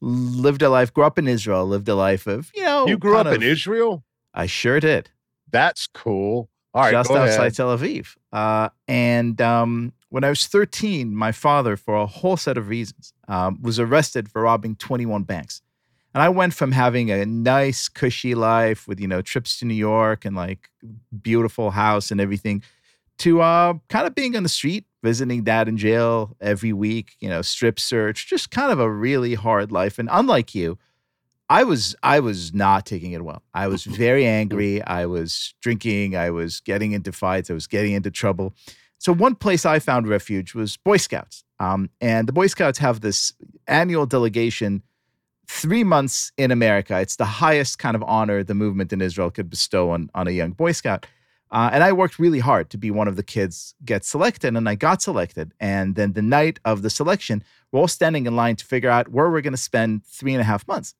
lived 0.00 0.62
a 0.62 0.68
life, 0.68 0.92
grew 0.92 1.04
up 1.04 1.18
in 1.18 1.26
Israel, 1.26 1.66
lived 1.66 1.88
a 1.88 1.94
life 1.94 2.26
of 2.26 2.50
you 2.54 2.62
know. 2.62 2.86
you 2.86 2.98
grew 2.98 3.16
up 3.16 3.26
kind 3.26 3.42
in 3.42 3.48
Israel. 3.48 4.04
I 4.32 4.46
sure 4.46 4.80
did. 4.80 5.10
That's 5.50 5.86
cool. 5.86 6.48
All 6.72 6.82
right, 6.82 6.92
just 6.92 7.10
outside 7.10 7.38
ahead. 7.38 7.54
Tel 7.54 7.76
Aviv. 7.76 8.16
Uh, 8.32 8.68
and 8.86 9.40
um, 9.40 9.92
when 10.10 10.22
I 10.22 10.28
was 10.28 10.46
13, 10.46 11.14
my 11.14 11.32
father, 11.32 11.76
for 11.76 11.96
a 11.96 12.06
whole 12.06 12.36
set 12.36 12.56
of 12.56 12.68
reasons, 12.68 13.12
um, 13.26 13.60
was 13.60 13.80
arrested 13.80 14.30
for 14.30 14.42
robbing 14.42 14.76
21 14.76 15.24
banks. 15.24 15.62
And 16.14 16.22
I 16.22 16.28
went 16.28 16.54
from 16.54 16.72
having 16.72 17.10
a 17.10 17.24
nice, 17.24 17.88
cushy 17.88 18.34
life 18.34 18.88
with, 18.88 19.00
you 19.00 19.06
know, 19.06 19.22
trips 19.22 19.58
to 19.60 19.64
New 19.64 19.74
York 19.74 20.24
and 20.24 20.34
like 20.34 20.68
beautiful 21.22 21.70
house 21.70 22.10
and 22.10 22.20
everything 22.20 22.62
to 23.20 23.42
uh, 23.42 23.74
kind 23.88 24.06
of 24.06 24.14
being 24.14 24.34
on 24.34 24.42
the 24.42 24.48
street, 24.48 24.86
visiting 25.02 25.44
dad 25.44 25.68
in 25.68 25.76
jail 25.76 26.36
every 26.40 26.72
week, 26.72 27.16
you 27.20 27.28
know, 27.28 27.42
strip 27.42 27.78
search, 27.78 28.26
just 28.26 28.50
kind 28.50 28.72
of 28.72 28.80
a 28.80 28.90
really 28.90 29.34
hard 29.34 29.70
life. 29.70 29.98
And 29.98 30.08
unlike 30.10 30.54
you, 30.54 30.78
I 31.50 31.64
was 31.64 31.94
I 32.02 32.20
was 32.20 32.54
not 32.54 32.86
taking 32.86 33.12
it 33.12 33.22
well. 33.22 33.42
I 33.52 33.66
was 33.66 33.84
very 34.04 34.26
angry. 34.26 34.82
I 34.82 35.04
was 35.06 35.54
drinking. 35.60 36.16
I 36.16 36.30
was 36.30 36.60
getting 36.60 36.92
into 36.92 37.12
fights. 37.12 37.50
I 37.50 37.54
was 37.54 37.66
getting 37.66 37.92
into 37.92 38.10
trouble. 38.10 38.54
So 38.98 39.12
one 39.12 39.34
place 39.34 39.64
I 39.66 39.78
found 39.78 40.08
refuge 40.08 40.54
was 40.54 40.76
Boy 40.76 40.98
Scouts, 40.98 41.44
um, 41.58 41.90
and 42.00 42.28
the 42.28 42.32
Boy 42.32 42.46
Scouts 42.46 42.78
have 42.78 43.00
this 43.00 43.32
annual 43.66 44.06
delegation, 44.06 44.82
three 45.48 45.84
months 45.84 46.32
in 46.36 46.50
America. 46.50 47.00
It's 47.00 47.16
the 47.16 47.24
highest 47.24 47.78
kind 47.78 47.96
of 47.96 48.02
honor 48.02 48.42
the 48.44 48.54
movement 48.54 48.92
in 48.92 49.00
Israel 49.00 49.30
could 49.30 49.50
bestow 49.50 49.90
on 49.90 50.10
on 50.14 50.26
a 50.26 50.30
young 50.30 50.52
Boy 50.52 50.72
Scout. 50.72 51.06
Uh, 51.50 51.70
and 51.72 51.82
I 51.82 51.92
worked 51.92 52.18
really 52.18 52.38
hard 52.38 52.70
to 52.70 52.78
be 52.78 52.90
one 52.90 53.08
of 53.08 53.16
the 53.16 53.22
kids 53.22 53.74
get 53.84 54.04
selected, 54.04 54.56
and 54.56 54.68
I 54.68 54.74
got 54.76 55.02
selected. 55.02 55.52
And 55.58 55.96
then 55.96 56.12
the 56.12 56.22
night 56.22 56.60
of 56.64 56.82
the 56.82 56.90
selection, 56.90 57.42
we're 57.72 57.80
all 57.80 57.88
standing 57.88 58.26
in 58.26 58.36
line 58.36 58.56
to 58.56 58.64
figure 58.64 58.90
out 58.90 59.08
where 59.08 59.30
we're 59.30 59.40
going 59.40 59.52
to 59.52 59.56
spend 59.56 60.04
three 60.04 60.32
and 60.32 60.40
a 60.40 60.44
half 60.44 60.66
months 60.68 60.94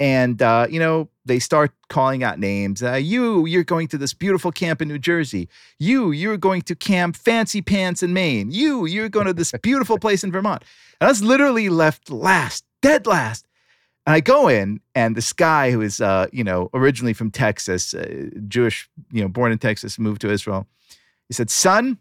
and 0.00 0.40
uh, 0.42 0.66
you 0.70 0.78
know 0.78 1.08
they 1.24 1.38
start 1.38 1.72
calling 1.88 2.22
out 2.22 2.38
names. 2.38 2.82
Uh, 2.82 2.94
you, 2.94 3.46
you're 3.46 3.64
going 3.64 3.88
to 3.88 3.98
this 3.98 4.14
beautiful 4.14 4.50
camp 4.50 4.80
in 4.80 4.88
New 4.88 4.98
Jersey. 4.98 5.48
You, 5.78 6.10
you're 6.10 6.38
going 6.38 6.62
to 6.62 6.74
Camp 6.74 7.16
Fancy 7.16 7.60
Pants 7.60 8.02
in 8.02 8.12
Maine. 8.12 8.50
You, 8.50 8.86
you're 8.86 9.10
going 9.10 9.26
to 9.26 9.34
this 9.34 9.52
beautiful 9.62 9.98
place 10.00 10.24
in 10.24 10.32
Vermont. 10.32 10.64
And 11.00 11.08
I 11.08 11.10
was 11.10 11.22
literally 11.22 11.68
left 11.68 12.10
last, 12.10 12.64
dead 12.80 13.06
last. 13.06 13.46
And 14.08 14.14
I 14.14 14.20
go 14.20 14.48
in, 14.48 14.80
and 14.94 15.14
this 15.14 15.34
guy 15.34 15.70
who 15.70 15.82
is, 15.82 16.00
uh, 16.00 16.28
you 16.32 16.42
know, 16.42 16.70
originally 16.72 17.12
from 17.12 17.30
Texas, 17.30 17.92
uh, 17.92 18.30
Jewish, 18.48 18.88
you 19.12 19.20
know, 19.20 19.28
born 19.28 19.52
in 19.52 19.58
Texas, 19.58 19.98
moved 19.98 20.22
to 20.22 20.30
Israel. 20.30 20.66
He 21.28 21.34
said, 21.34 21.50
"Son, 21.50 21.98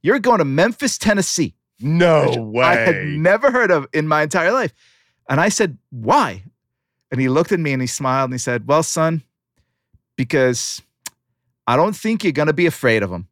you're 0.00 0.18
going 0.18 0.38
to 0.38 0.46
Memphis, 0.46 0.96
Tennessee." 0.96 1.56
No 1.78 2.32
way. 2.40 2.64
I 2.64 2.76
had 2.76 3.04
never 3.04 3.50
heard 3.50 3.70
of 3.70 3.86
in 3.92 4.08
my 4.08 4.22
entire 4.22 4.50
life. 4.50 4.72
And 5.28 5.42
I 5.42 5.50
said, 5.50 5.76
Why? 5.90 6.42
And 7.10 7.20
he 7.20 7.28
looked 7.28 7.52
at 7.52 7.60
me 7.60 7.74
and 7.74 7.82
he 7.82 7.86
smiled 7.86 8.30
and 8.30 8.34
he 8.34 8.38
said, 8.38 8.66
Well, 8.66 8.82
son, 8.82 9.22
because 10.16 10.80
I 11.66 11.76
don't 11.76 11.94
think 11.94 12.24
you're 12.24 12.32
going 12.32 12.46
to 12.48 12.54
be 12.54 12.64
afraid 12.64 13.02
of 13.02 13.10
him. 13.10 13.28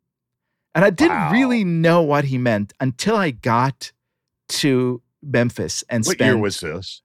And 0.75 0.85
I 0.85 0.91
didn't 0.91 1.17
Wow. 1.17 1.33
really 1.33 1.65
know 1.65 2.03
what 2.03 2.25
he 2.25 2.37
meant 2.37 2.75
until 2.81 3.17
I 3.17 3.31
got 3.31 3.93
to 4.49 5.01
Memphis 5.23 5.85
and 5.89 6.05
what 6.05 6.17
spent. 6.17 6.27
year 6.29 6.37
was 6.37 6.61
this? 6.61 7.01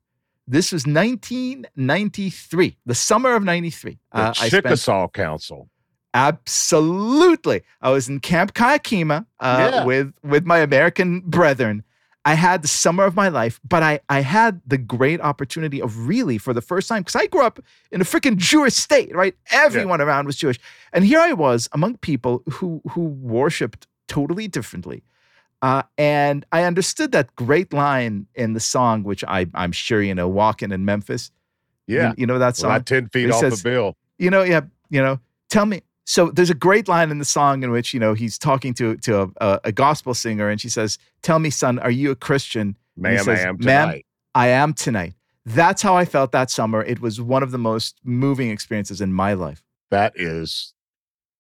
This 0.48 0.72
was 0.72 0.86
1993, 0.88 2.78
the 2.86 2.96
summer 2.96 3.36
of 3.36 3.44
93. 3.44 4.00
The 4.14 4.18
Uh, 4.18 4.30
I 4.30 4.48
spent 4.48 4.52
Chickasaw 4.66 5.10
Council. 5.10 5.70
Absolutely. 6.14 7.64
I 7.82 7.90
was 7.92 8.08
in 8.10 8.20
Camp 8.20 8.54
Kia 8.54 8.80
Kima 8.80 9.26
uh, 9.40 9.72
Yeah. 9.74 9.84
with 9.86 10.14
with 10.24 10.46
my 10.46 10.60
American 10.60 11.20
brethren. 11.22 11.84
I 12.26 12.34
had 12.34 12.62
the 12.62 12.68
summer 12.68 13.06
of 13.06 13.16
my 13.16 13.30
life, 13.30 13.60
but 13.68 13.84
I 13.84 14.00
I 14.10 14.22
had 14.22 14.62
the 14.66 14.78
great 14.78 15.22
opportunity 15.22 15.82
of 15.82 16.08
really 16.08 16.38
for 16.38 16.54
the 16.54 16.62
first 16.62 16.88
time 16.90 17.02
because 17.02 17.16
I 17.16 17.28
grew 17.28 17.44
up 17.44 17.60
in 17.92 18.02
a 18.02 18.04
freaking 18.04 18.36
Jewish 18.38 18.74
state, 18.74 19.14
right? 19.16 19.36
Everyone 19.52 20.02
around 20.02 20.26
was 20.26 20.36
Jewish, 20.38 20.60
and 20.94 21.06
here 21.06 21.20
I 21.20 21.34
was 21.34 21.70
among 21.72 21.98
people 21.98 22.44
who 22.50 22.82
who 22.92 23.02
worshipped 23.02 23.88
totally 24.08 24.48
differently. 24.48 25.04
Uh, 25.62 25.82
and 25.98 26.46
I 26.52 26.64
understood 26.64 27.12
that 27.14 27.36
great 27.36 27.74
line 27.74 28.28
in 28.36 28.54
the 28.54 28.60
song, 28.60 29.04
which 29.04 29.24
I 29.24 29.48
I'm 29.54 29.72
sure 29.72 30.02
you 30.02 30.14
know, 30.14 30.28
"Walking 30.28 30.72
in 30.72 30.86
Memphis." 30.86 31.32
Yeah. 31.88 32.14
you, 32.18 32.26
know 32.28 32.38
that 32.38 32.58
song 32.58 32.70
Well, 32.70 32.80
not 32.80 32.86
10 32.86 33.08
feet 33.10 33.32
off 33.32 33.40
says- 33.40 33.64
the 33.64 33.70
bill. 33.70 33.96
you 34.18 34.30
know, 34.30 34.44
yeah, 34.44 34.62
you 34.90 35.02
know, 35.02 35.22
tell 35.50 35.66
me. 35.66 35.84
So 36.06 36.30
there's 36.32 36.50
a 36.50 36.54
great 36.56 36.90
line 36.90 37.12
in 37.12 37.20
the 37.20 37.26
song 37.26 37.64
in 37.64 37.72
which 37.72 37.94
you 37.94 38.00
know 38.00 38.14
he's 38.14 38.38
talking 38.38 38.74
to 38.76 38.96
to 38.98 39.22
a, 39.22 39.30
a, 39.42 39.60
a 39.66 39.72
gospel 39.72 40.14
singer, 40.14 40.50
and 40.50 40.60
she 40.62 40.70
says, 40.70 40.98
"Tell 41.22 41.40
me, 41.40 41.50
son, 41.50 41.80
are 41.80 41.92
you 41.92 42.12
a 42.12 42.16
Christian?" 42.16 42.78
Ma'am, 42.96 43.24
says, 43.24 43.40
I 43.40 43.48
am 43.50 43.58
"Ma'am. 43.60 44.02
I 44.36 44.48
am 44.48 44.74
tonight. 44.74 45.14
That's 45.46 45.82
how 45.82 45.96
I 45.96 46.06
felt 46.06 46.32
that 46.34 46.52
summer. 46.52 46.84
It 46.84 47.00
was 47.02 47.20
one 47.22 47.42
of 47.42 47.52
the 47.52 47.58
most 47.58 48.00
moving 48.04 48.50
experiences 48.52 49.02
in 49.02 49.14
my 49.14 49.34
life. 49.34 49.64
That 49.90 50.14
is 50.16 50.74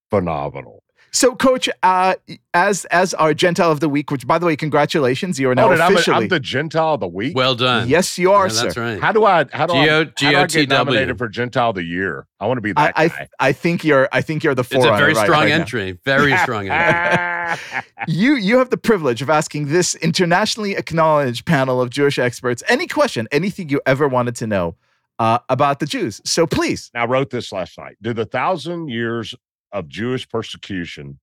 phenomenal. 0.09 0.83
So, 1.11 1.35
Coach, 1.35 1.69
uh, 1.83 2.15
as 2.53 2.85
as 2.85 3.13
our 3.15 3.33
Gentile 3.33 3.71
of 3.71 3.79
the 3.79 3.89
Week, 3.89 4.11
which 4.11 4.27
by 4.27 4.37
the 4.37 4.45
way, 4.45 4.55
congratulations, 4.55 5.39
you 5.39 5.49
are 5.49 5.55
now 5.55 5.69
Oh, 5.69 5.71
and 5.71 5.81
I'm, 5.81 5.93
officially. 5.93 6.15
I'm 6.23 6.27
the 6.27 6.39
Gentile 6.39 6.93
of 6.95 6.99
the 6.99 7.07
week. 7.07 7.35
Well 7.35 7.55
done. 7.55 7.87
yes, 7.87 8.17
you 8.17 8.31
are, 8.31 8.47
Yeah, 8.47 8.53
sir. 8.53 8.63
that's 8.65 8.77
right. 8.77 9.01
how 9.01 9.11
do 9.11 9.25
I 9.25 9.45
how 9.51 9.65
do 9.65 9.73
I, 9.73 9.85
G-O- 9.85 9.87
how 9.87 10.03
do 10.03 10.03
I 10.03 10.03
get 10.03 10.15
G-O-T-W. 10.49 10.67
nominated 10.67 11.17
for 11.17 11.27
Gentile 11.29 11.69
of 11.69 11.75
the 11.75 11.83
year? 11.83 12.27
I 12.39 12.45
want 12.45 12.57
to 12.57 12.61
be 12.61 12.73
I, 12.75 12.85
that 12.87 12.95
guy. 12.95 13.03
I 13.39 13.49
I 13.49 13.51
think 13.53 13.83
you're 13.83 14.07
I 14.11 14.21
think 14.21 14.43
you're 14.43 14.53
the 14.55 14.61
It's 14.61 14.73
a 14.73 14.79
very 14.79 15.13
right- 15.13 15.23
strong 15.23 15.43
right 15.43 15.51
entry. 15.51 15.97
Very 16.05 16.35
strong 16.43 16.67
entry. 16.69 17.81
you 18.07 18.35
you 18.35 18.57
have 18.57 18.69
the 18.69 18.77
privilege 18.77 19.21
of 19.21 19.29
asking 19.29 19.67
this 19.69 19.95
internationally 19.95 20.75
acknowledged 20.75 21.45
panel 21.45 21.81
of 21.81 21.89
Jewish 21.89 22.19
experts 22.19 22.61
any 22.67 22.85
question, 22.85 23.27
anything 23.31 23.69
you 23.69 23.81
ever 23.85 24.07
wanted 24.07 24.35
to 24.35 24.47
know 24.47 24.75
uh, 25.19 25.39
about 25.49 25.79
the 25.79 25.85
Jews. 25.87 26.21
So 26.25 26.45
please, 26.45 26.91
I 26.93 27.05
wrote 27.05 27.31
this 27.31 27.51
last 27.51 27.77
night. 27.77 27.97
Do 28.01 28.13
the 28.13 28.25
thousand 28.25 28.89
years 28.89 29.33
of 29.77 29.87
Jewish 29.87 30.27
persecution 30.27 31.19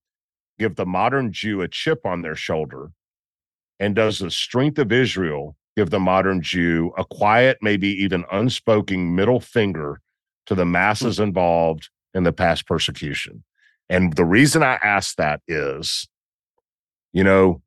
give 0.59 0.77
the 0.77 0.87
modern 0.87 1.33
Jew 1.33 1.61
a 1.61 1.69
chip 1.69 2.07
on 2.07 2.23
their 2.23 2.37
shoulder? 2.37 2.93
And 3.81 3.95
does 3.95 4.21
the 4.21 4.31
strength 4.31 4.79
of 4.79 4.93
Israel 4.93 5.57
give 5.77 5.91
the 5.91 6.01
modern 6.01 6.41
Jew 6.41 6.93
a 6.97 7.05
quiet, 7.05 7.59
maybe 7.61 7.89
even 7.89 8.25
unspoken 8.31 9.17
middle 9.17 9.41
finger 9.41 10.01
to 10.47 10.55
the 10.55 10.65
masses 10.65 11.19
involved 11.19 11.91
in 12.15 12.23
the 12.23 12.33
past 12.33 12.67
persecution? 12.67 13.43
And 13.89 14.15
the 14.15 14.25
reason 14.25 14.63
I 14.63 14.75
ask 14.75 15.17
that 15.17 15.41
is, 15.49 16.09
you 17.13 17.25
know, 17.25 17.61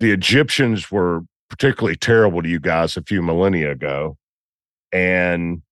the 0.00 0.10
Egyptians 0.12 0.90
were 0.90 1.22
particularly 1.50 1.96
terrible 1.96 2.42
to 2.42 2.48
you 2.48 2.60
guys 2.60 2.96
a 2.96 3.02
few 3.02 3.22
millennia 3.22 3.72
ago. 3.72 4.16
And 4.92 5.62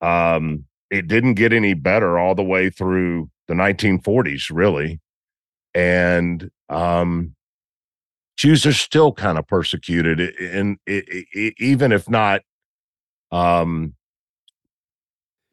um, 0.00 0.64
it 0.90 1.06
didn't 1.06 1.34
get 1.34 1.52
any 1.52 1.74
better 1.74 2.18
all 2.18 2.34
the 2.34 2.42
way 2.42 2.70
through 2.70 3.30
the 3.46 3.54
1940s, 3.54 4.50
really. 4.50 5.00
And 5.74 6.50
um, 6.68 7.34
Jews 8.36 8.64
are 8.66 8.72
still 8.72 9.12
kind 9.12 9.38
of 9.38 9.46
persecuted, 9.46 10.20
and 10.20 10.78
even 11.58 11.92
if 11.92 12.08
not 12.08 12.42
um, 13.30 13.94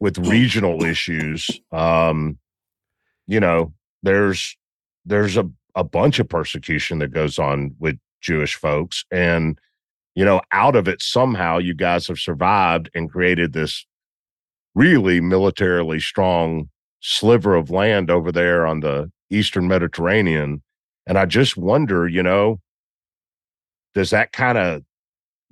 with 0.00 0.18
regional 0.18 0.84
issues, 0.84 1.48
um, 1.72 2.38
you 3.26 3.40
know, 3.40 3.72
there's 4.02 4.56
there's 5.04 5.36
a, 5.36 5.48
a 5.74 5.84
bunch 5.84 6.18
of 6.18 6.28
persecution 6.28 6.98
that 7.00 7.08
goes 7.08 7.38
on 7.38 7.74
with 7.78 7.98
Jewish 8.20 8.54
folks, 8.54 9.04
and 9.10 9.58
you 10.14 10.24
know, 10.24 10.40
out 10.52 10.76
of 10.76 10.88
it 10.88 11.02
somehow 11.02 11.58
you 11.58 11.74
guys 11.74 12.06
have 12.08 12.18
survived 12.18 12.88
and 12.94 13.10
created 13.10 13.52
this 13.52 13.84
really 14.76 15.20
militarily 15.20 15.98
strong 15.98 16.68
sliver 17.00 17.56
of 17.56 17.70
land 17.70 18.10
over 18.10 18.30
there 18.30 18.66
on 18.66 18.80
the 18.80 19.10
eastern 19.30 19.66
Mediterranean. 19.66 20.62
And 21.06 21.18
I 21.18 21.24
just 21.24 21.56
wonder, 21.56 22.06
you 22.06 22.22
know, 22.22 22.60
does 23.94 24.10
that 24.10 24.32
kind 24.32 24.58
of 24.58 24.82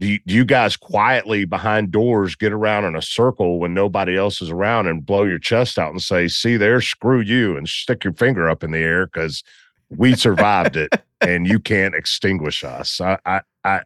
do 0.00 0.08
you, 0.08 0.18
do 0.26 0.34
you, 0.34 0.44
guys 0.44 0.76
quietly 0.76 1.44
behind 1.44 1.92
doors 1.92 2.34
get 2.34 2.52
around 2.52 2.84
in 2.84 2.96
a 2.96 3.00
circle 3.00 3.60
when 3.60 3.74
nobody 3.74 4.16
else 4.16 4.42
is 4.42 4.50
around 4.50 4.88
and 4.88 5.06
blow 5.06 5.22
your 5.22 5.38
chest 5.38 5.78
out 5.78 5.92
and 5.92 6.02
say, 6.02 6.26
see 6.26 6.56
there, 6.56 6.80
screw 6.80 7.20
you, 7.20 7.56
and 7.56 7.68
stick 7.68 8.02
your 8.02 8.12
finger 8.12 8.50
up 8.50 8.64
in 8.64 8.72
the 8.72 8.80
air 8.80 9.06
because 9.06 9.44
we 9.90 10.16
survived 10.16 10.76
it 10.76 10.92
and 11.20 11.46
you 11.46 11.60
can't 11.60 11.94
extinguish 11.94 12.64
us? 12.64 13.00
I, 13.00 13.18
I, 13.24 13.40
I, 13.62 13.80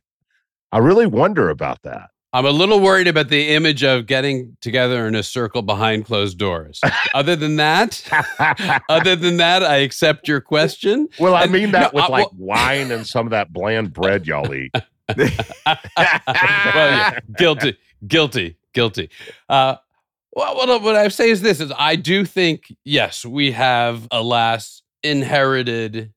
I 0.72 0.78
really 0.78 1.06
wonder 1.06 1.50
about 1.50 1.82
that. 1.82 2.08
I'm 2.34 2.44
a 2.44 2.50
little 2.50 2.80
worried 2.80 3.08
about 3.08 3.30
the 3.30 3.48
image 3.54 3.82
of 3.82 4.04
getting 4.04 4.56
together 4.60 5.06
in 5.06 5.14
a 5.14 5.22
circle 5.22 5.62
behind 5.62 6.04
closed 6.04 6.36
doors. 6.36 6.80
other 7.14 7.36
than 7.36 7.56
that, 7.56 8.02
other 8.88 9.16
than 9.16 9.38
that, 9.38 9.62
I 9.62 9.76
accept 9.76 10.28
your 10.28 10.42
question. 10.42 11.08
Well, 11.18 11.34
I 11.34 11.46
mean 11.46 11.70
that 11.70 11.94
no, 11.94 11.96
with 11.96 12.04
I, 12.04 12.08
like 12.08 12.26
well, 12.32 12.58
wine 12.58 12.90
and 12.90 13.06
some 13.06 13.26
of 13.26 13.30
that 13.30 13.52
bland 13.52 13.94
bread 13.94 14.26
y'all 14.26 14.54
eat. 14.54 14.72
well, 15.16 15.78
yeah, 15.96 17.18
guilty, 17.38 17.78
guilty, 18.06 18.58
guilty. 18.74 19.08
Uh, 19.48 19.76
well, 20.32 20.54
what, 20.54 20.82
what 20.82 20.96
I 20.96 21.08
say 21.08 21.30
is 21.30 21.40
this: 21.40 21.60
is 21.60 21.72
I 21.78 21.96
do 21.96 22.26
think 22.26 22.74
yes, 22.84 23.24
we 23.24 23.52
have, 23.52 24.06
alas, 24.10 24.82
inherited 25.02 26.12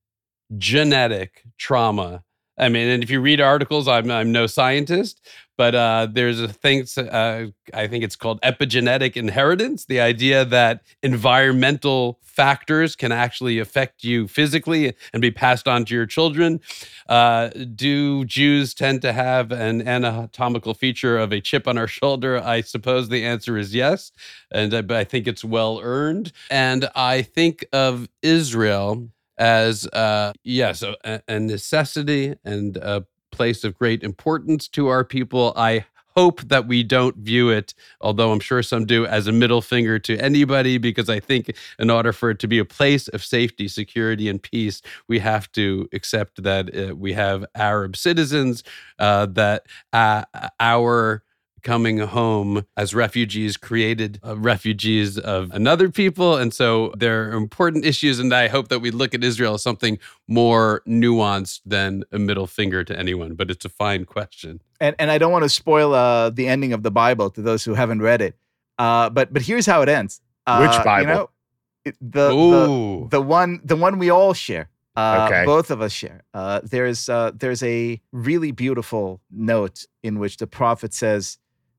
genetic 0.57 1.43
trauma 1.57 2.23
I 2.61 2.69
mean, 2.69 2.87
and 2.87 3.03
if 3.03 3.09
you 3.09 3.19
read 3.19 3.41
articles, 3.41 3.87
I'm 3.87 4.11
I'm 4.11 4.31
no 4.31 4.45
scientist, 4.45 5.19
but 5.57 5.73
uh, 5.73 6.07
there's 6.11 6.39
a 6.39 6.47
thing. 6.47 6.85
Uh, 6.95 7.47
I 7.73 7.87
think 7.87 8.03
it's 8.03 8.15
called 8.15 8.39
epigenetic 8.41 9.17
inheritance. 9.17 9.85
The 9.85 9.99
idea 9.99 10.45
that 10.45 10.83
environmental 11.01 12.19
factors 12.21 12.95
can 12.95 13.11
actually 13.11 13.57
affect 13.57 14.03
you 14.03 14.27
physically 14.27 14.93
and 15.11 15.21
be 15.21 15.31
passed 15.31 15.67
on 15.67 15.85
to 15.85 15.95
your 15.95 16.05
children. 16.05 16.61
Uh, 17.09 17.49
do 17.75 18.25
Jews 18.25 18.73
tend 18.75 19.01
to 19.01 19.11
have 19.11 19.51
an 19.51 19.85
anatomical 19.87 20.73
feature 20.73 21.17
of 21.17 21.33
a 21.33 21.41
chip 21.41 21.67
on 21.67 21.79
our 21.79 21.87
shoulder? 21.99 22.37
I 22.37 22.61
suppose 22.61 23.09
the 23.09 23.25
answer 23.25 23.57
is 23.57 23.73
yes, 23.73 24.11
and 24.51 24.71
uh, 24.73 24.83
I 24.91 25.03
think 25.03 25.27
it's 25.27 25.43
well 25.43 25.79
earned. 25.81 26.31
And 26.51 26.89
I 26.95 27.23
think 27.23 27.65
of 27.73 28.07
Israel 28.21 29.09
as 29.41 29.87
uh, 29.87 30.31
yes, 30.43 30.83
a, 30.83 31.21
a 31.27 31.39
necessity 31.39 32.35
and 32.45 32.77
a 32.77 33.05
place 33.31 33.63
of 33.63 33.77
great 33.77 34.03
importance 34.03 34.67
to 34.67 34.87
our 34.87 35.03
people. 35.03 35.51
I 35.55 35.85
hope 36.15 36.41
that 36.41 36.67
we 36.67 36.83
don't 36.83 37.15
view 37.17 37.49
it, 37.49 37.73
although 38.01 38.31
I'm 38.31 38.39
sure 38.39 38.61
some 38.61 38.85
do, 38.85 39.05
as 39.05 39.27
a 39.27 39.31
middle 39.31 39.61
finger 39.61 39.97
to 39.97 40.17
anybody, 40.17 40.77
because 40.77 41.09
I 41.09 41.19
think 41.19 41.55
in 41.79 41.89
order 41.89 42.13
for 42.13 42.29
it 42.29 42.39
to 42.39 42.47
be 42.47 42.59
a 42.59 42.65
place 42.65 43.07
of 43.07 43.23
safety, 43.23 43.67
security, 43.67 44.29
and 44.29 44.43
peace, 44.43 44.81
we 45.07 45.19
have 45.19 45.51
to 45.53 45.89
accept 45.91 46.43
that 46.43 46.75
uh, 46.75 46.95
we 46.95 47.13
have 47.13 47.45
Arab 47.55 47.95
citizens, 47.97 48.63
uh, 48.99 49.25
that 49.27 49.65
uh, 49.91 50.25
our 50.59 51.23
coming 51.61 51.99
home 51.99 52.65
as 52.75 52.93
refugees 52.93 53.57
created 53.57 54.19
uh, 54.25 54.37
refugees 54.37 55.17
of 55.17 55.51
another 55.51 55.89
people. 55.89 56.37
And 56.37 56.53
so 56.53 56.93
there 56.97 57.29
are 57.29 57.33
important 57.33 57.85
issues. 57.85 58.19
And 58.19 58.33
I 58.33 58.47
hope 58.47 58.67
that 58.69 58.79
we 58.79 58.91
look 58.91 59.13
at 59.13 59.23
Israel 59.23 59.55
as 59.55 59.63
something 59.63 59.99
more 60.27 60.81
nuanced 60.87 61.61
than 61.65 62.03
a 62.11 62.19
middle 62.19 62.47
finger 62.47 62.83
to 62.83 62.97
anyone. 62.97 63.35
But 63.35 63.51
it's 63.51 63.65
a 63.65 63.69
fine 63.69 64.05
question. 64.05 64.61
And, 64.79 64.95
and 64.99 65.11
I 65.11 65.17
don't 65.17 65.31
want 65.31 65.43
to 65.43 65.49
spoil 65.49 65.93
uh, 65.93 66.29
the 66.29 66.47
ending 66.47 66.73
of 66.73 66.83
the 66.83 66.91
Bible 66.91 67.29
to 67.31 67.41
those 67.41 67.63
who 67.63 67.73
haven't 67.73 68.01
read 68.01 68.21
it. 68.21 68.35
Uh, 68.77 69.09
but 69.09 69.31
but 69.31 69.41
here's 69.43 69.65
how 69.65 69.81
it 69.81 69.89
ends. 69.89 70.21
Uh, 70.47 70.67
Which 70.67 70.83
Bible? 70.83 71.01
You 71.01 71.13
know, 71.13 71.29
the, 71.85 71.91
the, 72.01 73.07
the 73.11 73.21
one 73.21 73.61
the 73.63 73.75
one 73.75 73.99
we 73.99 74.09
all 74.09 74.33
share. 74.33 74.69
Uh, 74.95 75.27
okay. 75.29 75.45
Both 75.45 75.71
of 75.71 75.81
us 75.81 75.93
share. 75.93 76.23
Uh, 76.33 76.59
there's 76.63 77.07
uh, 77.07 77.31
there's 77.33 77.63
a 77.63 78.01
really 78.11 78.51
beautiful 78.51 79.21
note 79.31 79.85
in 80.03 80.19
which 80.19 80.37
the 80.37 80.47
prophet 80.47 80.93
says, 80.93 81.37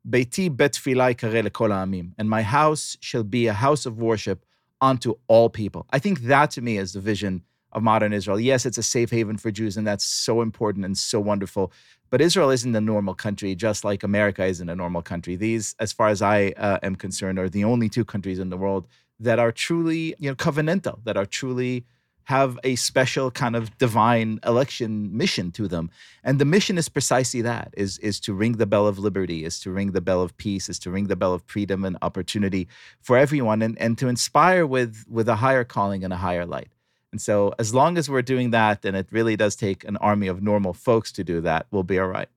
Beiti 0.09 0.55
bet 0.55 0.73
amim, 0.73 2.13
and 2.19 2.29
my 2.29 2.43
house 2.43 2.97
shall 3.01 3.23
be 3.23 3.47
a 3.47 3.53
house 3.53 3.87
of 3.87 3.99
worship 3.99 4.45
unto 4.81 5.15
all 5.29 5.49
people. 5.49 5.87
I 5.91 5.99
think 5.99 6.23
that 6.23 6.51
to 6.53 6.63
me 6.63 6.77
is 6.79 6.93
the 6.93 7.01
vision 7.01 7.43
of 7.71 7.83
modern 7.83 8.13
Israel. 8.13 8.39
Yes, 8.39 8.67
it's 8.67 8.79
a 8.79 8.83
safe 8.83 9.11
haven 9.11 9.39
for 9.39 9.51
Jews, 9.51 9.77
and 9.77 9.87
that's 9.87 10.05
so 10.05 10.43
important 10.43 10.85
and 10.85 10.99
so 10.99 11.21
wonderful. 11.21 11.73
But 12.11 12.21
Israel 12.21 12.51
isn't 12.51 12.75
a 12.75 12.81
normal 12.81 13.15
country, 13.15 13.55
just 13.55 13.85
like 13.85 14.03
America 14.03 14.45
isn't 14.45 14.69
a 14.69 14.77
normal 14.77 15.03
country. 15.03 15.37
These, 15.37 15.75
as 15.79 15.93
far 15.93 16.09
as 16.09 16.21
I 16.21 16.49
uh, 16.57 16.79
am 16.83 16.97
concerned, 16.97 17.39
are 17.39 17.49
the 17.49 17.65
only 17.65 17.89
two 17.89 18.05
countries 18.05 18.39
in 18.39 18.51
the 18.51 18.57
world 18.57 18.87
that 19.21 19.39
are 19.39 19.53
truly, 19.53 20.15
you 20.19 20.29
know, 20.29 20.35
covenantal, 20.35 21.03
that 21.05 21.17
are 21.17 21.25
truly 21.25 21.87
have 22.25 22.59
a 22.65 22.77
special 22.77 23.31
kind 23.31 23.57
of 23.57 23.77
divine 23.79 24.39
election 24.47 25.17
mission 25.17 25.51
to 25.53 25.67
them. 25.69 25.91
And 26.23 26.39
the 26.39 26.45
mission 26.45 26.79
is 26.79 26.89
precisely 26.89 27.43
that 27.43 27.75
is 27.77 27.99
is 27.99 28.21
to 28.21 28.35
ring 28.35 28.53
the 28.53 28.67
bell 28.67 28.87
of 28.87 28.99
liberty 28.99 29.45
is 29.45 29.59
to 29.61 29.71
ring 29.71 29.93
the 29.93 30.01
bell 30.01 30.23
of 30.23 30.37
peace 30.37 30.69
is 30.69 30.79
to 30.81 30.91
ring 30.91 31.09
the 31.09 31.17
bell 31.17 31.35
of 31.35 31.43
freedom 31.47 31.85
and 31.85 31.97
opportunity 32.03 32.69
for 33.01 33.17
everyone 33.17 33.63
and, 33.63 33.79
and 33.79 33.99
to 33.99 34.09
inspire 34.09 34.67
with 34.67 35.05
with 35.09 35.29
a 35.29 35.37
higher 35.37 35.65
calling 35.65 36.05
and 36.05 36.13
a 36.13 36.17
higher 36.17 36.47
light. 36.47 36.69
And 37.11 37.21
so 37.21 37.55
as 37.59 37.75
long 37.75 37.99
as 37.99 38.09
we're 38.09 38.23
doing 38.23 38.51
that 38.51 38.85
and 38.85 38.97
it 38.97 39.09
really 39.11 39.37
does 39.37 39.57
take 39.57 39.85
an 39.85 39.97
army 39.99 40.29
of 40.29 40.43
normal 40.43 40.73
folks 40.73 41.13
to 41.13 41.25
do 41.25 41.41
that 41.41 41.67
we'll 41.71 41.83
be 41.83 41.99
all 41.99 42.09
right. 42.09 42.29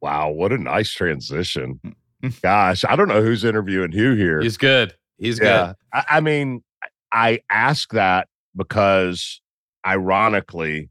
Wow 0.00 0.30
what 0.30 0.52
a 0.52 0.58
nice 0.58 0.90
transition. 0.90 1.80
Mm. 1.84 1.94
gosh 2.42 2.86
i 2.88 2.96
don't 2.96 3.08
know 3.08 3.20
who's 3.20 3.44
interviewing 3.44 3.92
who 3.92 4.14
here. 4.14 4.40
He's 4.40 4.56
good. 4.56 4.94
He's 5.18 5.40
yeah. 5.40 5.66
good 5.66 5.76
I, 5.92 6.04
I 6.16 6.20
mean 6.20 6.62
i 7.10 7.40
ask 7.50 7.92
that 7.92 8.28
because 8.56 9.40
ironically, 9.86 10.90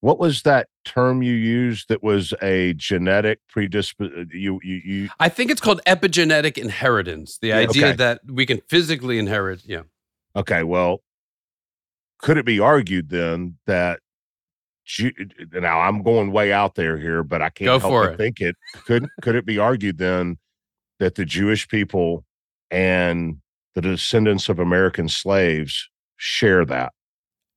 what 0.00 0.18
was 0.18 0.42
that 0.42 0.68
term 0.84 1.22
you 1.22 1.32
used 1.32 1.88
that 1.88 2.02
was 2.02 2.34
a 2.42 2.74
genetic 2.74 3.38
predisposition? 3.48 4.20
Uh, 4.22 4.36
you, 4.36 4.60
you, 4.62 4.80
you. 4.84 5.08
I 5.20 5.28
think 5.28 5.50
it's 5.50 5.60
called 5.60 5.80
epigenetic 5.86 6.58
inheritance. 6.58 7.38
The 7.40 7.52
idea 7.52 7.88
okay. 7.88 7.96
that 7.96 8.20
we 8.26 8.44
can 8.46 8.60
physically 8.68 9.18
inherit. 9.18 9.62
Yeah. 9.64 9.82
Okay. 10.34 10.64
Well, 10.64 11.02
could 12.18 12.36
it 12.36 12.44
be 12.44 12.58
argued 12.58 13.10
then 13.10 13.58
that 13.66 14.00
uh, 15.00 15.06
uh, 15.06 15.60
now 15.60 15.80
I'm 15.80 16.02
going 16.02 16.32
way 16.32 16.52
out 16.52 16.74
there 16.74 16.98
here, 16.98 17.22
but 17.22 17.42
I 17.42 17.50
can't 17.50 17.66
Go 17.66 17.78
help 17.78 17.92
but 17.92 18.12
it. 18.14 18.16
think 18.16 18.40
it 18.40 18.56
could 18.84 19.08
could 19.20 19.36
it 19.36 19.46
be 19.46 19.58
argued 19.58 19.98
then 19.98 20.38
that 20.98 21.14
the 21.14 21.24
Jewish 21.24 21.68
people 21.68 22.24
and 22.70 23.38
the 23.74 23.80
descendants 23.80 24.48
of 24.48 24.58
American 24.58 25.08
slaves 25.08 25.88
share 26.22 26.64
that. 26.64 26.92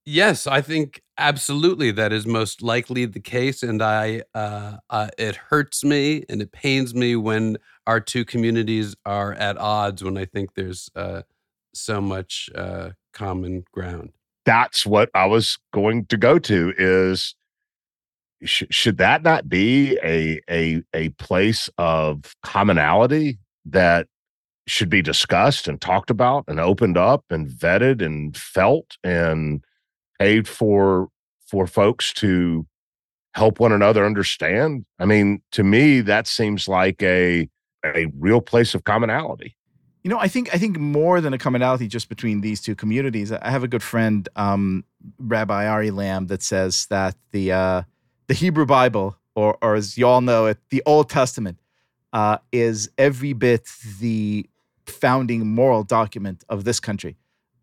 Yes, 0.07 0.47
I 0.47 0.61
think 0.61 1.01
absolutely 1.17 1.91
that 1.91 2.11
is 2.11 2.25
most 2.25 2.61
likely 2.61 3.05
the 3.05 3.19
case, 3.19 3.63
and 3.63 3.81
I 3.81 4.23
uh, 4.33 4.77
uh, 4.89 5.09
it 5.17 5.35
hurts 5.35 5.83
me 5.83 6.25
and 6.29 6.41
it 6.41 6.51
pains 6.51 6.93
me 6.93 7.15
when 7.15 7.57
our 7.87 7.99
two 7.99 8.25
communities 8.25 8.95
are 9.05 9.33
at 9.33 9.57
odds. 9.57 10.03
When 10.03 10.17
I 10.17 10.25
think 10.25 10.55
there's 10.55 10.89
uh, 10.95 11.21
so 11.73 12.01
much 12.01 12.49
uh, 12.55 12.91
common 13.13 13.65
ground. 13.71 14.11
That's 14.45 14.85
what 14.85 15.09
I 15.15 15.25
was 15.25 15.57
going 15.73 16.05
to 16.07 16.17
go 16.17 16.37
to. 16.39 16.73
Is 16.77 17.35
sh- 18.43 18.63
should 18.69 18.97
that 18.97 19.23
not 19.23 19.47
be 19.47 19.97
a 20.03 20.39
a 20.49 20.83
a 20.93 21.09
place 21.09 21.69
of 21.77 22.35
commonality 22.43 23.39
that 23.65 24.07
should 24.67 24.89
be 24.89 25.01
discussed 25.01 25.67
and 25.67 25.79
talked 25.79 26.09
about 26.09 26.43
and 26.47 26.59
opened 26.59 26.97
up 26.97 27.23
and 27.29 27.47
vetted 27.47 28.03
and 28.03 28.35
felt 28.35 28.97
and 29.03 29.63
paid 30.19 30.47
for 30.47 31.09
for 31.47 31.67
folks 31.67 32.11
to 32.13 32.65
help 33.33 33.59
one 33.59 33.71
another 33.71 34.05
understand. 34.05 34.85
I 34.99 35.05
mean 35.05 35.41
to 35.51 35.63
me 35.63 36.01
that 36.01 36.27
seems 36.27 36.67
like 36.67 37.01
a 37.03 37.47
a 37.85 38.07
real 38.17 38.41
place 38.41 38.73
of 38.73 38.83
commonality. 38.83 39.55
You 40.03 40.09
know 40.09 40.19
i 40.19 40.27
think 40.27 40.53
i 40.53 40.59
think 40.59 40.77
more 40.77 41.19
than 41.19 41.33
a 41.33 41.37
commonality 41.39 41.87
just 41.87 42.09
between 42.09 42.41
these 42.41 42.61
two 42.61 42.75
communities 42.75 43.31
i 43.31 43.49
have 43.49 43.63
a 43.63 43.67
good 43.67 43.81
friend 43.81 44.29
um, 44.35 44.83
rabbi 45.17 45.65
ari 45.65 45.89
lamm 45.89 46.27
that 46.27 46.43
says 46.43 46.85
that 46.91 47.15
the 47.31 47.51
uh, 47.51 47.81
the 48.27 48.35
hebrew 48.35 48.67
bible 48.67 49.17
or 49.33 49.57
or 49.63 49.73
as 49.73 49.97
you 49.97 50.05
all 50.05 50.21
know 50.21 50.45
it 50.45 50.59
the 50.69 50.83
old 50.85 51.09
testament 51.09 51.57
uh, 52.13 52.37
is 52.51 52.89
every 52.97 53.33
bit 53.33 53.67
the 53.99 54.47
founding 54.87 55.47
moral 55.47 55.83
document 55.83 56.43
of 56.49 56.63
this 56.63 56.79
country. 56.79 57.17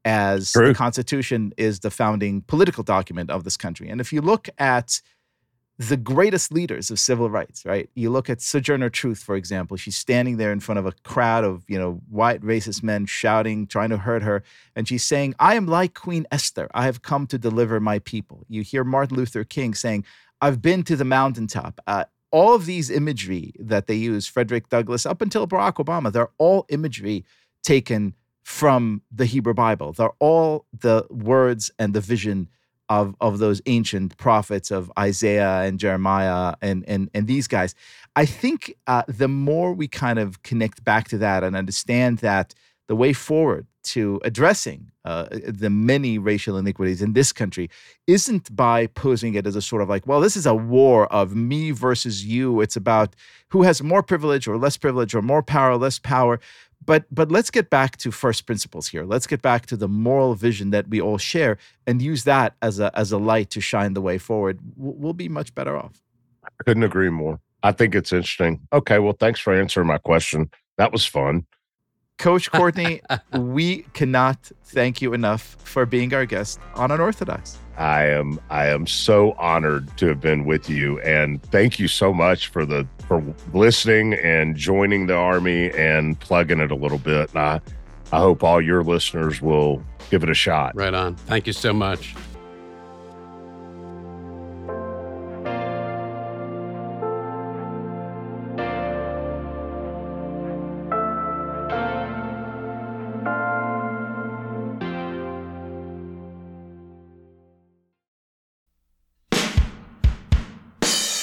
as 0.05 0.53
True. 0.53 0.69
the 0.69 0.75
Constitution 0.75 1.53
is 1.57 1.81
the 1.81 1.91
founding 1.91 2.43
political 2.43 2.83
document 2.83 3.31
of 3.31 3.45
this 3.45 3.57
country. 3.57 3.89
And 3.89 4.01
if 4.01 4.13
you 4.13 4.21
look 4.21 4.49
at 4.59 5.01
the 5.79 5.97
greatest 5.97 6.53
leaders 6.53 6.91
of 6.91 7.01
civil 7.01 7.31
rights, 7.31 7.65
right? 7.65 7.89
You 7.95 8.11
look 8.11 8.29
at 8.29 8.41
Sojourner 8.41 8.91
Truth, 8.91 9.21
for 9.21 9.35
example. 9.37 9.77
She's 9.77 9.97
standing 9.97 10.37
there 10.37 10.53
in 10.53 10.61
front 10.61 10.79
of 10.79 10.87
a 10.87 10.93
crowd 11.03 11.45
of, 11.45 11.65
you 11.67 11.79
know, 11.79 12.01
white 12.09 12.41
racist 12.43 12.83
men 12.83 13.07
shouting, 13.07 13.67
trying 13.67 13.89
to 13.91 13.97
hurt 13.97 14.23
her. 14.23 14.43
And 14.77 14.87
she's 14.87 15.03
saying, 15.03 15.35
I 15.39 15.55
am 15.55 15.67
like 15.67 15.95
Queen 15.95 16.27
Esther. 16.31 16.69
I 16.75 16.85
have 16.85 17.03
come 17.03 17.27
to 17.29 17.39
deliver 17.39 17.81
my 17.81 17.99
people. 18.01 18.45
You 18.49 18.63
hear 18.63 18.85
Martin 18.85 19.17
Luther 19.17 19.45
King 19.45 19.75
saying, 19.75 20.05
I've 20.41 20.61
been 20.61 20.83
to 20.85 20.97
the 20.97 21.05
mountaintop. 21.05 21.81
Uh, 21.87 22.05
all 22.33 22.55
of 22.55 22.67
these 22.67 22.91
imagery 22.91 23.53
that 23.59 23.87
they 23.87 23.95
use, 23.95 24.27
Frederick 24.27 24.69
Douglass, 24.69 25.07
up 25.07 25.23
until 25.23 25.47
Barack 25.47 25.75
Obama, 25.75 26.11
they're 26.11 26.31
all 26.39 26.67
imagery 26.71 27.25
taken 27.63 28.15
from 28.43 29.03
the 29.13 29.27
Hebrew 29.27 29.55
Bible. 29.55 29.93
They're 29.93 30.11
all 30.19 30.67
the 30.77 31.07
words 31.11 31.71
and 31.79 31.95
the 31.95 32.01
vision 32.01 32.49
of, 32.89 33.15
of 33.21 33.39
those 33.39 33.63
ancient 33.67 34.17
prophets 34.17 34.71
of 34.71 34.91
Isaiah 34.99 35.61
and 35.61 35.79
Jeremiah 35.79 36.55
and, 36.61 36.85
and, 36.89 37.09
and 37.15 37.27
these 37.27 37.47
guys. 37.47 37.75
I 38.17 38.27
think 38.27 38.75
uh, 38.87 39.05
the 39.07 39.29
more 39.29 39.73
we 39.73 39.87
kind 39.87 40.19
of 40.19 40.43
connect 40.43 40.85
back 40.85 41.09
to 41.09 41.19
that 41.19 41.45
and 41.45 41.55
understand 41.55 42.19
that 42.19 42.55
the 42.89 42.97
way 42.97 43.13
forward 43.13 43.67
to 43.85 44.21
addressing 44.25 44.91
uh, 45.05 45.27
the 45.31 45.71
many 45.71 46.19
racial 46.19 46.57
iniquities 46.57 47.03
in 47.03 47.13
this 47.13 47.33
country 47.33 47.69
isn't 48.07 48.55
by 48.55 48.87
posing 48.89 49.35
it 49.35 49.47
as 49.47 49.57
a 49.57 49.63
sort 49.63 49.83
of 49.83 49.89
like, 49.89 50.07
well, 50.07 50.21
this 50.21 50.37
is 50.37 50.47
a 50.47 50.55
war 50.55 51.13
of 51.13 51.35
me 51.35 51.71
versus 51.71 52.25
you. 52.25 52.61
It's 52.61 52.77
about 52.77 53.15
who 53.49 53.63
has 53.63 53.83
more 53.83 54.03
privilege 54.03 54.47
or 54.47 54.57
less 54.57 54.77
privilege 54.77 55.15
or 55.15 55.23
more 55.23 55.43
power 55.43 55.73
or 55.73 55.77
less 55.77 55.99
power. 55.99 56.41
But 56.85 57.05
but 57.13 57.31
let's 57.31 57.51
get 57.51 57.71
back 57.71 57.97
to 57.99 58.11
first 58.11 58.47
principles 58.47 58.89
here. 58.89 59.05
Let's 59.05 59.27
get 59.27 59.41
back 59.41 59.67
to 59.67 59.77
the 59.77 59.89
moral 59.89 60.35
vision 60.35 60.71
that 60.71 60.89
we 60.89 61.01
all 61.01 61.19
share 61.19 61.59
and 61.87 62.03
use 62.03 62.25
that 62.25 62.55
as 62.61 62.81
a 62.81 62.97
as 62.99 63.13
a 63.13 63.19
light 63.19 63.51
to 63.51 63.61
shine 63.61 63.95
the 63.95 64.01
way 64.01 64.19
forward. 64.19 64.59
We'll, 64.77 65.13
be 65.13 65.29
much 65.29 65.55
better 65.55 65.77
off. 65.77 66.01
Couldn't 66.65 66.83
agree 66.83 67.11
more. 67.11 67.39
I 67.63 67.71
think 67.71 67.95
it's 67.95 68.13
interesting. 68.13 68.67
Okay, 68.73 68.99
well, 68.99 69.15
thanks 69.19 69.39
for 69.39 69.55
answering 69.55 69.87
my 69.87 69.99
question. 69.99 70.51
That 70.79 70.91
was 70.91 71.07
fun. 71.07 71.47
Coach 72.19 72.51
Courtney, 72.53 73.01
we 73.33 73.83
cannot 73.95 74.39
thank 74.65 75.03
you 75.03 75.13
enough 75.13 75.57
for 75.65 75.87
being 75.87 76.15
our 76.15 76.25
guest 76.25 76.61
on 76.75 76.91
Unorthodox. 76.91 77.59
I 77.77 78.07
am 78.07 78.39
I 78.51 78.67
am 78.67 78.87
so 78.87 79.33
honored 79.33 79.97
to 79.97 80.07
have 80.09 80.21
been 80.21 80.45
with 80.45 80.69
you 80.69 81.01
and 81.01 81.43
thank 81.45 81.79
you 81.79 81.89
so 81.89 82.13
much 82.13 82.49
for 82.49 82.67
the 82.67 82.87
for 83.09 83.25
listening 83.55 84.13
and 84.15 84.55
joining 84.55 85.07
the 85.07 85.17
army 85.17 85.71
and 85.73 86.21
plugging 86.21 86.61
it 86.61 86.71
a 86.71 86.77
little 86.77 86.99
bit. 86.99 87.31
And 87.31 87.39
I 87.39 87.61
I 88.13 88.19
hope 88.19 88.45
all 88.45 88.61
your 88.61 88.85
listeners 88.85 89.41
will 89.41 89.83
give 90.11 90.23
it 90.23 90.29
a 90.29 90.35
shot. 90.35 90.77
Right 90.77 90.93
on. 90.93 91.17
Thank 91.17 91.47
you 91.47 91.55
so 91.55 91.73
much. 91.73 92.15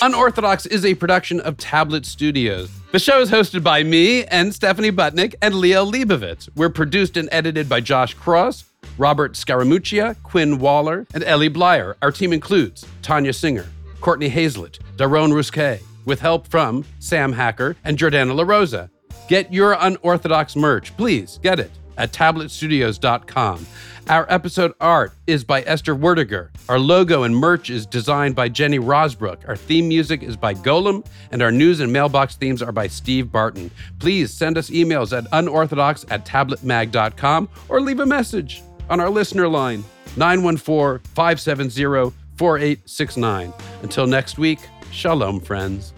Unorthodox 0.01 0.65
is 0.65 0.85
a 0.85 0.95
production 0.95 1.41
of 1.41 1.57
Tablet 1.57 2.05
Studios. 2.05 2.71
The 2.93 2.99
show 2.99 3.19
is 3.19 3.29
hosted 3.29 3.63
by 3.63 3.83
me 3.83 4.23
and 4.23 4.55
Stephanie 4.55 4.93
Butnick 4.93 5.35
and 5.41 5.53
Liel 5.53 5.91
Leibovitz. 5.91 6.47
We're 6.55 6.69
produced 6.69 7.17
and 7.17 7.27
edited 7.33 7.67
by 7.67 7.81
Josh 7.81 8.15
Kross, 8.15 8.63
Robert 8.97 9.33
Scaramuccia, 9.33 10.15
Quinn 10.23 10.57
Waller, 10.57 11.05
and 11.13 11.21
Ellie 11.25 11.49
Blyer. 11.49 11.95
Our 12.01 12.13
team 12.13 12.31
includes 12.31 12.85
Tanya 13.01 13.33
Singer, 13.33 13.65
Courtney 13.99 14.29
Hazlett, 14.29 14.79
Daron 14.95 15.33
Rusquet, 15.35 15.81
with 16.05 16.21
help 16.21 16.47
from 16.47 16.85
Sam 16.99 17.33
Hacker 17.33 17.75
and 17.83 17.97
Jordana 17.97 18.33
La 18.33 18.43
Rosa. 18.43 18.89
Get 19.27 19.51
your 19.51 19.73
unorthodox 19.73 20.55
merch, 20.55 20.95
please 20.95 21.39
get 21.43 21.59
it 21.59 21.71
at 21.99 22.11
tabletstudios.com. 22.11 23.67
Our 24.07 24.25
episode 24.27 24.73
art 24.81 25.13
is 25.27 25.43
by 25.43 25.61
Esther 25.61 25.95
Werdiger. 25.95 26.49
Our 26.67 26.79
logo 26.79 27.21
and 27.21 27.35
merch 27.35 27.69
is 27.69 27.85
designed 27.85 28.35
by 28.35 28.49
Jenny 28.49 28.79
Rosbrook. 28.79 29.47
Our 29.47 29.55
theme 29.55 29.87
music 29.87 30.23
is 30.23 30.35
by 30.35 30.55
Golem, 30.55 31.05
and 31.31 31.43
our 31.43 31.51
news 31.51 31.79
and 31.79 31.93
mailbox 31.93 32.35
themes 32.35 32.63
are 32.63 32.71
by 32.71 32.87
Steve 32.87 33.31
Barton. 33.31 33.69
Please 33.99 34.33
send 34.33 34.57
us 34.57 34.71
emails 34.71 35.15
at 35.15 35.27
unorthodox 35.31 36.05
at 36.09 36.25
tabletmag.com 36.25 37.49
or 37.67 37.81
leave 37.81 37.99
a 37.99 38.05
message 38.05 38.63
on 38.89 38.99
our 38.99 39.11
listener 39.11 39.47
line 39.47 39.83
914 40.17 41.05
570 41.13 42.15
4869. 42.35 43.53
Until 43.83 44.07
next 44.07 44.39
week, 44.39 44.59
shalom, 44.91 45.39
friends. 45.39 45.93